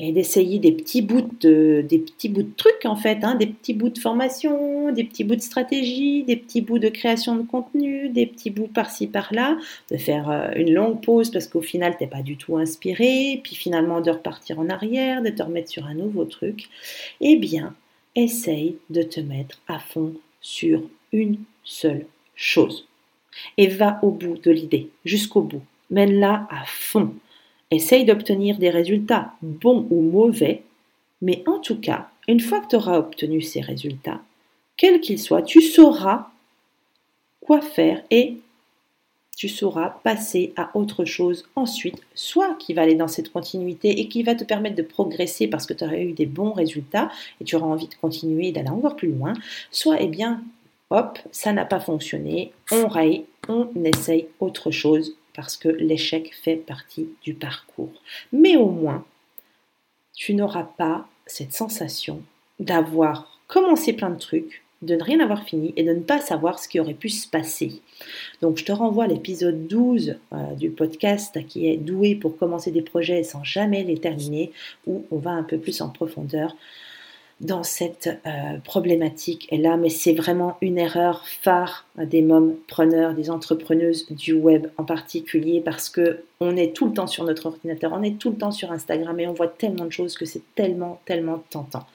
et 0.00 0.12
d'essayer 0.12 0.58
des 0.58 0.72
petits 0.72 1.02
bouts 1.02 1.28
de 1.40 1.84
des 1.86 1.98
petits 1.98 2.30
bouts 2.30 2.42
de 2.42 2.54
trucs 2.56 2.84
en 2.84 2.96
fait, 2.96 3.18
hein, 3.22 3.34
des 3.34 3.46
petits 3.46 3.74
bouts 3.74 3.90
de 3.90 3.98
formation, 3.98 4.90
des 4.92 5.04
petits 5.04 5.24
bouts 5.24 5.36
de 5.36 5.42
stratégie, 5.42 6.24
des 6.24 6.36
petits 6.36 6.62
bouts 6.62 6.78
de 6.78 6.88
création 6.88 7.36
de 7.36 7.42
contenu, 7.42 8.08
des 8.08 8.26
petits 8.26 8.50
bouts 8.50 8.66
par-ci 8.66 9.06
par-là, 9.06 9.58
de 9.90 9.96
faire 9.98 10.30
euh, 10.30 10.50
une 10.56 10.72
longue 10.72 11.02
pause 11.02 11.30
parce 11.30 11.46
qu'au 11.46 11.60
final 11.60 11.96
t'es 11.98 12.06
pas 12.06 12.22
du 12.22 12.36
tout 12.36 12.56
inspiré, 12.56 13.40
puis 13.44 13.54
finalement 13.54 14.00
de 14.00 14.10
repartir 14.10 14.58
en 14.58 14.68
arrière, 14.70 15.22
de 15.22 15.30
te 15.30 15.42
remettre 15.42 15.70
sur 15.70 15.86
un 15.86 15.94
nouveau 15.94 16.24
truc. 16.24 16.68
Eh 17.20 17.36
bien, 17.36 17.74
essaye 18.16 18.78
de 18.88 19.02
te 19.02 19.20
mettre 19.20 19.60
à 19.68 19.78
fond 19.78 20.14
sur 20.40 20.82
une 21.12 21.38
seule 21.62 22.06
chose 22.34 22.89
et 23.56 23.68
va 23.68 23.98
au 24.02 24.10
bout 24.10 24.38
de 24.38 24.50
l'idée, 24.50 24.88
jusqu'au 25.04 25.42
bout. 25.42 25.62
Mène-la 25.90 26.46
à 26.50 26.64
fond. 26.66 27.14
Essaye 27.70 28.04
d'obtenir 28.04 28.58
des 28.58 28.70
résultats, 28.70 29.32
bons 29.42 29.86
ou 29.90 30.02
mauvais, 30.02 30.62
mais 31.22 31.42
en 31.46 31.58
tout 31.58 31.80
cas, 31.80 32.08
une 32.28 32.40
fois 32.40 32.60
que 32.60 32.68
tu 32.68 32.76
auras 32.76 32.98
obtenu 32.98 33.42
ces 33.42 33.60
résultats, 33.60 34.20
quels 34.76 35.00
qu'ils 35.00 35.18
soient, 35.18 35.42
tu 35.42 35.60
sauras 35.60 36.30
quoi 37.40 37.60
faire 37.60 38.02
et 38.10 38.36
tu 39.36 39.48
sauras 39.48 40.00
passer 40.04 40.52
à 40.56 40.70
autre 40.76 41.04
chose 41.04 41.48
ensuite, 41.56 42.00
soit 42.14 42.56
qui 42.58 42.74
va 42.74 42.82
aller 42.82 42.94
dans 42.94 43.08
cette 43.08 43.32
continuité 43.32 44.00
et 44.00 44.06
qui 44.06 44.22
va 44.22 44.34
te 44.34 44.44
permettre 44.44 44.76
de 44.76 44.82
progresser 44.82 45.48
parce 45.48 45.64
que 45.64 45.72
tu 45.72 45.82
auras 45.82 45.96
eu 45.96 46.12
des 46.12 46.26
bons 46.26 46.52
résultats 46.52 47.10
et 47.40 47.44
tu 47.44 47.56
auras 47.56 47.66
envie 47.66 47.88
de 47.88 47.94
continuer 47.94 48.48
et 48.48 48.52
d'aller 48.52 48.68
encore 48.68 48.96
plus 48.96 49.10
loin, 49.10 49.32
soit, 49.70 50.00
eh 50.00 50.08
bien, 50.08 50.42
hop, 50.90 51.18
ça 51.32 51.52
n'a 51.52 51.64
pas 51.64 51.80
fonctionné, 51.80 52.52
on 52.70 52.88
raye, 52.88 53.24
on 53.48 53.68
essaye 53.84 54.28
autre 54.40 54.70
chose 54.70 55.14
parce 55.34 55.56
que 55.56 55.68
l'échec 55.68 56.34
fait 56.42 56.56
partie 56.56 57.08
du 57.22 57.34
parcours. 57.34 57.92
Mais 58.32 58.56
au 58.56 58.68
moins, 58.68 59.04
tu 60.14 60.34
n'auras 60.34 60.64
pas 60.64 61.06
cette 61.26 61.52
sensation 61.52 62.22
d'avoir 62.58 63.38
commencé 63.46 63.92
plein 63.92 64.10
de 64.10 64.18
trucs, 64.18 64.62
de 64.82 64.94
ne 64.94 65.02
rien 65.02 65.20
avoir 65.20 65.44
fini 65.44 65.72
et 65.76 65.84
de 65.84 65.92
ne 65.92 66.00
pas 66.00 66.20
savoir 66.20 66.58
ce 66.58 66.68
qui 66.68 66.80
aurait 66.80 66.94
pu 66.94 67.08
se 67.08 67.28
passer. 67.28 67.80
Donc 68.40 68.58
je 68.58 68.64
te 68.64 68.72
renvoie 68.72 69.04
à 69.04 69.08
l'épisode 69.08 69.66
12 69.66 70.16
euh, 70.32 70.54
du 70.54 70.70
podcast 70.70 71.46
qui 71.46 71.68
est 71.68 71.76
doué 71.76 72.14
pour 72.14 72.38
commencer 72.38 72.70
des 72.70 72.82
projets 72.82 73.22
sans 73.22 73.44
jamais 73.44 73.84
les 73.84 73.98
terminer, 73.98 74.52
où 74.86 75.04
on 75.10 75.18
va 75.18 75.30
un 75.30 75.42
peu 75.42 75.58
plus 75.58 75.80
en 75.80 75.90
profondeur 75.90 76.56
dans 77.40 77.62
cette 77.62 78.08
euh, 78.26 78.58
problématique 78.64 79.48
là, 79.50 79.76
mais 79.76 79.88
c'est 79.88 80.12
vraiment 80.12 80.58
une 80.60 80.78
erreur 80.78 81.26
phare 81.26 81.86
des 81.96 82.26
preneurs, 82.68 83.14
des 83.14 83.30
entrepreneuses 83.30 84.06
du 84.10 84.34
web 84.34 84.66
en 84.76 84.84
particulier, 84.84 85.60
parce 85.60 85.88
que 85.88 86.22
on 86.40 86.56
est 86.56 86.74
tout 86.74 86.86
le 86.86 86.92
temps 86.92 87.06
sur 87.06 87.24
notre 87.24 87.46
ordinateur, 87.46 87.92
on 87.94 88.02
est 88.02 88.18
tout 88.18 88.30
le 88.30 88.36
temps 88.36 88.50
sur 88.50 88.72
Instagram 88.72 89.18
et 89.20 89.26
on 89.26 89.32
voit 89.32 89.48
tellement 89.48 89.86
de 89.86 89.90
choses 89.90 90.16
que 90.16 90.26
c'est 90.26 90.42
tellement, 90.54 91.00
tellement 91.06 91.42
tentant. 91.50 91.86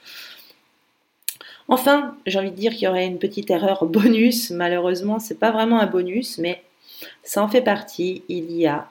Enfin, 1.68 2.16
j'ai 2.26 2.38
envie 2.38 2.50
de 2.50 2.56
dire 2.56 2.72
qu'il 2.72 2.82
y 2.82 2.88
aurait 2.88 3.06
une 3.06 3.18
petite 3.18 3.50
erreur 3.50 3.86
bonus. 3.86 4.50
Malheureusement, 4.50 5.18
c'est 5.18 5.38
pas 5.38 5.50
vraiment 5.50 5.80
un 5.80 5.86
bonus, 5.86 6.38
mais 6.38 6.62
ça 7.22 7.42
en 7.42 7.48
fait 7.48 7.62
partie. 7.62 8.22
Il 8.28 8.52
y 8.52 8.66
a 8.66 8.88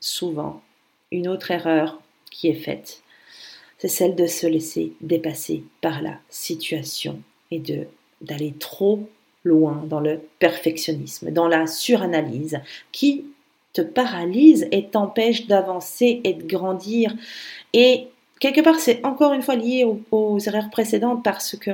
souvent 0.00 0.62
une 1.10 1.28
autre 1.28 1.50
erreur 1.50 2.00
qui 2.30 2.48
est 2.48 2.54
faite 2.54 3.02
c'est 3.78 3.88
celle 3.88 4.14
de 4.14 4.26
se 4.26 4.46
laisser 4.46 4.92
dépasser 5.00 5.62
par 5.80 6.02
la 6.02 6.18
situation 6.28 7.20
et 7.50 7.62
d'aller 8.20 8.54
trop 8.58 9.08
loin 9.44 9.84
dans 9.86 10.00
le 10.00 10.20
perfectionnisme, 10.40 11.30
dans 11.30 11.48
la 11.48 11.66
suranalyse 11.66 12.60
qui 12.92 13.24
te 13.72 13.80
paralyse 13.80 14.66
et 14.72 14.86
t'empêche 14.86 15.46
d'avancer 15.46 16.20
et 16.24 16.34
de 16.34 16.46
grandir. 16.46 17.14
Et 17.72 18.08
quelque 18.40 18.60
part, 18.60 18.80
c'est 18.80 19.04
encore 19.04 19.32
une 19.32 19.42
fois 19.42 19.56
lié 19.56 19.84
aux, 19.84 20.00
aux, 20.10 20.38
erreurs 20.40 20.70
précédentes 20.70 21.22
parce 21.22 21.56
que 21.56 21.70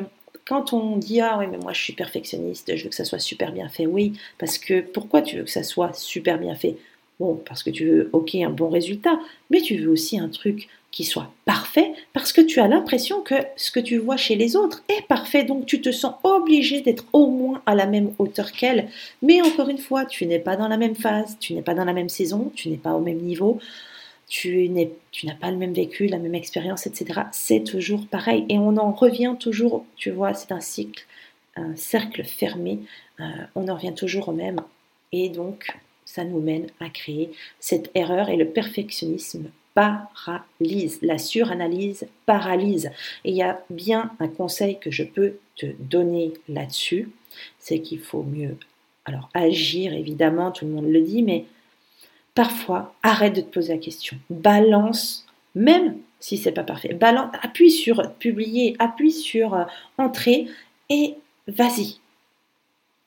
quand 0.47 0.75
on 0.75 0.99
dit 0.99 1.23
ah 1.23 1.37
oui 1.39 1.47
mais 1.51 1.57
moi 1.57 1.73
je 1.73 1.83
suis 1.83 1.95
perfectionniste, 1.95 2.77
je 2.77 2.85
veux 2.85 2.91
que 2.91 2.95
ça 2.95 3.07
soit 3.07 3.19
super 3.19 3.51
bien 3.51 3.71
fait, 3.71 3.87
oui, 3.87 4.13
parce 4.39 4.59
que 4.59 4.83
pourquoi 4.83 5.23
tu 5.23 5.37
veux 5.37 5.45
que 5.45 5.51
ça 5.51 5.63
soit 5.63 5.95
super 5.95 6.39
bien 6.39 6.55
fait? 6.55 6.77
Bon, 7.21 7.41
parce 7.47 7.63
que 7.63 7.71
tu 7.71 7.87
veux, 7.87 8.11
ok, 8.13 8.35
un 8.37 8.51
bon 8.51 8.69
résultat, 8.69 9.19
mais 9.51 9.61
tu 9.61 9.77
veux 9.77 9.91
aussi 9.91 10.19
un 10.19 10.29
truc 10.29 10.69
qui 10.91 11.05
soit 11.05 11.33
parfait 11.45 11.93
parce 12.13 12.33
que 12.33 12.41
tu 12.41 12.61
as 12.61 12.69
l'impression 12.69 13.21
que 13.21 13.35
ce 13.57 13.73
que 13.73 13.81
tu 13.81 13.99
vois 13.99 14.17
chez 14.17 14.37
les 14.37 14.55
autres 14.55 14.85
est 14.89 15.05
parfait, 15.09 15.43
donc 15.43 15.67
tu 15.67 15.81
te 15.81 15.91
sens 15.91 16.15
obligé 16.23 16.83
d'être 16.83 17.05
au 17.13 17.27
moins 17.27 17.63
à 17.67 17.75
la 17.75 17.87
même 17.87 18.13
hauteur 18.19 18.53
qu'elle. 18.53 18.89
Mais 19.21 19.43
encore 19.43 19.69
une 19.69 19.79
fois, 19.79 20.07
tu 20.07 20.25
n'es 20.27 20.39
pas 20.39 20.57
dans 20.57 20.69
la 20.69 20.77
même 20.77 20.95
phase, 20.95 21.37
tu 21.41 21.55
n'es 21.55 21.63
pas 21.63 21.75
dans 21.75 21.85
la 21.85 21.93
même 21.93 22.09
saison, 22.09 22.53
tu 22.55 22.69
n'es 22.69 22.77
pas 22.77 22.95
au 22.95 23.01
même 23.01 23.19
niveau, 23.19 23.59
tu 24.29 24.69
n'as 24.69 25.35
pas 25.35 25.51
le 25.51 25.57
même 25.57 25.75
vécu, 25.75 26.07
la 26.07 26.19
même 26.19 26.35
expérience, 26.35 26.87
etc. 26.87 27.23
C'est 27.33 27.65
toujours 27.65 28.07
pareil 28.07 28.45
et 28.49 28.59
on 28.59 28.77
en 28.77 28.93
revient 28.93 29.35
toujours, 29.39 29.85
tu 29.97 30.11
vois, 30.11 30.35
c'est 30.35 30.53
un 30.53 30.61
cycle, 30.61 31.07
un 31.57 31.75
cercle 31.77 32.25
fermé, 32.25 32.79
euh, 33.21 33.25
on 33.55 33.69
en 33.69 33.75
revient 33.75 33.95
toujours 33.95 34.29
au 34.29 34.33
même. 34.33 34.61
Et 35.13 35.29
donc, 35.29 35.77
ça 36.05 36.25
nous 36.25 36.41
mène 36.41 36.67
à 36.81 36.89
créer 36.89 37.31
cette 37.61 37.91
erreur 37.95 38.29
et 38.29 38.37
le 38.37 38.49
perfectionnisme 38.49 39.51
paralyse. 39.75 40.99
La 41.03 41.19
suranalyse 41.19 42.07
paralyse. 42.27 42.91
Et 43.25 43.31
il 43.31 43.37
y 43.37 43.43
a 43.43 43.61
bien 43.71 44.13
un 44.21 44.29
conseil 44.29 44.79
que 44.79 44.91
je 44.91 45.03
peux 45.03 45.35
te 45.57 45.67
donner 45.79 46.33
là-dessus, 46.49 47.11
c'est 47.59 47.81
qu'il 47.81 48.01
faut 48.01 48.23
mieux 48.23 48.57
alors 49.05 49.29
agir 49.35 49.93
évidemment, 49.93 50.51
tout 50.51 50.65
le 50.65 50.73
monde 50.73 50.89
le 50.89 51.01
dit, 51.03 51.23
mais 51.23 51.45
parfois 52.35 52.95
arrête 53.03 53.35
de 53.35 53.41
te 53.41 53.53
poser 53.53 53.75
la 53.75 53.79
question. 53.79 54.17
Balance, 54.31 55.27
même 55.55 55.99
si 56.21 56.39
c'est 56.39 56.53
pas 56.53 56.65
parfait. 56.65 56.95
Balance, 56.95 57.35
appuie 57.43 57.71
sur 57.71 58.13
publier, 58.15 58.77
appuie 58.79 59.13
sur 59.13 59.55
euh, 59.55 59.65
entrer 59.99 60.47
et 60.89 61.17
vas-y, 61.47 61.99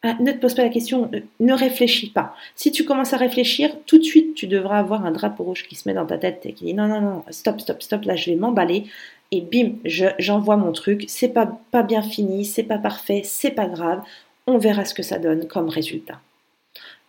ne 0.04 0.32
te 0.32 0.38
pose 0.38 0.54
pas 0.54 0.64
la 0.64 0.70
question, 0.70 1.10
euh, 1.14 1.22
ne 1.40 1.54
réfléchis 1.54 2.10
pas. 2.10 2.36
Si 2.56 2.72
tu 2.72 2.86
commences 2.86 3.14
à 3.14 3.18
réfléchir, 3.18 3.72
tout 3.86 3.98
de 3.98 4.04
suite, 4.04 4.36
tu 4.36 4.48
devras 4.48 4.80
avoir 4.80 5.06
un 5.06 5.12
drapeau 5.12 5.44
rouge 5.44 5.68
qui 5.68 5.76
se 5.76 5.88
met 5.88 5.96
dans 5.96 6.06
ta 6.06 6.18
tête 6.18 6.46
et 6.46 6.54
qui 6.54 6.66
dit 6.66 6.74
non, 6.74 6.88
non, 6.88 7.02
non, 7.02 7.24
stop, 7.30 7.60
stop, 7.60 7.82
stop, 7.82 8.04
là, 8.06 8.16
je 8.16 8.30
vais 8.30 8.36
m'emballer. 8.36 8.86
Et 9.32 9.42
bim, 9.42 9.74
j'envoie 9.84 10.56
mon 10.56 10.72
truc. 10.72 11.06
C'est 11.08 11.30
pas, 11.30 11.60
pas 11.72 11.84
bien 11.84 12.02
fini, 12.02 12.46
c'est 12.46 12.64
pas 12.64 12.78
parfait, 12.78 13.22
c'est 13.26 13.52
pas 13.52 13.68
grave. 13.68 14.02
On 14.46 14.58
verra 14.58 14.86
ce 14.86 14.94
que 14.94 15.04
ça 15.04 15.20
donne 15.20 15.48
comme 15.48 15.68
résultat. 15.68 16.22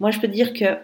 Moi, 0.01 0.11
je 0.11 0.19
peux 0.19 0.29
dire 0.29 0.53
que 0.53 0.77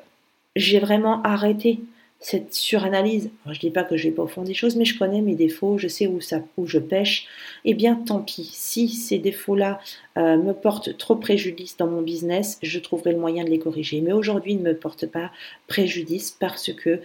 j'ai 0.55 0.79
vraiment 0.79 1.23
arrêté 1.23 1.81
cette 2.25 2.55
suranalyse, 2.55 3.29
je 3.45 3.51
ne 3.51 3.59
dis 3.59 3.71
pas 3.71 3.85
que 3.85 3.99
je 3.99 4.09
vais 4.09 4.15
pas 4.15 4.23
au 4.23 4.27
fond 4.27 4.45
des 4.45 4.55
choses, 4.55 4.77
mais 4.77 4.87
je 4.87 4.99
connais 4.99 5.21
mes 5.21 5.35
défauts, 5.35 5.77
je 5.77 5.89
sais 5.89 6.07
où, 6.07 6.23
ça, 6.23 6.41
je 6.65 6.79
pêche, 6.79 7.27
eh 7.67 7.75
bien 7.75 7.97
tant 7.97 8.21
pis, 8.21 8.49
si 8.51 8.89
ces 8.89 9.19
défauts-là 9.19 9.79
euh, 10.17 10.39
me 10.39 10.55
portent 10.55 10.97
trop 10.97 11.17
préjudice 11.17 11.77
dans 11.77 11.87
mon 11.87 12.01
business, 12.01 12.59
je 12.63 12.79
trouverai 12.79 13.13
le 13.13 13.19
moyen 13.19 13.45
de 13.45 13.51
les 13.51 13.59
corriger. 13.59 14.01
Mais 14.01 14.13
aujourd'hui, 14.13 14.53
ils 14.53 14.63
ne 14.63 14.71
me 14.71 14.75
portent 14.75 15.05
pas 15.05 15.31
préjudice 15.67 16.31
parce 16.31 16.73
que 16.73 17.01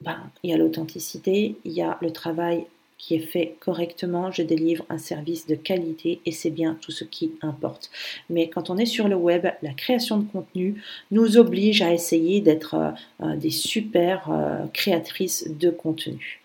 ben, 0.00 0.30
il 0.44 0.50
y 0.50 0.54
a 0.54 0.56
l'authenticité, 0.56 1.56
il 1.64 1.72
y 1.72 1.82
a 1.82 1.98
le 2.00 2.12
travail 2.12 2.66
qui 2.98 3.14
est 3.14 3.20
fait 3.20 3.56
correctement, 3.60 4.30
je 4.30 4.42
délivre 4.42 4.84
un 4.88 4.98
service 4.98 5.46
de 5.46 5.54
qualité 5.54 6.20
et 6.24 6.32
c'est 6.32 6.50
bien 6.50 6.76
tout 6.80 6.92
ce 6.92 7.04
qui 7.04 7.32
importe. 7.42 7.90
Mais 8.30 8.48
quand 8.48 8.70
on 8.70 8.78
est 8.78 8.86
sur 8.86 9.08
le 9.08 9.16
web, 9.16 9.46
la 9.62 9.74
création 9.74 10.18
de 10.18 10.30
contenu 10.30 10.82
nous 11.10 11.36
oblige 11.36 11.82
à 11.82 11.92
essayer 11.92 12.40
d'être 12.40 12.74
euh, 12.74 12.90
euh, 13.22 13.36
des 13.36 13.50
super 13.50 14.30
euh, 14.30 14.66
créatrices 14.72 15.48
de 15.48 15.70
contenu. 15.70 16.40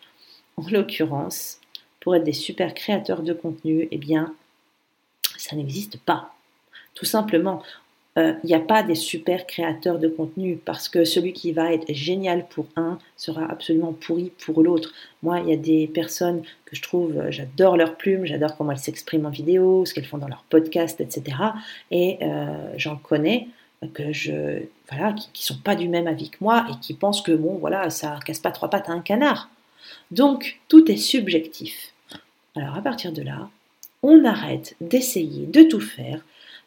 en 0.57 0.67
l'occurrence, 0.69 1.59
pour 2.01 2.15
être 2.15 2.23
des 2.23 2.33
super 2.33 2.73
créateurs 2.73 3.23
de 3.23 3.33
contenu, 3.33 3.87
eh 3.91 3.97
bien, 3.97 4.33
ça 5.37 5.55
n'existe 5.55 5.97
pas. 5.97 6.33
Tout 6.93 7.05
simplement, 7.05 7.63
il 8.17 8.21
euh, 8.21 8.33
n'y 8.43 8.53
a 8.53 8.59
pas 8.59 8.83
des 8.83 8.95
super 8.95 9.47
créateurs 9.47 9.97
de 9.97 10.09
contenu 10.09 10.57
parce 10.57 10.89
que 10.89 11.05
celui 11.05 11.31
qui 11.31 11.53
va 11.53 11.73
être 11.73 11.93
génial 11.93 12.45
pour 12.49 12.65
un 12.75 12.99
sera 13.15 13.49
absolument 13.49 13.93
pourri 13.93 14.33
pour 14.43 14.61
l'autre. 14.63 14.93
Moi, 15.23 15.39
il 15.39 15.49
y 15.49 15.53
a 15.53 15.57
des 15.57 15.87
personnes 15.87 16.41
que 16.65 16.75
je 16.75 16.81
trouve, 16.81 17.17
euh, 17.17 17.31
j'adore 17.31 17.77
leurs 17.77 17.95
plumes, 17.95 18.25
j'adore 18.25 18.57
comment 18.57 18.73
elles 18.73 18.79
s'expriment 18.79 19.27
en 19.27 19.29
vidéo, 19.29 19.85
ce 19.85 19.93
qu'elles 19.93 20.05
font 20.05 20.17
dans 20.17 20.27
leurs 20.27 20.43
podcasts, 20.49 20.99
etc. 20.99 21.37
Et 21.89 22.17
euh, 22.21 22.73
j'en 22.75 22.97
connais 22.97 23.47
que 23.93 24.11
je, 24.11 24.63
voilà, 24.91 25.13
qui, 25.13 25.29
ne 25.33 25.55
sont 25.55 25.61
pas 25.63 25.75
du 25.75 25.87
même 25.87 26.07
avis 26.07 26.31
que 26.31 26.37
moi 26.41 26.67
et 26.69 26.79
qui 26.81 26.93
pensent 26.93 27.21
que 27.21 27.31
bon, 27.31 27.59
voilà, 27.59 27.89
ça 27.89 28.19
casse 28.25 28.39
pas 28.39 28.51
trois 28.51 28.69
pattes 28.69 28.89
à 28.89 28.91
un 28.91 28.99
canard. 28.99 29.49
Donc, 30.11 30.59
tout 30.67 30.91
est 30.91 30.97
subjectif. 30.97 31.93
Alors, 32.57 32.75
à 32.75 32.81
partir 32.81 33.13
de 33.13 33.21
là, 33.21 33.49
on 34.03 34.25
arrête 34.25 34.75
d'essayer 34.81 35.45
de 35.45 35.63
tout 35.63 35.79
faire 35.79 36.21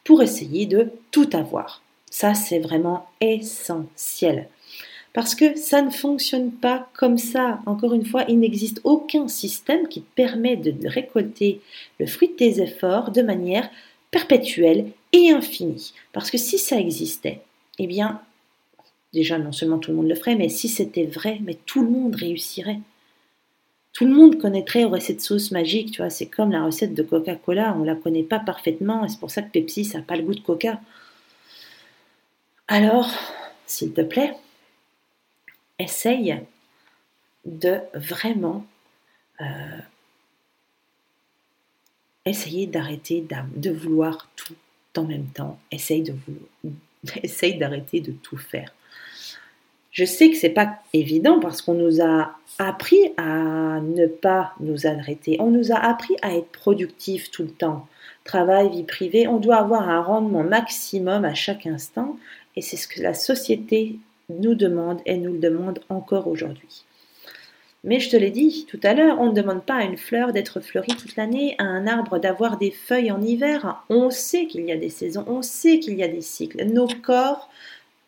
pour 0.05 0.23
essayer 0.23 0.67
de 0.67 0.91
tout 1.11 1.29
avoir. 1.33 1.83
Ça, 2.11 2.35
c'est 2.35 2.61
vraiment 2.61 3.09
essentiel. 3.21 4.49
Parce 5.15 5.35
que 5.35 5.57
ça 5.57 5.81
ne 5.81 5.91
fonctionne 5.91 6.51
pas 6.51 6.89
comme 6.93 7.19
ça. 7.19 7.61
Encore 7.67 7.95
une 7.95 8.05
fois, 8.05 8.25
il 8.29 8.41
n'existe 8.41 8.81
aucun 8.85 9.29
système 9.29 9.89
qui 9.89 10.01
permet 10.01 10.57
de 10.57 10.89
récolter 10.89 11.61
le 11.99 12.07
fruit 12.07 12.29
de 12.29 12.35
tes 12.35 12.61
efforts 12.61 13.11
de 13.11 13.23
manière 13.23 13.71
perpétuelle 14.11 14.91
et 15.13 15.31
infinie. 15.31 15.93
Parce 16.13 16.31
que 16.31 16.39
si 16.39 16.59
ça 16.59 16.79
existait, 16.79 17.41
eh 17.79 17.87
bien, 17.87 18.21
déjà, 19.13 19.39
non 19.39 19.53
seulement 19.53 19.79
tout 19.79 19.91
le 19.91 19.97
monde 19.97 20.09
le 20.09 20.15
ferait, 20.15 20.37
mais 20.37 20.49
si 20.49 20.69
c'était 20.69 21.07
vrai, 21.07 21.39
mais 21.43 21.57
tout 21.67 21.83
le 21.83 21.91
monde 21.91 22.17
réussirait 22.17 22.81
tout 23.95 24.05
le 24.05 24.13
monde 24.13 24.39
connaîtrait 24.41 24.85
aurait 24.85 25.01
cette 25.01 25.23
sauce 25.23 25.53
magique, 25.53 25.93
tu 25.93 26.03
vois. 26.03 26.11
C'est 26.11 26.27
comme 26.27 26.51
la 26.51 26.65
recette 26.65 26.95
de 26.95 27.03
Coca-Cola, 27.03 27.75
on 27.79 27.85
la 27.85 27.95
connaît 27.95 28.25
pas 28.25 28.41
parfaitement, 28.41 29.05
et 29.05 29.09
c'est 29.09 29.21
pour 29.21 29.31
ça 29.31 29.41
que 29.41 29.51
Pepsi, 29.51 29.85
ça 29.85 29.99
n'a 29.99 30.05
pas 30.05 30.17
le 30.17 30.25
goût 30.25 30.35
de 30.35 30.41
Coca. 30.41 30.81
Alors, 32.67 33.09
s'il 33.67 33.93
te 33.93 34.01
plaît, 34.01 34.35
essaye 35.79 36.41
de 37.45 37.79
vraiment 37.95 38.67
euh, 39.41 39.79
essayer 42.25 42.67
d'arrêter 42.67 43.25
de 43.55 43.71
vouloir 43.71 44.29
tout 44.35 44.55
en 44.97 45.05
même 45.05 45.27
temps. 45.27 45.61
Essaye 45.71 46.03
de 46.03 46.15
essaye 47.23 47.59
d'arrêter 47.59 48.01
de 48.01 48.13
tout 48.13 48.39
faire. 48.39 48.73
Je 49.95 50.05
sais 50.05 50.29
que 50.29 50.37
c'est 50.37 50.51
pas 50.51 50.81
évident 50.93 51.39
parce 51.39 51.63
qu'on 51.63 51.75
nous 51.75 52.03
a 52.03 52.33
appris 52.59 53.13
à 53.17 53.81
ne 53.81 54.07
pas 54.07 54.53
nous 54.59 54.89
arrêter. 54.89 55.37
On 55.39 55.51
nous 55.51 55.71
a 55.71 55.77
appris 55.77 56.17
à 56.21 56.35
être 56.35 56.51
productif 56.51 57.31
tout 57.31 57.45
le 57.45 57.51
temps. 57.51 57.87
Travail, 58.25 58.71
vie 58.71 58.83
privée, 58.83 59.29
on 59.29 59.39
doit 59.39 59.59
avoir 59.59 59.89
un 59.89 60.03
rendement 60.03 60.43
maximum 60.43 61.25
à 61.25 61.35
chaque 61.35 61.67
instant 61.67 62.17
et 62.57 62.61
c'est 62.61 62.77
ce 62.77 62.89
que 62.89 63.03
la 63.03 63.15
société 63.15 63.97
nous 64.29 64.55
demande 64.57 65.01
et 65.07 65.17
nous 65.17 65.33
le 65.33 65.39
demande 65.39 65.79
encore 65.89 66.27
aujourd'hui. 66.27 66.85
Mais 67.85 68.01
je 68.01 68.11
te 68.11 68.17
l'ai 68.17 68.31
dit 68.31 68.67
tout 68.69 68.81
à 68.83 68.95
l'heure, 68.95 69.21
on 69.21 69.27
ne 69.27 69.35
demande 69.35 69.65
pas 69.65 69.77
à 69.77 69.85
une 69.85 69.99
fleur 69.99 70.33
d'être 70.33 70.61
fleurie 70.61 70.97
toute 70.97 71.15
l'année, 71.15 71.55
à 71.59 71.65
un 71.65 71.87
arbre 71.87 72.19
d'avoir 72.19 72.57
des 72.57 72.73
feuilles 72.73 73.13
en 73.13 73.23
hiver. 73.23 73.85
On 73.91 74.11
sait 74.11 74.47
qu'il 74.47 74.65
y 74.65 74.73
a 74.73 74.77
des 74.77 74.89
saisons, 74.89 75.25
on 75.29 75.43
sait 75.43 75.79
qu'il 75.79 75.95
y 75.95 76.03
a 76.03 76.09
des 76.09 76.23
cycles. 76.23 76.65
Nos 76.65 76.89
corps 76.89 77.49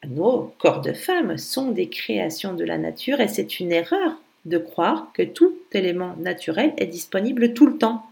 nos 0.05 0.55
corps 0.59 0.81
de 0.81 0.93
femmes 0.93 1.39
sont 1.39 1.71
des 1.71 1.89
créations 1.89 2.55
de 2.55 2.65
la 2.65 2.79
nature 2.79 3.21
et 3.21 3.29
c'est 3.29 3.61
une 3.61 3.73
erreur 3.73 4.21
de 4.45 4.59
croire 4.59 5.11
que 5.13 5.23
tout 5.23 5.57
élément 5.73 6.15
naturel 6.19 6.73
est 6.77 6.87
disponible 6.87 7.53
tout 7.55 7.67
le 7.67 7.79
temps. 7.79 8.07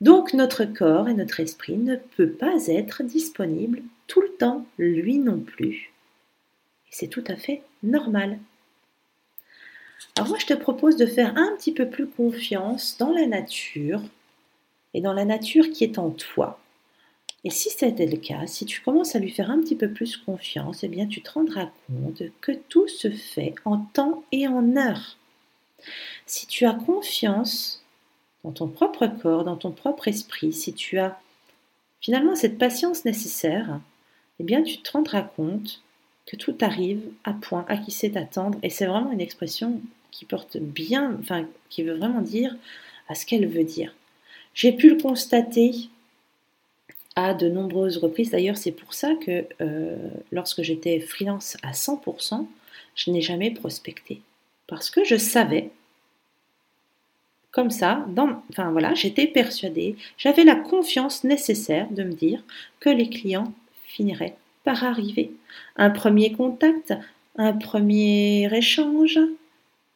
Donc 0.00 0.34
notre 0.34 0.64
corps 0.64 1.08
et 1.08 1.14
notre 1.14 1.40
esprit 1.40 1.78
ne 1.78 1.96
peut 1.96 2.30
pas 2.30 2.66
être 2.68 3.02
disponible 3.02 3.82
tout 4.06 4.20
le 4.20 4.28
temps, 4.28 4.66
lui 4.78 5.18
non 5.18 5.38
plus. 5.38 5.92
Et 6.88 6.90
c'est 6.90 7.08
tout 7.08 7.24
à 7.28 7.36
fait 7.36 7.62
normal. 7.82 8.38
Alors 10.16 10.28
moi 10.28 10.38
je 10.38 10.46
te 10.46 10.54
propose 10.54 10.96
de 10.96 11.06
faire 11.06 11.36
un 11.36 11.56
petit 11.56 11.72
peu 11.72 11.88
plus 11.88 12.06
confiance 12.06 12.96
dans 12.98 13.12
la 13.12 13.26
nature 13.26 14.02
et 14.92 15.00
dans 15.00 15.14
la 15.14 15.24
nature 15.24 15.70
qui 15.70 15.84
est 15.84 15.98
en 15.98 16.10
toi. 16.10 16.58
Et 17.44 17.50
si 17.50 17.70
c'était 17.70 18.06
le 18.06 18.16
cas, 18.16 18.46
si 18.46 18.64
tu 18.64 18.80
commences 18.80 19.14
à 19.14 19.18
lui 19.18 19.30
faire 19.30 19.50
un 19.50 19.60
petit 19.60 19.76
peu 19.76 19.90
plus 19.90 20.16
confiance, 20.16 20.82
eh 20.82 20.88
bien 20.88 21.06
tu 21.06 21.22
te 21.22 21.30
rendras 21.30 21.70
compte 21.86 22.22
que 22.40 22.52
tout 22.52 22.88
se 22.88 23.10
fait 23.10 23.54
en 23.64 23.78
temps 23.78 24.24
et 24.32 24.48
en 24.48 24.76
heure. 24.76 25.16
Si 26.26 26.46
tu 26.46 26.66
as 26.66 26.74
confiance 26.74 27.84
dans 28.42 28.52
ton 28.52 28.68
propre 28.68 29.06
corps, 29.06 29.44
dans 29.44 29.56
ton 29.56 29.70
propre 29.70 30.08
esprit, 30.08 30.52
si 30.52 30.72
tu 30.72 30.98
as 30.98 31.20
finalement 32.00 32.34
cette 32.34 32.58
patience 32.58 33.04
nécessaire, 33.04 33.80
eh 34.40 34.44
bien 34.44 34.62
tu 34.62 34.78
te 34.78 34.90
rendras 34.90 35.22
compte 35.22 35.82
que 36.26 36.36
tout 36.36 36.56
arrive 36.60 37.02
à 37.24 37.32
point, 37.32 37.64
à 37.68 37.76
qui 37.76 37.92
sait 37.92 38.16
attendre. 38.16 38.58
Et 38.62 38.70
c'est 38.70 38.86
vraiment 38.86 39.12
une 39.12 39.20
expression 39.20 39.80
qui 40.10 40.24
porte 40.24 40.56
bien, 40.56 41.16
enfin, 41.20 41.46
qui 41.70 41.82
veut 41.82 41.96
vraiment 41.96 42.20
dire 42.20 42.56
à 43.08 43.14
ce 43.14 43.24
qu'elle 43.24 43.46
veut 43.46 43.64
dire. 43.64 43.94
J'ai 44.54 44.72
pu 44.72 44.90
le 44.90 45.00
constater 45.00 45.88
à 47.16 47.34
de 47.34 47.48
nombreuses 47.48 47.96
reprises. 47.96 48.30
D'ailleurs, 48.30 48.58
c'est 48.58 48.72
pour 48.72 48.94
ça 48.94 49.14
que 49.14 49.46
euh, 49.60 49.96
lorsque 50.30 50.62
j'étais 50.62 51.00
freelance 51.00 51.56
à 51.62 51.72
100%, 51.72 52.46
je 52.94 53.10
n'ai 53.10 53.22
jamais 53.22 53.50
prospecté. 53.50 54.20
Parce 54.66 54.90
que 54.90 55.04
je 55.04 55.16
savais, 55.16 55.70
comme 57.50 57.70
ça, 57.70 58.04
enfin 58.50 58.70
voilà, 58.70 58.94
j'étais 58.94 59.26
persuadée, 59.26 59.96
j'avais 60.18 60.44
la 60.44 60.56
confiance 60.56 61.24
nécessaire 61.24 61.88
de 61.90 62.02
me 62.02 62.12
dire 62.12 62.42
que 62.80 62.90
les 62.90 63.08
clients 63.08 63.52
finiraient 63.86 64.36
par 64.64 64.84
arriver. 64.84 65.32
Un 65.76 65.90
premier 65.90 66.32
contact, 66.32 66.92
un 67.36 67.52
premier 67.52 68.54
échange, 68.54 69.18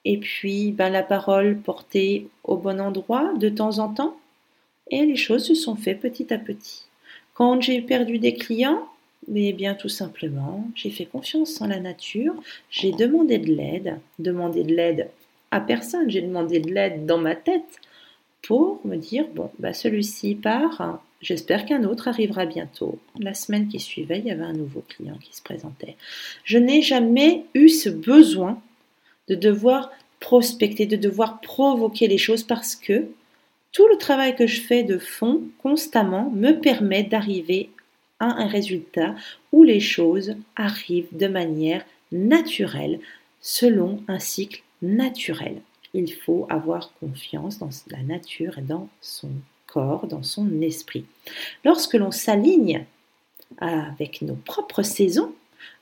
et 0.04 0.16
puis 0.18 0.72
ben, 0.72 0.88
la 0.88 1.02
parole 1.02 1.58
portée 1.58 2.28
au 2.44 2.56
bon 2.56 2.80
endroit 2.80 3.32
de 3.34 3.50
temps 3.50 3.78
en 3.78 3.92
temps, 3.92 4.16
et 4.90 5.04
les 5.04 5.16
choses 5.16 5.44
se 5.44 5.54
sont 5.54 5.76
faites 5.76 6.00
petit 6.00 6.32
à 6.32 6.38
petit. 6.38 6.84
Quand 7.40 7.58
j'ai 7.62 7.80
perdu 7.80 8.18
des 8.18 8.34
clients, 8.34 8.86
eh 9.34 9.54
bien 9.54 9.74
tout 9.74 9.88
simplement, 9.88 10.68
j'ai 10.74 10.90
fait 10.90 11.06
confiance 11.06 11.58
en 11.62 11.68
la 11.68 11.80
nature, 11.80 12.34
j'ai 12.70 12.92
demandé 12.92 13.38
de 13.38 13.54
l'aide, 13.54 13.98
demandé 14.18 14.62
de 14.62 14.74
l'aide 14.74 15.08
à 15.50 15.58
personne, 15.62 16.10
j'ai 16.10 16.20
demandé 16.20 16.60
de 16.60 16.70
l'aide 16.70 17.06
dans 17.06 17.16
ma 17.16 17.34
tête 17.34 17.80
pour 18.42 18.78
me 18.84 18.96
dire 18.96 19.24
bon, 19.34 19.50
bah 19.58 19.72
celui-ci 19.72 20.34
part, 20.34 21.02
j'espère 21.22 21.64
qu'un 21.64 21.84
autre 21.84 22.08
arrivera 22.08 22.44
bientôt. 22.44 22.98
La 23.18 23.32
semaine 23.32 23.68
qui 23.68 23.80
suivait, 23.80 24.18
il 24.18 24.26
y 24.26 24.30
avait 24.30 24.44
un 24.44 24.52
nouveau 24.52 24.84
client 24.86 25.16
qui 25.22 25.34
se 25.34 25.40
présentait. 25.40 25.96
Je 26.44 26.58
n'ai 26.58 26.82
jamais 26.82 27.46
eu 27.54 27.70
ce 27.70 27.88
besoin 27.88 28.60
de 29.28 29.34
devoir 29.34 29.90
prospecter, 30.20 30.84
de 30.84 30.96
devoir 30.96 31.40
provoquer 31.40 32.06
les 32.06 32.18
choses 32.18 32.42
parce 32.42 32.76
que 32.76 33.08
tout 33.72 33.86
le 33.88 33.96
travail 33.98 34.34
que 34.34 34.46
je 34.46 34.60
fais 34.60 34.82
de 34.82 34.98
fond 34.98 35.42
constamment 35.62 36.30
me 36.30 36.52
permet 36.52 37.04
d'arriver 37.04 37.70
à 38.18 38.26
un 38.26 38.46
résultat 38.46 39.14
où 39.52 39.62
les 39.62 39.80
choses 39.80 40.36
arrivent 40.56 41.08
de 41.12 41.26
manière 41.26 41.84
naturelle, 42.12 43.00
selon 43.40 44.02
un 44.08 44.18
cycle 44.18 44.62
naturel. 44.82 45.62
Il 45.94 46.12
faut 46.12 46.46
avoir 46.48 46.92
confiance 47.00 47.58
dans 47.58 47.70
la 47.90 48.02
nature 48.02 48.58
et 48.58 48.62
dans 48.62 48.88
son 49.00 49.30
corps, 49.66 50.06
dans 50.06 50.22
son 50.22 50.60
esprit. 50.60 51.04
Lorsque 51.64 51.94
l'on 51.94 52.10
s'aligne 52.10 52.84
avec 53.58 54.22
nos 54.22 54.34
propres 54.34 54.82
saisons, 54.82 55.32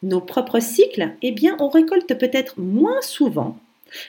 nos 0.03 0.20
propres 0.20 0.61
cycles, 0.61 1.11
eh 1.22 1.33
bien 1.33 1.57
on 1.59 1.68
récolte 1.68 2.18
peut-être 2.18 2.59
moins 2.59 3.01
souvent, 3.03 3.59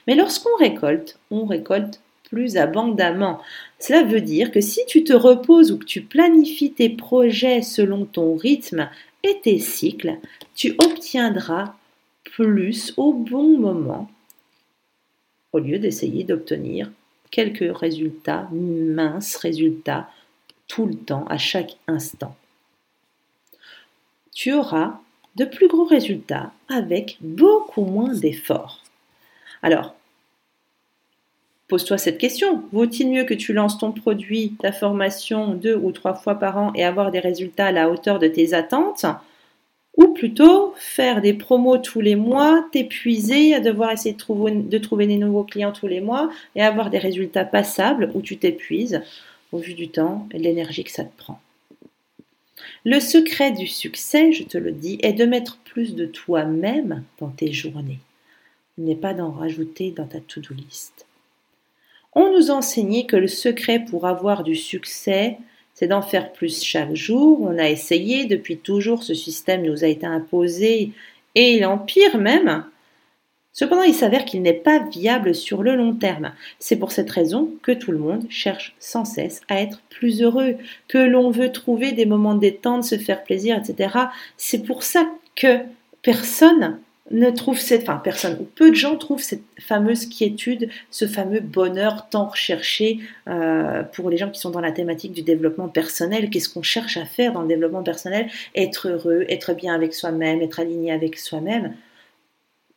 mais 0.08 0.16
lorsqu'on 0.16 0.56
récolte, 0.58 1.20
on 1.32 1.46
récolte 1.46 2.02
plus 2.30 2.58
abondamment. 2.58 3.42
Cela 3.80 4.04
veut 4.04 4.22
dire 4.22 4.52
que 4.52 4.62
si 4.62 4.82
tu 4.88 5.04
te 5.04 5.14
reposes 5.14 5.72
ou 5.72 5.78
que 5.78 5.86
tu 5.86 6.02
planifies 6.02 6.72
tes 6.72 6.90
projets 6.90 7.62
selon 7.62 8.06
ton 8.06 8.36
rythme 8.36 8.90
et 9.24 9.40
tes 9.42 9.60
cycles, 9.60 10.18
tu 10.56 10.76
obtiendras 10.84 11.76
plus 12.24 12.94
au 12.98 13.14
bon 13.14 13.58
moment 13.58 14.10
au 15.52 15.60
lieu 15.60 15.80
d'essayer 15.80 16.24
d'obtenir 16.24 16.92
quelques 17.32 17.76
résultats, 17.78 18.48
minces 18.52 19.36
résultats, 19.36 20.10
tout 20.68 20.86
le 20.86 20.96
temps, 20.96 21.26
à 21.28 21.38
chaque 21.38 21.78
instant. 21.88 22.36
Tu 24.34 24.54
auras 24.54 25.00
de 25.36 25.46
plus 25.46 25.68
gros 25.68 25.86
résultats 25.86 26.52
avec 26.68 27.18
beaucoup 27.22 27.84
moins 27.84 28.14
d'efforts. 28.14 28.84
Alors, 29.62 29.96
Pose-toi 31.70 32.00
cette 32.00 32.18
question. 32.18 32.64
Vaut-il 32.72 33.12
mieux 33.12 33.26
que 33.26 33.36
tu 33.36 33.54
lances 33.54 33.78
ton 33.78 33.92
produit, 33.92 34.56
ta 34.60 34.72
formation 34.72 35.54
deux 35.54 35.76
ou 35.76 35.92
trois 35.92 36.16
fois 36.16 36.34
par 36.36 36.58
an 36.58 36.74
et 36.74 36.84
avoir 36.84 37.12
des 37.12 37.20
résultats 37.20 37.68
à 37.68 37.72
la 37.72 37.92
hauteur 37.92 38.18
de 38.18 38.28
tes 38.28 38.56
attentes? 38.56 39.06
Ou 39.96 40.08
plutôt 40.08 40.74
faire 40.78 41.22
des 41.22 41.34
promos 41.34 41.78
tous 41.78 42.02
les 42.02 42.16
mois, 42.16 42.66
t'épuiser, 42.72 43.54
à 43.54 43.60
devoir 43.60 43.92
essayer 43.92 44.14
de 44.14 44.18
trouver, 44.18 44.52
de 44.52 44.78
trouver 44.80 45.06
des 45.06 45.18
nouveaux 45.18 45.44
clients 45.44 45.72
tous 45.72 45.88
les 45.88 46.02
mois 46.02 46.32
et 46.56 46.64
avoir 46.64 46.90
des 46.90 46.98
résultats 46.98 47.46
passables 47.46 48.10
où 48.16 48.22
tu 48.22 48.38
t'épuises 48.38 49.04
au 49.52 49.60
vu 49.60 49.76
du 49.76 49.90
temps 49.90 50.28
et 50.32 50.40
de 50.40 50.44
l'énergie 50.44 50.84
que 50.84 50.92
ça 50.92 51.04
te 51.04 51.18
prend? 51.18 51.40
Le 52.84 53.00
secret 53.00 53.52
du 53.52 53.68
succès, 53.68 54.32
je 54.32 54.44
te 54.44 54.58
le 54.58 54.72
dis, 54.72 54.98
est 55.04 55.14
de 55.14 55.26
mettre 55.26 55.60
plus 55.66 55.94
de 55.94 56.08
toi-même 56.08 57.04
dans 57.20 57.30
tes 57.30 57.52
journées. 57.52 58.00
N'est 58.80 58.96
pas 58.96 59.14
d'en 59.14 59.32
rajouter 59.32 59.92
dans 59.92 60.08
ta 60.08 60.20
to-do 60.20 60.56
list. 60.56 61.06
On 62.14 62.32
nous 62.32 62.50
a 62.50 62.56
enseigné 62.56 63.06
que 63.06 63.16
le 63.16 63.28
secret 63.28 63.80
pour 63.80 64.08
avoir 64.08 64.44
du 64.44 64.56
succès, 64.56 65.38
c'est 65.74 65.88
d'en 65.88 66.02
faire 66.02 66.32
plus 66.34 66.64
chaque 66.64 66.96
jour. 66.96 67.42
On 67.42 67.58
a 67.58 67.70
essayé 67.70 68.26
depuis 68.26 68.58
toujours, 68.58 69.04
ce 69.04 69.14
système 69.14 69.64
nous 69.64 69.84
a 69.84 69.88
été 69.88 70.06
imposé 70.06 70.92
et 71.36 71.54
il 71.54 71.66
empire 71.66 72.18
même. 72.18 72.66
Cependant, 73.54 73.84
il 73.84 73.94
s'avère 73.94 74.26
qu'il 74.26 74.42
n'est 74.42 74.54
pas 74.54 74.80
viable 74.80 75.36
sur 75.36 75.64
le 75.64 75.76
long 75.76 75.94
terme. 75.94 76.34
C'est 76.60 76.78
pour 76.78 76.92
cette 76.92 77.10
raison 77.10 77.52
que 77.62 77.72
tout 77.72 77.92
le 77.92 77.98
monde 77.98 78.26
cherche 78.30 78.76
sans 78.80 79.06
cesse 79.06 79.42
à 79.50 79.62
être 79.62 79.82
plus 79.90 80.22
heureux, 80.22 80.56
que 80.88 80.98
l'on 80.98 81.30
veut 81.30 81.52
trouver 81.52 81.92
des 81.92 82.06
moments 82.06 82.36
de 82.36 82.42
détente, 82.42 82.84
se 82.84 82.98
faire 82.98 83.24
plaisir, 83.24 83.58
etc. 83.58 83.96
C'est 84.38 84.64
pour 84.64 84.84
ça 84.84 85.10
que 85.36 85.60
personne 86.02 86.80
ne 87.12 87.32
cette, 87.56 87.86
personne 88.04 88.46
peu 88.56 88.70
de 88.70 88.76
gens 88.76 88.96
trouvent 88.96 89.22
cette 89.22 89.44
fameuse 89.60 90.06
quiétude, 90.06 90.70
ce 90.92 91.08
fameux 91.08 91.40
bonheur 91.40 92.08
tant 92.10 92.28
recherché 92.28 93.00
euh, 93.28 93.84
pour 93.84 94.10
les 94.10 94.18
gens 94.18 94.30
qui 94.30 94.40
sont 94.40 94.52
dans 94.52 94.62
la 94.62 94.72
thématique 94.72 95.12
du 95.12 95.24
développement 95.24 95.70
personnel. 95.70 96.30
Qu'est-ce 96.30 96.50
qu'on 96.50 96.62
cherche 96.62 96.98
à 96.98 97.06
faire 97.06 97.34
dans 97.34 97.42
le 97.42 97.48
développement 97.48 97.84
personnel? 97.84 98.30
Être 98.56 98.90
heureux, 98.90 99.26
être 99.30 99.54
bien 99.54 99.74
avec 99.74 99.94
soi-même, 99.94 100.42
être 100.42 100.60
aligné 100.60 100.92
avec 100.92 101.18
soi-même. 101.18 101.76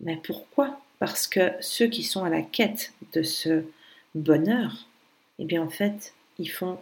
Mais 0.01 0.19
pourquoi? 0.23 0.81
Parce 0.99 1.27
que 1.27 1.53
ceux 1.61 1.87
qui 1.87 2.03
sont 2.03 2.25
à 2.25 2.31
la 2.31 2.43
quête 2.43 2.93
de 3.13 3.23
ce 3.23 3.63
bonheur, 4.15 4.89
eh 5.39 5.45
bien 5.45 5.63
en 5.63 5.71
fait, 5.71 6.15
ils 6.39 6.51
font 6.51 6.79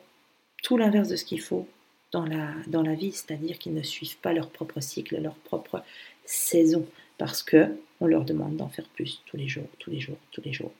tout 0.63 0.77
l'inverse 0.77 1.09
de 1.09 1.17
ce 1.17 1.25
qu'il 1.25 1.41
faut 1.41 1.67
dans 2.13 2.25
la 2.27 2.95
vie, 2.95 3.13
c'est-à-dire 3.13 3.59
qu'ils 3.59 3.75
ne 3.75 3.83
suivent 3.83 4.19
pas 4.19 4.33
leur 4.33 4.51
propre 4.51 4.81
cycle, 4.81 5.21
leur 5.21 5.35
propre 5.35 5.83
saison 6.25 6.85
parce 7.21 7.43
que 7.43 7.77
on 8.01 8.07
leur 8.07 8.25
demande 8.25 8.57
d'en 8.57 8.71
faire 8.71 8.87
plus 8.95 9.23
tous 9.27 9.37
les 9.37 9.47
jours, 9.47 9.69
tous 9.79 9.91
les 9.91 10.01
jours, 10.01 10.17
tous 10.33 10.41
les 10.43 10.55
jours. 10.55 10.73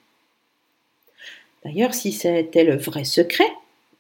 D'ailleurs, 1.63 1.93
si 1.93 2.13
c'était 2.13 2.65
le 2.65 2.77
vrai 2.77 3.05
secret 3.05 3.45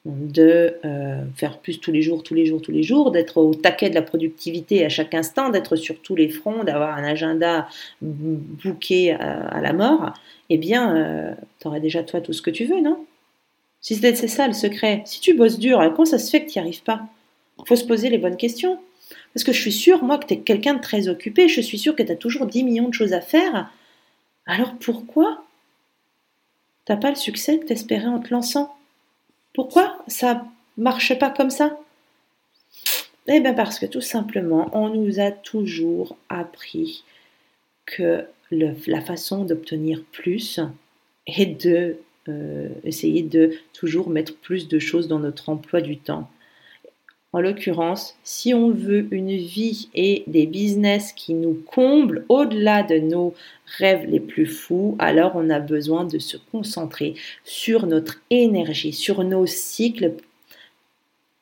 de 0.06 0.78
euh, 0.86 1.22
faire 1.36 1.58
plus 1.58 1.78
tous 1.78 1.92
les 1.92 2.00
jours, 2.00 2.22
tous 2.22 2.32
les 2.32 2.46
jours, 2.46 2.62
tous 2.62 2.72
les 2.72 2.82
jours, 2.82 3.10
d'être 3.10 3.36
au 3.36 3.54
taquet 3.54 3.90
de 3.90 3.94
la 3.94 4.00
productivité 4.00 4.86
à 4.86 4.88
chaque 4.88 5.12
instant, 5.12 5.50
d'être 5.50 5.76
sur 5.76 6.00
tous 6.00 6.16
les 6.16 6.30
fronts, 6.30 6.64
d'avoir 6.64 6.96
un 6.96 7.04
agenda 7.04 7.68
bouqué 8.00 9.12
à, 9.12 9.60
la 9.60 9.74
mort, 9.74 10.14
eh 10.48 10.56
bien, 10.56 10.96
euh, 10.96 11.34
tu 11.60 11.68
aurais 11.68 11.80
déjà 11.80 12.02
toi 12.02 12.22
tout 12.22 12.32
ce 12.32 12.40
que 12.40 12.50
tu 12.50 12.64
veux, 12.64 12.80
non? 12.80 13.04
Si 13.82 13.96
c'est 13.96 14.14
ça 14.14 14.46
le 14.46 14.54
secret, 14.54 15.02
si 15.04 15.20
tu 15.20 15.34
bosses 15.34 15.58
dur, 15.58 15.78
comment 15.94 16.06
ça 16.06 16.18
se 16.18 16.30
fait 16.30 16.46
que 16.46 16.50
tu 16.50 16.58
n'y 16.58 16.62
arrives 16.62 16.82
pas? 16.82 17.02
Il 17.58 17.66
faut 17.66 17.76
se 17.76 17.84
poser 17.84 18.08
les 18.08 18.18
bonnes 18.18 18.38
questions. 18.38 18.78
Parce 19.34 19.44
que 19.44 19.52
je 19.52 19.60
suis 19.60 19.72
sûre, 19.72 20.02
moi, 20.02 20.18
que 20.18 20.26
tu 20.26 20.34
es 20.34 20.40
quelqu'un 20.40 20.74
de 20.74 20.80
très 20.80 21.08
occupé, 21.08 21.48
je 21.48 21.60
suis 21.60 21.78
sûre 21.78 21.94
que 21.96 22.02
tu 22.02 22.12
as 22.12 22.16
toujours 22.16 22.46
10 22.46 22.64
millions 22.64 22.88
de 22.88 22.94
choses 22.94 23.12
à 23.12 23.20
faire. 23.20 23.70
Alors 24.46 24.74
pourquoi 24.78 25.44
t'as 26.84 26.96
pas 26.96 27.10
le 27.10 27.16
succès 27.16 27.58
que 27.58 27.66
t'espérais 27.66 28.06
en 28.06 28.20
te 28.20 28.32
lançant? 28.32 28.76
Pourquoi 29.54 29.98
ça 30.08 30.44
marche 30.76 31.18
pas 31.18 31.30
comme 31.30 31.50
ça? 31.50 31.78
Eh 33.26 33.40
bien 33.40 33.54
parce 33.54 33.78
que 33.78 33.86
tout 33.86 34.00
simplement, 34.00 34.70
on 34.72 34.88
nous 34.88 35.20
a 35.20 35.30
toujours 35.30 36.16
appris 36.28 37.04
que 37.86 38.24
la 38.50 39.00
façon 39.00 39.44
d'obtenir 39.44 40.02
plus 40.10 40.58
est 41.26 41.46
de 41.64 41.98
euh, 42.28 42.68
essayer 42.84 43.22
de 43.22 43.52
toujours 43.72 44.10
mettre 44.10 44.34
plus 44.36 44.68
de 44.68 44.78
choses 44.78 45.08
dans 45.08 45.18
notre 45.18 45.48
emploi 45.48 45.80
du 45.80 45.96
temps. 45.96 46.28
En 47.32 47.40
l'occurrence, 47.40 48.16
si 48.24 48.54
on 48.54 48.70
veut 48.70 49.06
une 49.12 49.36
vie 49.36 49.88
et 49.94 50.24
des 50.26 50.46
business 50.46 51.12
qui 51.12 51.34
nous 51.34 51.54
comblent 51.54 52.24
au-delà 52.28 52.82
de 52.82 52.98
nos 52.98 53.34
rêves 53.78 54.04
les 54.08 54.18
plus 54.18 54.46
fous, 54.46 54.96
alors 54.98 55.32
on 55.36 55.48
a 55.48 55.60
besoin 55.60 56.04
de 56.04 56.18
se 56.18 56.36
concentrer 56.50 57.14
sur 57.44 57.86
notre 57.86 58.20
énergie, 58.30 58.92
sur 58.92 59.22
nos 59.22 59.46
cycles 59.46 60.14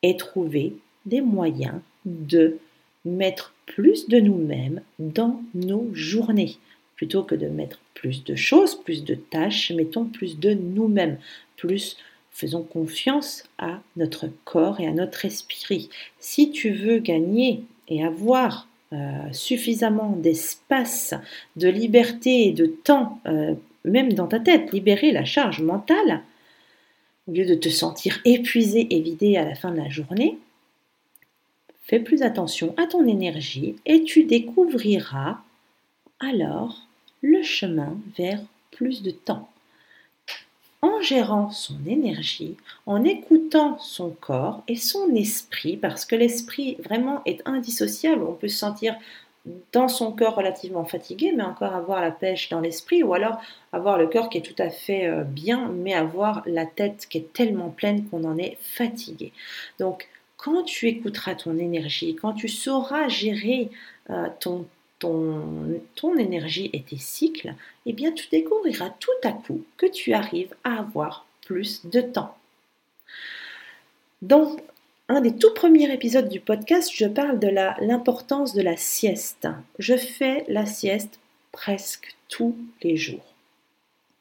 et 0.03 0.15
trouver 0.15 0.73
des 1.07 1.21
moyens 1.21 1.81
de 2.05 2.59
mettre 3.03 3.55
plus 3.65 4.07
de 4.07 4.19
nous-mêmes 4.19 4.81
dans 4.99 5.41
nos 5.55 5.89
journées. 5.93 6.57
Plutôt 6.97 7.23
que 7.23 7.35
de 7.35 7.47
mettre 7.47 7.79
plus 7.95 8.23
de 8.23 8.35
choses, 8.35 8.75
plus 8.75 9.03
de 9.03 9.15
tâches, 9.15 9.71
mettons 9.71 10.05
plus 10.05 10.37
de 10.37 10.53
nous-mêmes, 10.53 11.17
plus 11.55 11.97
Faisons 12.39 12.63
confiance 12.63 13.43
à 13.57 13.81
notre 13.97 14.29
corps 14.45 14.79
et 14.79 14.87
à 14.87 14.93
notre 14.93 15.25
esprit. 15.25 15.89
Si 16.21 16.51
tu 16.51 16.69
veux 16.69 16.99
gagner 16.99 17.63
et 17.89 18.01
avoir 18.01 18.69
euh, 18.93 18.97
suffisamment 19.33 20.11
d'espace, 20.11 21.13
de 21.57 21.67
liberté 21.67 22.47
et 22.47 22.53
de 22.53 22.65
temps, 22.65 23.19
euh, 23.25 23.55
même 23.83 24.13
dans 24.13 24.27
ta 24.27 24.39
tête, 24.39 24.71
libérer 24.71 25.11
la 25.11 25.25
charge 25.25 25.61
mentale, 25.61 26.21
au 27.27 27.33
lieu 27.33 27.45
de 27.45 27.55
te 27.55 27.67
sentir 27.67 28.21
épuisé 28.23 28.87
et 28.89 29.01
vidé 29.01 29.35
à 29.35 29.43
la 29.43 29.55
fin 29.55 29.71
de 29.71 29.77
la 29.77 29.89
journée, 29.89 30.37
fais 31.83 31.99
plus 31.99 32.21
attention 32.21 32.73
à 32.77 32.87
ton 32.87 33.05
énergie 33.05 33.75
et 33.85 34.03
tu 34.03 34.23
découvriras 34.23 35.39
alors 36.21 36.87
le 37.21 37.43
chemin 37.43 37.97
vers 38.17 38.39
plus 38.71 39.03
de 39.03 39.11
temps 39.11 39.49
en 40.81 41.01
gérant 41.01 41.51
son 41.51 41.75
énergie, 41.85 42.55
en 42.85 43.03
écoutant 43.03 43.77
son 43.79 44.11
corps 44.11 44.63
et 44.67 44.75
son 44.75 45.13
esprit, 45.15 45.77
parce 45.77 46.05
que 46.05 46.15
l'esprit 46.15 46.77
vraiment 46.83 47.21
est 47.25 47.41
indissociable. 47.45 48.23
On 48.23 48.33
peut 48.33 48.47
se 48.47 48.57
sentir 48.57 48.95
dans 49.71 49.87
son 49.87 50.11
corps 50.11 50.35
relativement 50.35 50.85
fatigué, 50.85 51.33
mais 51.35 51.43
encore 51.43 51.73
avoir 51.73 52.01
la 52.01 52.11
pêche 52.11 52.49
dans 52.49 52.59
l'esprit, 52.59 53.03
ou 53.03 53.13
alors 53.13 53.41
avoir 53.73 53.97
le 53.97 54.07
corps 54.07 54.29
qui 54.29 54.37
est 54.37 54.41
tout 54.41 54.61
à 54.61 54.69
fait 54.69 55.07
euh, 55.07 55.23
bien, 55.23 55.69
mais 55.69 55.93
avoir 55.93 56.43
la 56.45 56.65
tête 56.65 57.07
qui 57.09 57.17
est 57.17 57.33
tellement 57.33 57.69
pleine 57.69 58.05
qu'on 58.05 58.23
en 58.23 58.37
est 58.37 58.57
fatigué. 58.61 59.31
Donc, 59.79 60.07
quand 60.37 60.63
tu 60.63 60.87
écouteras 60.87 61.35
ton 61.35 61.57
énergie, 61.57 62.15
quand 62.15 62.33
tu 62.33 62.47
sauras 62.47 63.07
gérer 63.07 63.69
euh, 64.09 64.27
ton 64.39 64.65
ton, 64.99 66.15
énergie 66.17 66.69
et 66.73 66.83
tes 66.83 66.97
cycles, 66.97 67.55
eh 67.85 67.93
bien 67.93 68.11
tu 68.11 68.27
découvriras 68.29 68.89
tout 68.99 69.09
à 69.23 69.31
coup 69.31 69.63
que 69.77 69.85
tu 69.85 70.13
arrives 70.13 70.53
à 70.63 70.79
avoir 70.79 71.25
plus 71.41 71.85
de 71.85 72.01
temps. 72.01 72.37
Dans 74.21 74.57
un 75.07 75.21
des 75.21 75.35
tout 75.35 75.53
premiers 75.53 75.91
épisodes 75.91 76.29
du 76.29 76.39
podcast, 76.39 76.91
je 76.93 77.05
parle 77.05 77.39
de 77.39 77.47
l'importance 77.47 78.53
de 78.53 78.61
la 78.61 78.77
sieste. 78.77 79.47
Je 79.79 79.95
fais 79.95 80.45
la 80.47 80.65
sieste 80.65 81.19
presque 81.51 82.15
tous 82.27 82.55
les 82.83 82.97
jours. 82.97 83.33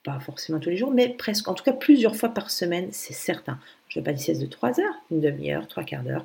Pas 0.05 0.21
forcément 0.21 0.61
tous 0.61 0.71
les 0.71 0.77
jours, 0.77 0.93
mais 0.93 1.09
presque, 1.09 1.49
en 1.49 1.55
tout 1.55 1.65
cas 1.65 1.73
plusieurs 1.73 2.17
fois 2.17 2.31
par 2.31 2.51
semaine, 2.51 2.89
c'est 2.93 3.13
certain. 3.13 3.59
Je 3.89 3.95
fais 3.95 4.03
pas 4.03 4.13
une 4.13 4.19
sieste 4.19 4.41
de 4.41 4.47
3 4.47 4.81
heures, 4.81 4.95
une 5.11 5.21
demi-heure, 5.21 5.67
trois 5.67 5.85
quarts 5.85 6.05
d'heure. 6.05 6.25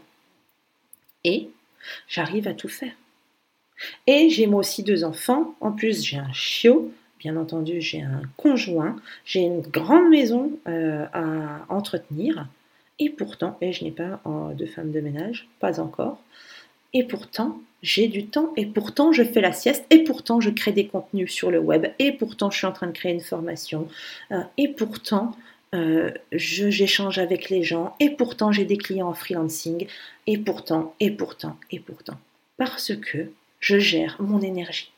Et 1.24 1.50
j'arrive 2.08 2.48
à 2.48 2.54
tout 2.54 2.70
faire. 2.70 2.94
Et 4.08 4.30
j'ai 4.30 4.48
moi 4.48 4.60
aussi 4.60 4.84
deux 4.84 5.04
enfants. 5.04 5.56
En 5.62 5.72
plus, 5.72 6.04
j'ai 6.04 6.18
un 6.18 6.32
chiot. 6.34 6.92
Bien 7.20 7.38
entendu, 7.38 7.80
j'ai 7.80 8.02
un 8.02 8.22
conjoint. 8.36 8.98
J'ai 9.26 9.42
une 9.42 9.62
grande 9.62 10.10
maison 10.10 10.52
euh, 10.68 11.06
à 11.14 11.66
entretenir. 11.70 12.48
Et 13.00 13.10
pourtant, 13.10 13.58
et 13.62 13.72
je 13.74 13.84
n'ai 13.84 13.92
pas 13.92 14.22
euh, 14.26 14.54
de 14.54 14.66
femme 14.66 14.92
de 14.92 15.00
ménage, 15.00 15.48
pas 15.60 15.80
encore. 15.80 16.20
Et 16.94 17.04
pourtant, 17.04 17.60
j'ai 17.82 18.08
du 18.08 18.26
temps. 18.28 18.52
Et 18.58 18.66
pourtant, 18.66 19.14
je 19.14 19.24
fais 19.24 19.42
la 19.42 19.54
sieste. 19.54 19.86
Et 19.90 20.04
pourtant, 20.04 20.42
je 20.42 20.50
crée 20.50 20.74
des 20.74 20.88
contenus 20.88 21.32
sur 21.32 21.50
le 21.50 21.60
web. 21.60 21.88
Et 21.98 22.12
pourtant, 22.12 22.52
je 22.52 22.58
suis 22.58 22.68
en 22.68 22.74
train 22.74 22.88
de 22.88 22.92
créer 22.92 23.14
une 23.14 23.22
formation. 23.22 23.88
Euh, 24.32 24.42
et 24.58 24.68
pourtant, 24.68 25.36
j'échange 26.32 27.18
avec 27.18 27.50
les 27.50 27.64
gens. 27.64 27.96
Et 28.00 28.12
pourtant, 28.12 28.52
j'ai 28.52 28.64
des 28.64 28.78
clients 28.78 29.08
en 29.08 29.16
freelancing. 29.16 29.88
Et 30.28 30.38
pourtant, 30.38 30.94
et 31.00 31.10
pourtant, 31.10 31.58
et 31.72 31.80
pourtant. 31.80 32.14
Parce 32.58 32.96
que 32.96 33.32
je 33.64 33.80
gère 33.80 34.18
mon 34.20 34.42
énergie. 34.42 34.92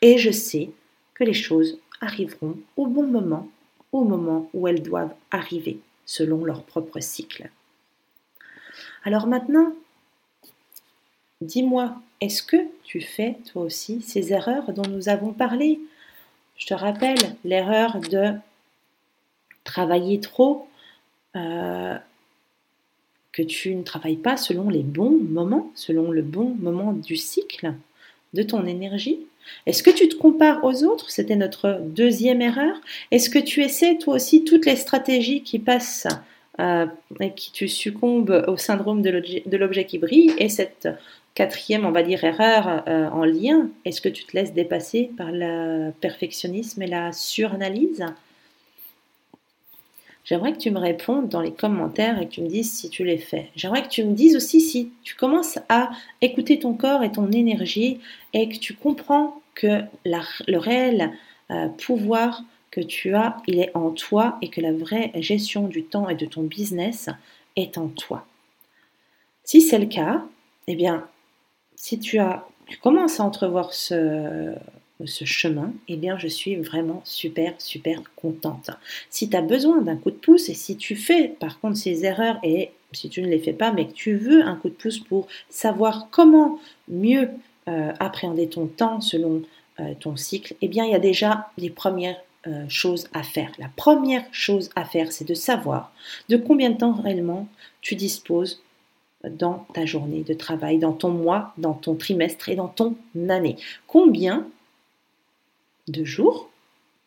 Et 0.00 0.16
je 0.16 0.30
sais 0.30 0.70
que 1.12 1.24
les 1.24 1.34
choses 1.34 1.78
arriveront 2.00 2.56
au 2.78 2.86
bon 2.86 3.06
moment, 3.06 3.48
au 3.92 4.02
moment 4.04 4.48
où 4.54 4.66
elles 4.66 4.82
doivent 4.82 5.14
arriver, 5.30 5.78
selon 6.06 6.46
leur 6.46 6.62
propre 6.62 7.00
cycle. 7.00 7.50
Alors 9.04 9.26
maintenant, 9.26 9.74
dis-moi, 11.42 11.94
est-ce 12.22 12.42
que 12.42 12.56
tu 12.82 13.02
fais 13.02 13.36
toi 13.52 13.62
aussi 13.62 14.00
ces 14.00 14.32
erreurs 14.32 14.72
dont 14.72 14.88
nous 14.88 15.10
avons 15.10 15.34
parlé? 15.34 15.78
Je 16.56 16.68
te 16.68 16.74
rappelle 16.74 17.36
l'erreur 17.44 18.00
de 18.00 18.32
travailler 19.64 20.18
trop, 20.18 20.66
euh, 21.36 21.98
que 23.32 23.42
tu 23.42 23.74
ne 23.74 23.82
travailles 23.82 24.16
pas 24.16 24.36
selon 24.36 24.68
les 24.68 24.82
bons 24.82 25.18
moments, 25.18 25.70
selon 25.74 26.10
le 26.10 26.22
bon 26.22 26.54
moment 26.60 26.92
du 26.92 27.16
cycle 27.16 27.72
de 28.34 28.42
ton 28.42 28.66
énergie. 28.66 29.18
Est-ce 29.66 29.82
que 29.82 29.90
tu 29.90 30.08
te 30.08 30.16
compares 30.16 30.64
aux 30.64 30.84
autres? 30.84 31.10
C'était 31.10 31.36
notre 31.36 31.80
deuxième 31.80 32.42
erreur. 32.42 32.76
Est-ce 33.10 33.30
que 33.30 33.38
tu 33.38 33.62
essaies 33.62 33.98
toi 33.98 34.14
aussi 34.14 34.44
toutes 34.44 34.66
les 34.66 34.76
stratégies 34.76 35.42
qui 35.42 35.58
passent 35.58 36.06
euh, 36.60 36.86
et 37.20 37.32
qui 37.32 37.50
tu 37.52 37.68
succombes 37.68 38.44
au 38.46 38.56
syndrome 38.56 39.02
de 39.02 39.56
l'objet 39.56 39.84
qui 39.84 39.98
brille? 39.98 40.32
Et 40.38 40.48
cette 40.48 40.88
quatrième, 41.34 41.86
on 41.86 41.90
va 41.90 42.02
dire, 42.02 42.22
erreur 42.24 42.84
euh, 42.86 43.08
en 43.08 43.24
lien, 43.24 43.68
est-ce 43.84 44.00
que 44.00 44.08
tu 44.08 44.24
te 44.24 44.36
laisses 44.36 44.52
dépasser 44.52 45.10
par 45.16 45.32
le 45.32 45.90
perfectionnisme 46.00 46.82
et 46.82 46.86
la 46.86 47.12
suranalyse? 47.12 48.04
J'aimerais 50.24 50.52
que 50.52 50.58
tu 50.58 50.70
me 50.70 50.78
répondes 50.78 51.28
dans 51.28 51.40
les 51.40 51.52
commentaires 51.52 52.20
et 52.20 52.26
que 52.26 52.32
tu 52.32 52.42
me 52.42 52.48
dises 52.48 52.72
si 52.72 52.88
tu 52.88 53.04
les 53.04 53.18
fais. 53.18 53.50
J'aimerais 53.56 53.82
que 53.82 53.88
tu 53.88 54.04
me 54.04 54.12
dises 54.12 54.36
aussi 54.36 54.60
si 54.60 54.92
tu 55.02 55.16
commences 55.16 55.58
à 55.68 55.90
écouter 56.20 56.58
ton 56.58 56.74
corps 56.74 57.02
et 57.02 57.10
ton 57.10 57.30
énergie 57.32 57.98
et 58.32 58.48
que 58.48 58.56
tu 58.56 58.74
comprends 58.74 59.40
que 59.54 59.82
le 60.04 60.58
réel 60.58 61.12
euh, 61.50 61.68
pouvoir 61.68 62.42
que 62.70 62.80
tu 62.80 63.14
as, 63.14 63.36
il 63.46 63.60
est 63.60 63.70
en 63.76 63.90
toi 63.90 64.38
et 64.40 64.48
que 64.48 64.60
la 64.60 64.72
vraie 64.72 65.10
gestion 65.16 65.68
du 65.68 65.84
temps 65.84 66.08
et 66.08 66.14
de 66.14 66.24
ton 66.24 66.42
business 66.42 67.10
est 67.56 67.76
en 67.76 67.88
toi. 67.88 68.24
Si 69.44 69.60
c'est 69.60 69.78
le 69.78 69.86
cas, 69.86 70.24
eh 70.68 70.76
bien, 70.76 71.06
si 71.74 71.98
tu 71.98 72.18
as, 72.18 72.46
tu 72.66 72.78
commences 72.78 73.20
à 73.20 73.24
entrevoir 73.24 73.74
ce, 73.74 74.54
ce 75.06 75.24
chemin, 75.24 75.72
eh 75.88 75.96
bien 75.96 76.18
je 76.18 76.28
suis 76.28 76.56
vraiment 76.56 77.00
super, 77.04 77.54
super 77.58 78.02
contente. 78.16 78.70
Si 79.10 79.28
tu 79.28 79.36
as 79.36 79.42
besoin 79.42 79.82
d'un 79.82 79.96
coup 79.96 80.10
de 80.10 80.16
pouce 80.16 80.48
et 80.48 80.54
si 80.54 80.76
tu 80.76 80.96
fais 80.96 81.28
par 81.28 81.60
contre 81.60 81.76
ces 81.76 82.04
erreurs 82.04 82.38
et 82.42 82.70
si 82.92 83.08
tu 83.08 83.22
ne 83.22 83.28
les 83.28 83.38
fais 83.38 83.52
pas 83.52 83.72
mais 83.72 83.86
que 83.86 83.92
tu 83.92 84.14
veux 84.14 84.42
un 84.42 84.56
coup 84.56 84.68
de 84.68 84.74
pouce 84.74 84.98
pour 84.98 85.26
savoir 85.48 86.08
comment 86.10 86.58
mieux 86.88 87.28
euh, 87.68 87.92
appréhender 88.00 88.48
ton 88.48 88.66
temps 88.66 89.00
selon 89.00 89.42
euh, 89.80 89.94
ton 89.98 90.16
cycle, 90.16 90.54
eh 90.60 90.68
bien 90.68 90.84
il 90.84 90.92
y 90.92 90.96
a 90.96 90.98
déjà 90.98 91.50
les 91.56 91.70
premières 91.70 92.20
euh, 92.46 92.64
choses 92.68 93.08
à 93.14 93.22
faire. 93.22 93.52
La 93.58 93.68
première 93.76 94.24
chose 94.32 94.70
à 94.74 94.84
faire, 94.84 95.12
c'est 95.12 95.26
de 95.26 95.34
savoir 95.34 95.92
de 96.28 96.36
combien 96.36 96.70
de 96.70 96.76
temps 96.76 96.92
réellement 96.92 97.46
tu 97.80 97.94
disposes 97.94 98.60
dans 99.30 99.66
ta 99.74 99.86
journée 99.86 100.24
de 100.24 100.34
travail, 100.34 100.78
dans 100.78 100.92
ton 100.92 101.10
mois, 101.10 101.54
dans 101.56 101.74
ton 101.74 101.94
trimestre 101.94 102.48
et 102.48 102.56
dans 102.56 102.68
ton 102.68 102.96
année. 103.28 103.56
Combien 103.86 104.48
de 105.92 106.04
jours, 106.04 106.50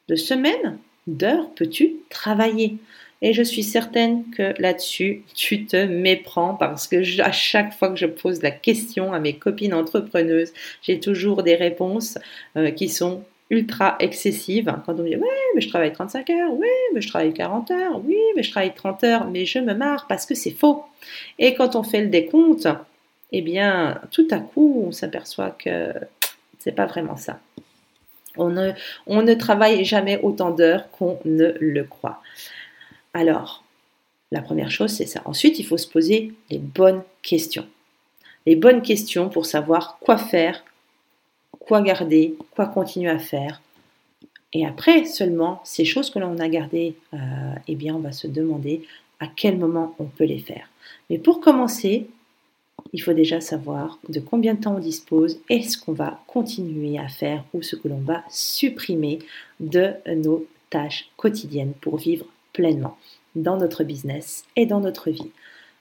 de 0.08 0.16
semaines, 0.16 0.78
d'heures 1.08 1.50
peux-tu 1.56 1.96
travailler? 2.10 2.78
Et 3.22 3.34
je 3.34 3.42
suis 3.42 3.64
certaine 3.64 4.30
que 4.30 4.54
là-dessus, 4.62 5.24
tu 5.34 5.66
te 5.66 5.86
méprends 5.86 6.54
parce 6.54 6.88
que 6.88 7.22
à 7.22 7.32
chaque 7.32 7.74
fois 7.74 7.90
que 7.90 7.96
je 7.96 8.06
pose 8.06 8.42
la 8.42 8.52
question 8.52 9.14
à 9.14 9.20
mes 9.20 9.36
copines 9.36 9.74
entrepreneuses, 9.74 10.54
j'ai 10.82 11.00
toujours 11.00 11.42
des 11.42 11.56
réponses 11.56 12.18
euh, 12.58 12.72
qui 12.72 12.90
sont 12.90 13.24
ultra 13.50 13.96
excessives. 14.00 14.74
Quand 14.86 15.00
on 15.00 15.04
me 15.04 15.10
dit, 15.10 15.16
ouais, 15.16 15.28
mais 15.56 15.62
je 15.62 15.70
travaille 15.70 15.94
35 15.94 16.30
heures, 16.32 16.54
oui, 16.54 16.68
mais 16.94 17.02
je 17.02 17.08
travaille 17.08 17.34
40 17.34 17.72
heures, 17.72 18.02
oui, 18.04 18.18
mais 18.36 18.44
je 18.44 18.52
travaille 18.52 18.74
30 18.74 19.04
heures, 19.04 19.28
mais 19.28 19.46
je 19.46 19.60
me 19.60 19.74
marre 19.74 20.08
parce 20.08 20.26
que 20.26 20.36
c'est 20.36 20.52
faux. 20.52 20.84
Et 21.40 21.54
quand 21.54 21.76
on 21.76 21.84
fait 21.84 22.02
le 22.02 22.08
décompte, 22.08 22.68
eh 23.32 23.42
bien, 23.42 24.02
tout 24.12 24.28
à 24.32 24.40
coup, 24.40 24.84
on 24.88 24.92
s'aperçoit 24.92 25.52
que 25.52 25.94
c'est 26.60 26.74
pas 26.74 26.86
vraiment 26.86 27.18
ça. 27.18 27.40
On 28.38 28.50
ne, 28.50 29.34
travaille 29.34 29.84
jamais 29.86 30.20
autant 30.22 30.52
d'heures 30.52 30.90
qu'on 30.92 31.20
ne 31.26 31.54
le 31.60 31.84
croit. 31.84 32.22
Alors, 33.14 33.64
la 34.32 34.42
première 34.42 34.72
chose, 34.72 34.92
c'est 34.92 35.06
ça. 35.06 35.22
Ensuite, 35.26 35.60
il 35.60 35.66
faut 35.66 35.78
se 35.78 35.88
poser 35.88 36.34
les 36.50 36.58
bonnes 36.58 37.04
questions. 37.22 37.68
Les 38.46 38.56
bonnes 38.56 38.82
questions 38.82 39.30
pour 39.30 39.46
savoir 39.46 39.98
quoi 40.00 40.18
faire, 40.18 40.64
quoi 41.60 41.82
garder, 41.82 42.36
quoi 42.56 42.68
continuer 42.68 43.10
à 43.10 43.20
faire. 43.20 43.62
Et 44.54 44.66
après 44.66 45.06
seulement, 45.06 45.62
ces 45.64 45.86
choses 45.86 46.10
que 46.10 46.20
l'on 46.20 46.40
a 46.40 46.48
gardées, 46.48 46.96
euh, 47.14 47.18
eh 47.68 47.76
bien, 47.76 47.96
on 47.96 48.00
va 48.00 48.12
se 48.12 48.28
demander 48.28 48.84
à 49.20 49.28
quel 49.28 49.58
moment 49.58 49.96
on 50.00 50.06
peut 50.06 50.26
les 50.26 50.40
faire. 50.40 50.70
Mais 51.10 51.18
pour 51.18 51.40
commencer, 51.40 52.08
il 52.96 53.02
faut 53.02 53.12
déjà 53.12 53.42
savoir 53.42 54.00
de 54.08 54.22
combien 54.22 54.54
de 54.54 54.62
temps 54.62 54.78
on 54.78 54.80
dispose 54.80 55.38
et 55.50 55.62
ce 55.64 55.78
qu'on 55.78 55.92
va 55.92 56.22
continuer 56.28 56.98
à 56.98 57.10
faire 57.10 57.44
ou 57.54 57.62
ce 57.62 57.76
que 57.76 57.90
l'on 57.90 58.00
va 58.00 58.24
supprimer 58.30 59.20
de 59.60 59.92
nos 60.16 60.48
tâches 60.70 61.10
quotidiennes 61.18 61.74
pour 61.82 61.98
vivre 61.98 62.26
pleinement 62.54 62.98
dans 63.36 63.58
notre 63.58 63.84
business 63.84 64.46
et 64.56 64.66
dans 64.66 64.80
notre 64.80 65.12
vie. 65.12 65.30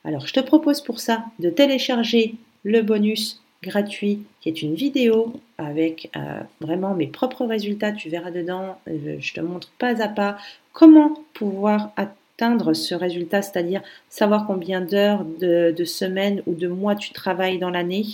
Alors 0.03 0.27
je 0.27 0.33
te 0.33 0.41
propose 0.41 0.81
pour 0.81 0.99
ça 0.99 1.25
de 1.39 1.51
télécharger 1.51 2.35
le 2.65 2.83
bonus 2.83 3.41
gratuit 3.63 4.19
qui 4.41 4.49
est 4.49 4.63
une 4.63 4.75
vidéo 4.75 5.35
avec 5.57 6.11
euh, 6.17 6.41
vraiment 6.61 6.95
mes 6.95 7.07
propres 7.07 7.47
résultats. 7.47 7.93
Tu 7.93 8.09
verras 8.09 8.33
dedans, 8.33 8.81
euh, 8.89 9.19
je 9.21 9.35
te 9.35 9.41
montre 9.41 9.71
pas 9.79 10.03
à 10.03 10.09
pas 10.09 10.37
comment 10.73 11.23
pouvoir 11.33 11.93
ce 12.39 12.95
résultat, 12.95 13.43
c'est-à-dire 13.43 13.83
savoir 14.09 14.47
combien 14.47 14.81
d'heures, 14.81 15.25
de, 15.25 15.85
semaines 15.85 16.43
ou 16.47 16.55
de 16.55 16.69
mois 16.69 16.95
tu 16.95 17.13
travailles 17.13 17.59
dans 17.59 17.71
l'année. 17.71 18.07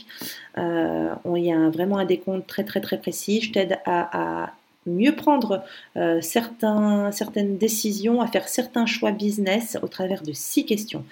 Euh, 0.59 1.15
il 1.37 1.45
y 1.45 1.53
a 1.53 1.71
vraiment 1.71 1.99
un 1.99 2.05
décompte 2.05 2.47
très 2.47 2.65
très 2.65 2.81
très 2.81 2.99
précis. 2.99 3.41
Je 3.41 3.53
t'aide 3.53 3.79
à, 3.87 4.53
mieux 4.87 5.15
prendre 5.15 5.63
euh, 5.97 6.21
certains, 6.23 7.13
certaines 7.13 7.59
décisions, 7.59 8.23
à 8.23 8.27
faire 8.27 8.49
certains 8.49 8.87
choix 8.87 9.13
business 9.13 9.77
au 9.83 9.89
travers 9.89 10.23
de 10.23 10.33
six 10.33 10.65
questions. 10.65 11.05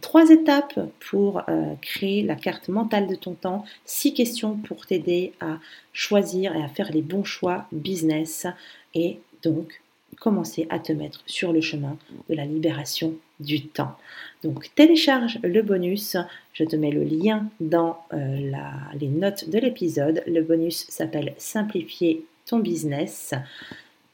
Trois 0.00 0.30
étapes 0.30 0.78
pour 1.10 1.42
euh, 1.48 1.74
créer 1.82 2.22
la 2.22 2.36
carte 2.36 2.68
mentale 2.68 3.08
de 3.08 3.16
ton 3.16 3.34
temps, 3.34 3.64
six 3.84 4.14
questions 4.14 4.56
pour 4.56 4.86
t'aider 4.86 5.32
à 5.40 5.58
choisir 5.92 6.54
et 6.54 6.62
à 6.62 6.68
faire 6.68 6.90
les 6.92 7.02
bons 7.02 7.24
choix 7.24 7.66
business 7.72 8.46
et 8.94 9.18
donc 9.42 9.80
commencer 10.20 10.66
à 10.70 10.78
te 10.78 10.92
mettre 10.92 11.22
sur 11.26 11.52
le 11.52 11.60
chemin 11.60 11.96
de 12.28 12.34
la 12.34 12.44
libération 12.44 13.14
du 13.40 13.66
temps. 13.66 13.96
Donc 14.42 14.74
télécharge 14.74 15.38
le 15.42 15.62
bonus, 15.62 16.16
je 16.52 16.64
te 16.64 16.76
mets 16.76 16.90
le 16.90 17.04
lien 17.04 17.48
dans 17.60 17.98
euh, 18.12 18.52
les 18.98 19.08
notes 19.08 19.48
de 19.48 19.58
l'épisode. 19.58 20.22
Le 20.26 20.42
bonus 20.42 20.86
s'appelle 20.88 21.34
Simplifier 21.38 22.24
ton 22.46 22.58
business. 22.58 23.34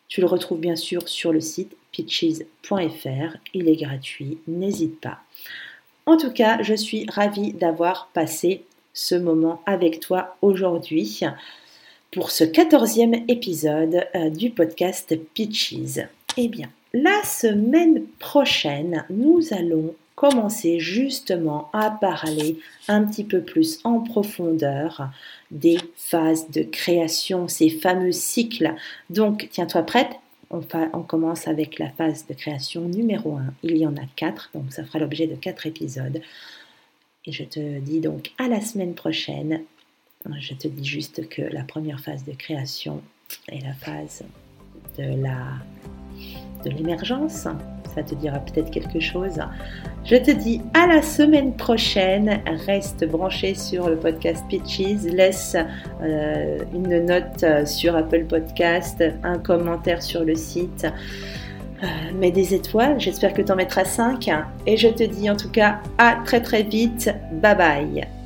Tu 0.08 0.20
le 0.20 0.26
retrouves 0.26 0.60
bien 0.60 0.76
sûr 0.76 1.08
sur 1.08 1.32
le 1.32 1.40
site 1.40 1.76
pitches.fr. 1.92 3.36
Il 3.54 3.68
est 3.68 3.76
gratuit, 3.76 4.38
n'hésite 4.46 5.00
pas. 5.00 5.20
En 6.06 6.16
tout 6.16 6.32
cas, 6.32 6.62
je 6.62 6.74
suis 6.74 7.06
ravie 7.08 7.52
d'avoir 7.52 8.08
passé 8.12 8.64
ce 8.92 9.14
moment 9.14 9.62
avec 9.66 10.00
toi 10.00 10.36
aujourd'hui 10.42 11.20
pour 12.12 12.30
ce 12.30 12.44
quatorzième 12.44 13.14
épisode 13.26 14.06
euh, 14.14 14.28
du 14.28 14.50
podcast 14.50 15.18
Pitches. 15.32 15.98
Eh 16.36 16.48
bien, 16.48 16.68
la 16.92 17.22
semaine 17.24 18.04
prochaine, 18.18 19.06
nous 19.08 19.40
allons 19.50 19.94
commencer 20.14 20.78
justement 20.78 21.70
à 21.72 21.90
parler 21.90 22.58
un 22.86 23.04
petit 23.04 23.24
peu 23.24 23.40
plus 23.40 23.80
en 23.84 24.00
profondeur 24.00 25.08
des 25.50 25.78
phases 25.96 26.50
de 26.50 26.62
création, 26.62 27.48
ces 27.48 27.70
fameux 27.70 28.12
cycles. 28.12 28.74
Donc, 29.08 29.48
tiens-toi 29.50 29.82
prête, 29.82 30.12
on, 30.50 30.60
on, 30.92 31.02
commence 31.02 31.48
avec 31.48 31.78
la 31.78 31.88
phase 31.88 32.26
de 32.26 32.34
création 32.34 32.82
numéro 32.82 33.36
1. 33.38 33.54
Il 33.62 33.78
y 33.78 33.86
en 33.86 33.96
a 33.96 34.04
quatre, 34.16 34.50
donc 34.54 34.70
ça 34.70 34.84
fera 34.84 34.98
l'objet 34.98 35.26
de 35.26 35.34
quatre 35.34 35.66
épisodes. 35.66 36.20
Et 37.24 37.32
je 37.32 37.44
te 37.44 37.78
dis 37.78 38.00
donc 38.00 38.32
à 38.36 38.48
la 38.48 38.60
semaine 38.60 38.94
prochaine 38.94 39.62
je 40.38 40.54
te 40.54 40.68
dis 40.68 40.84
juste 40.84 41.28
que 41.28 41.42
la 41.42 41.62
première 41.64 42.00
phase 42.00 42.24
de 42.24 42.32
création 42.32 43.02
est 43.48 43.64
la 43.64 43.74
phase 43.74 44.22
de 44.98 46.70
l'émergence. 46.70 47.48
Ça 47.94 48.02
te 48.02 48.14
dira 48.14 48.38
peut-être 48.38 48.70
quelque 48.70 49.00
chose. 49.00 49.38
Je 50.04 50.16
te 50.16 50.30
dis 50.30 50.60
à 50.74 50.86
la 50.86 51.02
semaine 51.02 51.54
prochaine. 51.54 52.40
Reste 52.66 53.04
branché 53.06 53.54
sur 53.54 53.88
le 53.88 53.96
podcast 53.96 54.42
Pitches. 54.48 55.02
Laisse 55.04 55.56
euh, 56.02 56.58
une 56.72 57.04
note 57.04 57.44
sur 57.66 57.94
Apple 57.94 58.24
Podcast, 58.24 59.04
un 59.22 59.38
commentaire 59.38 60.02
sur 60.02 60.24
le 60.24 60.34
site. 60.34 60.86
Euh, 61.82 61.86
mets 62.14 62.30
des 62.30 62.54
étoiles. 62.54 62.98
J'espère 63.00 63.34
que 63.34 63.42
tu 63.42 63.52
en 63.52 63.56
mettras 63.56 63.84
5. 63.84 64.30
Et 64.66 64.76
je 64.76 64.88
te 64.88 65.02
dis 65.02 65.28
en 65.28 65.36
tout 65.36 65.50
cas 65.50 65.80
à 65.98 66.20
très 66.24 66.40
très 66.40 66.62
vite. 66.62 67.10
Bye 67.32 67.56
bye. 67.56 68.21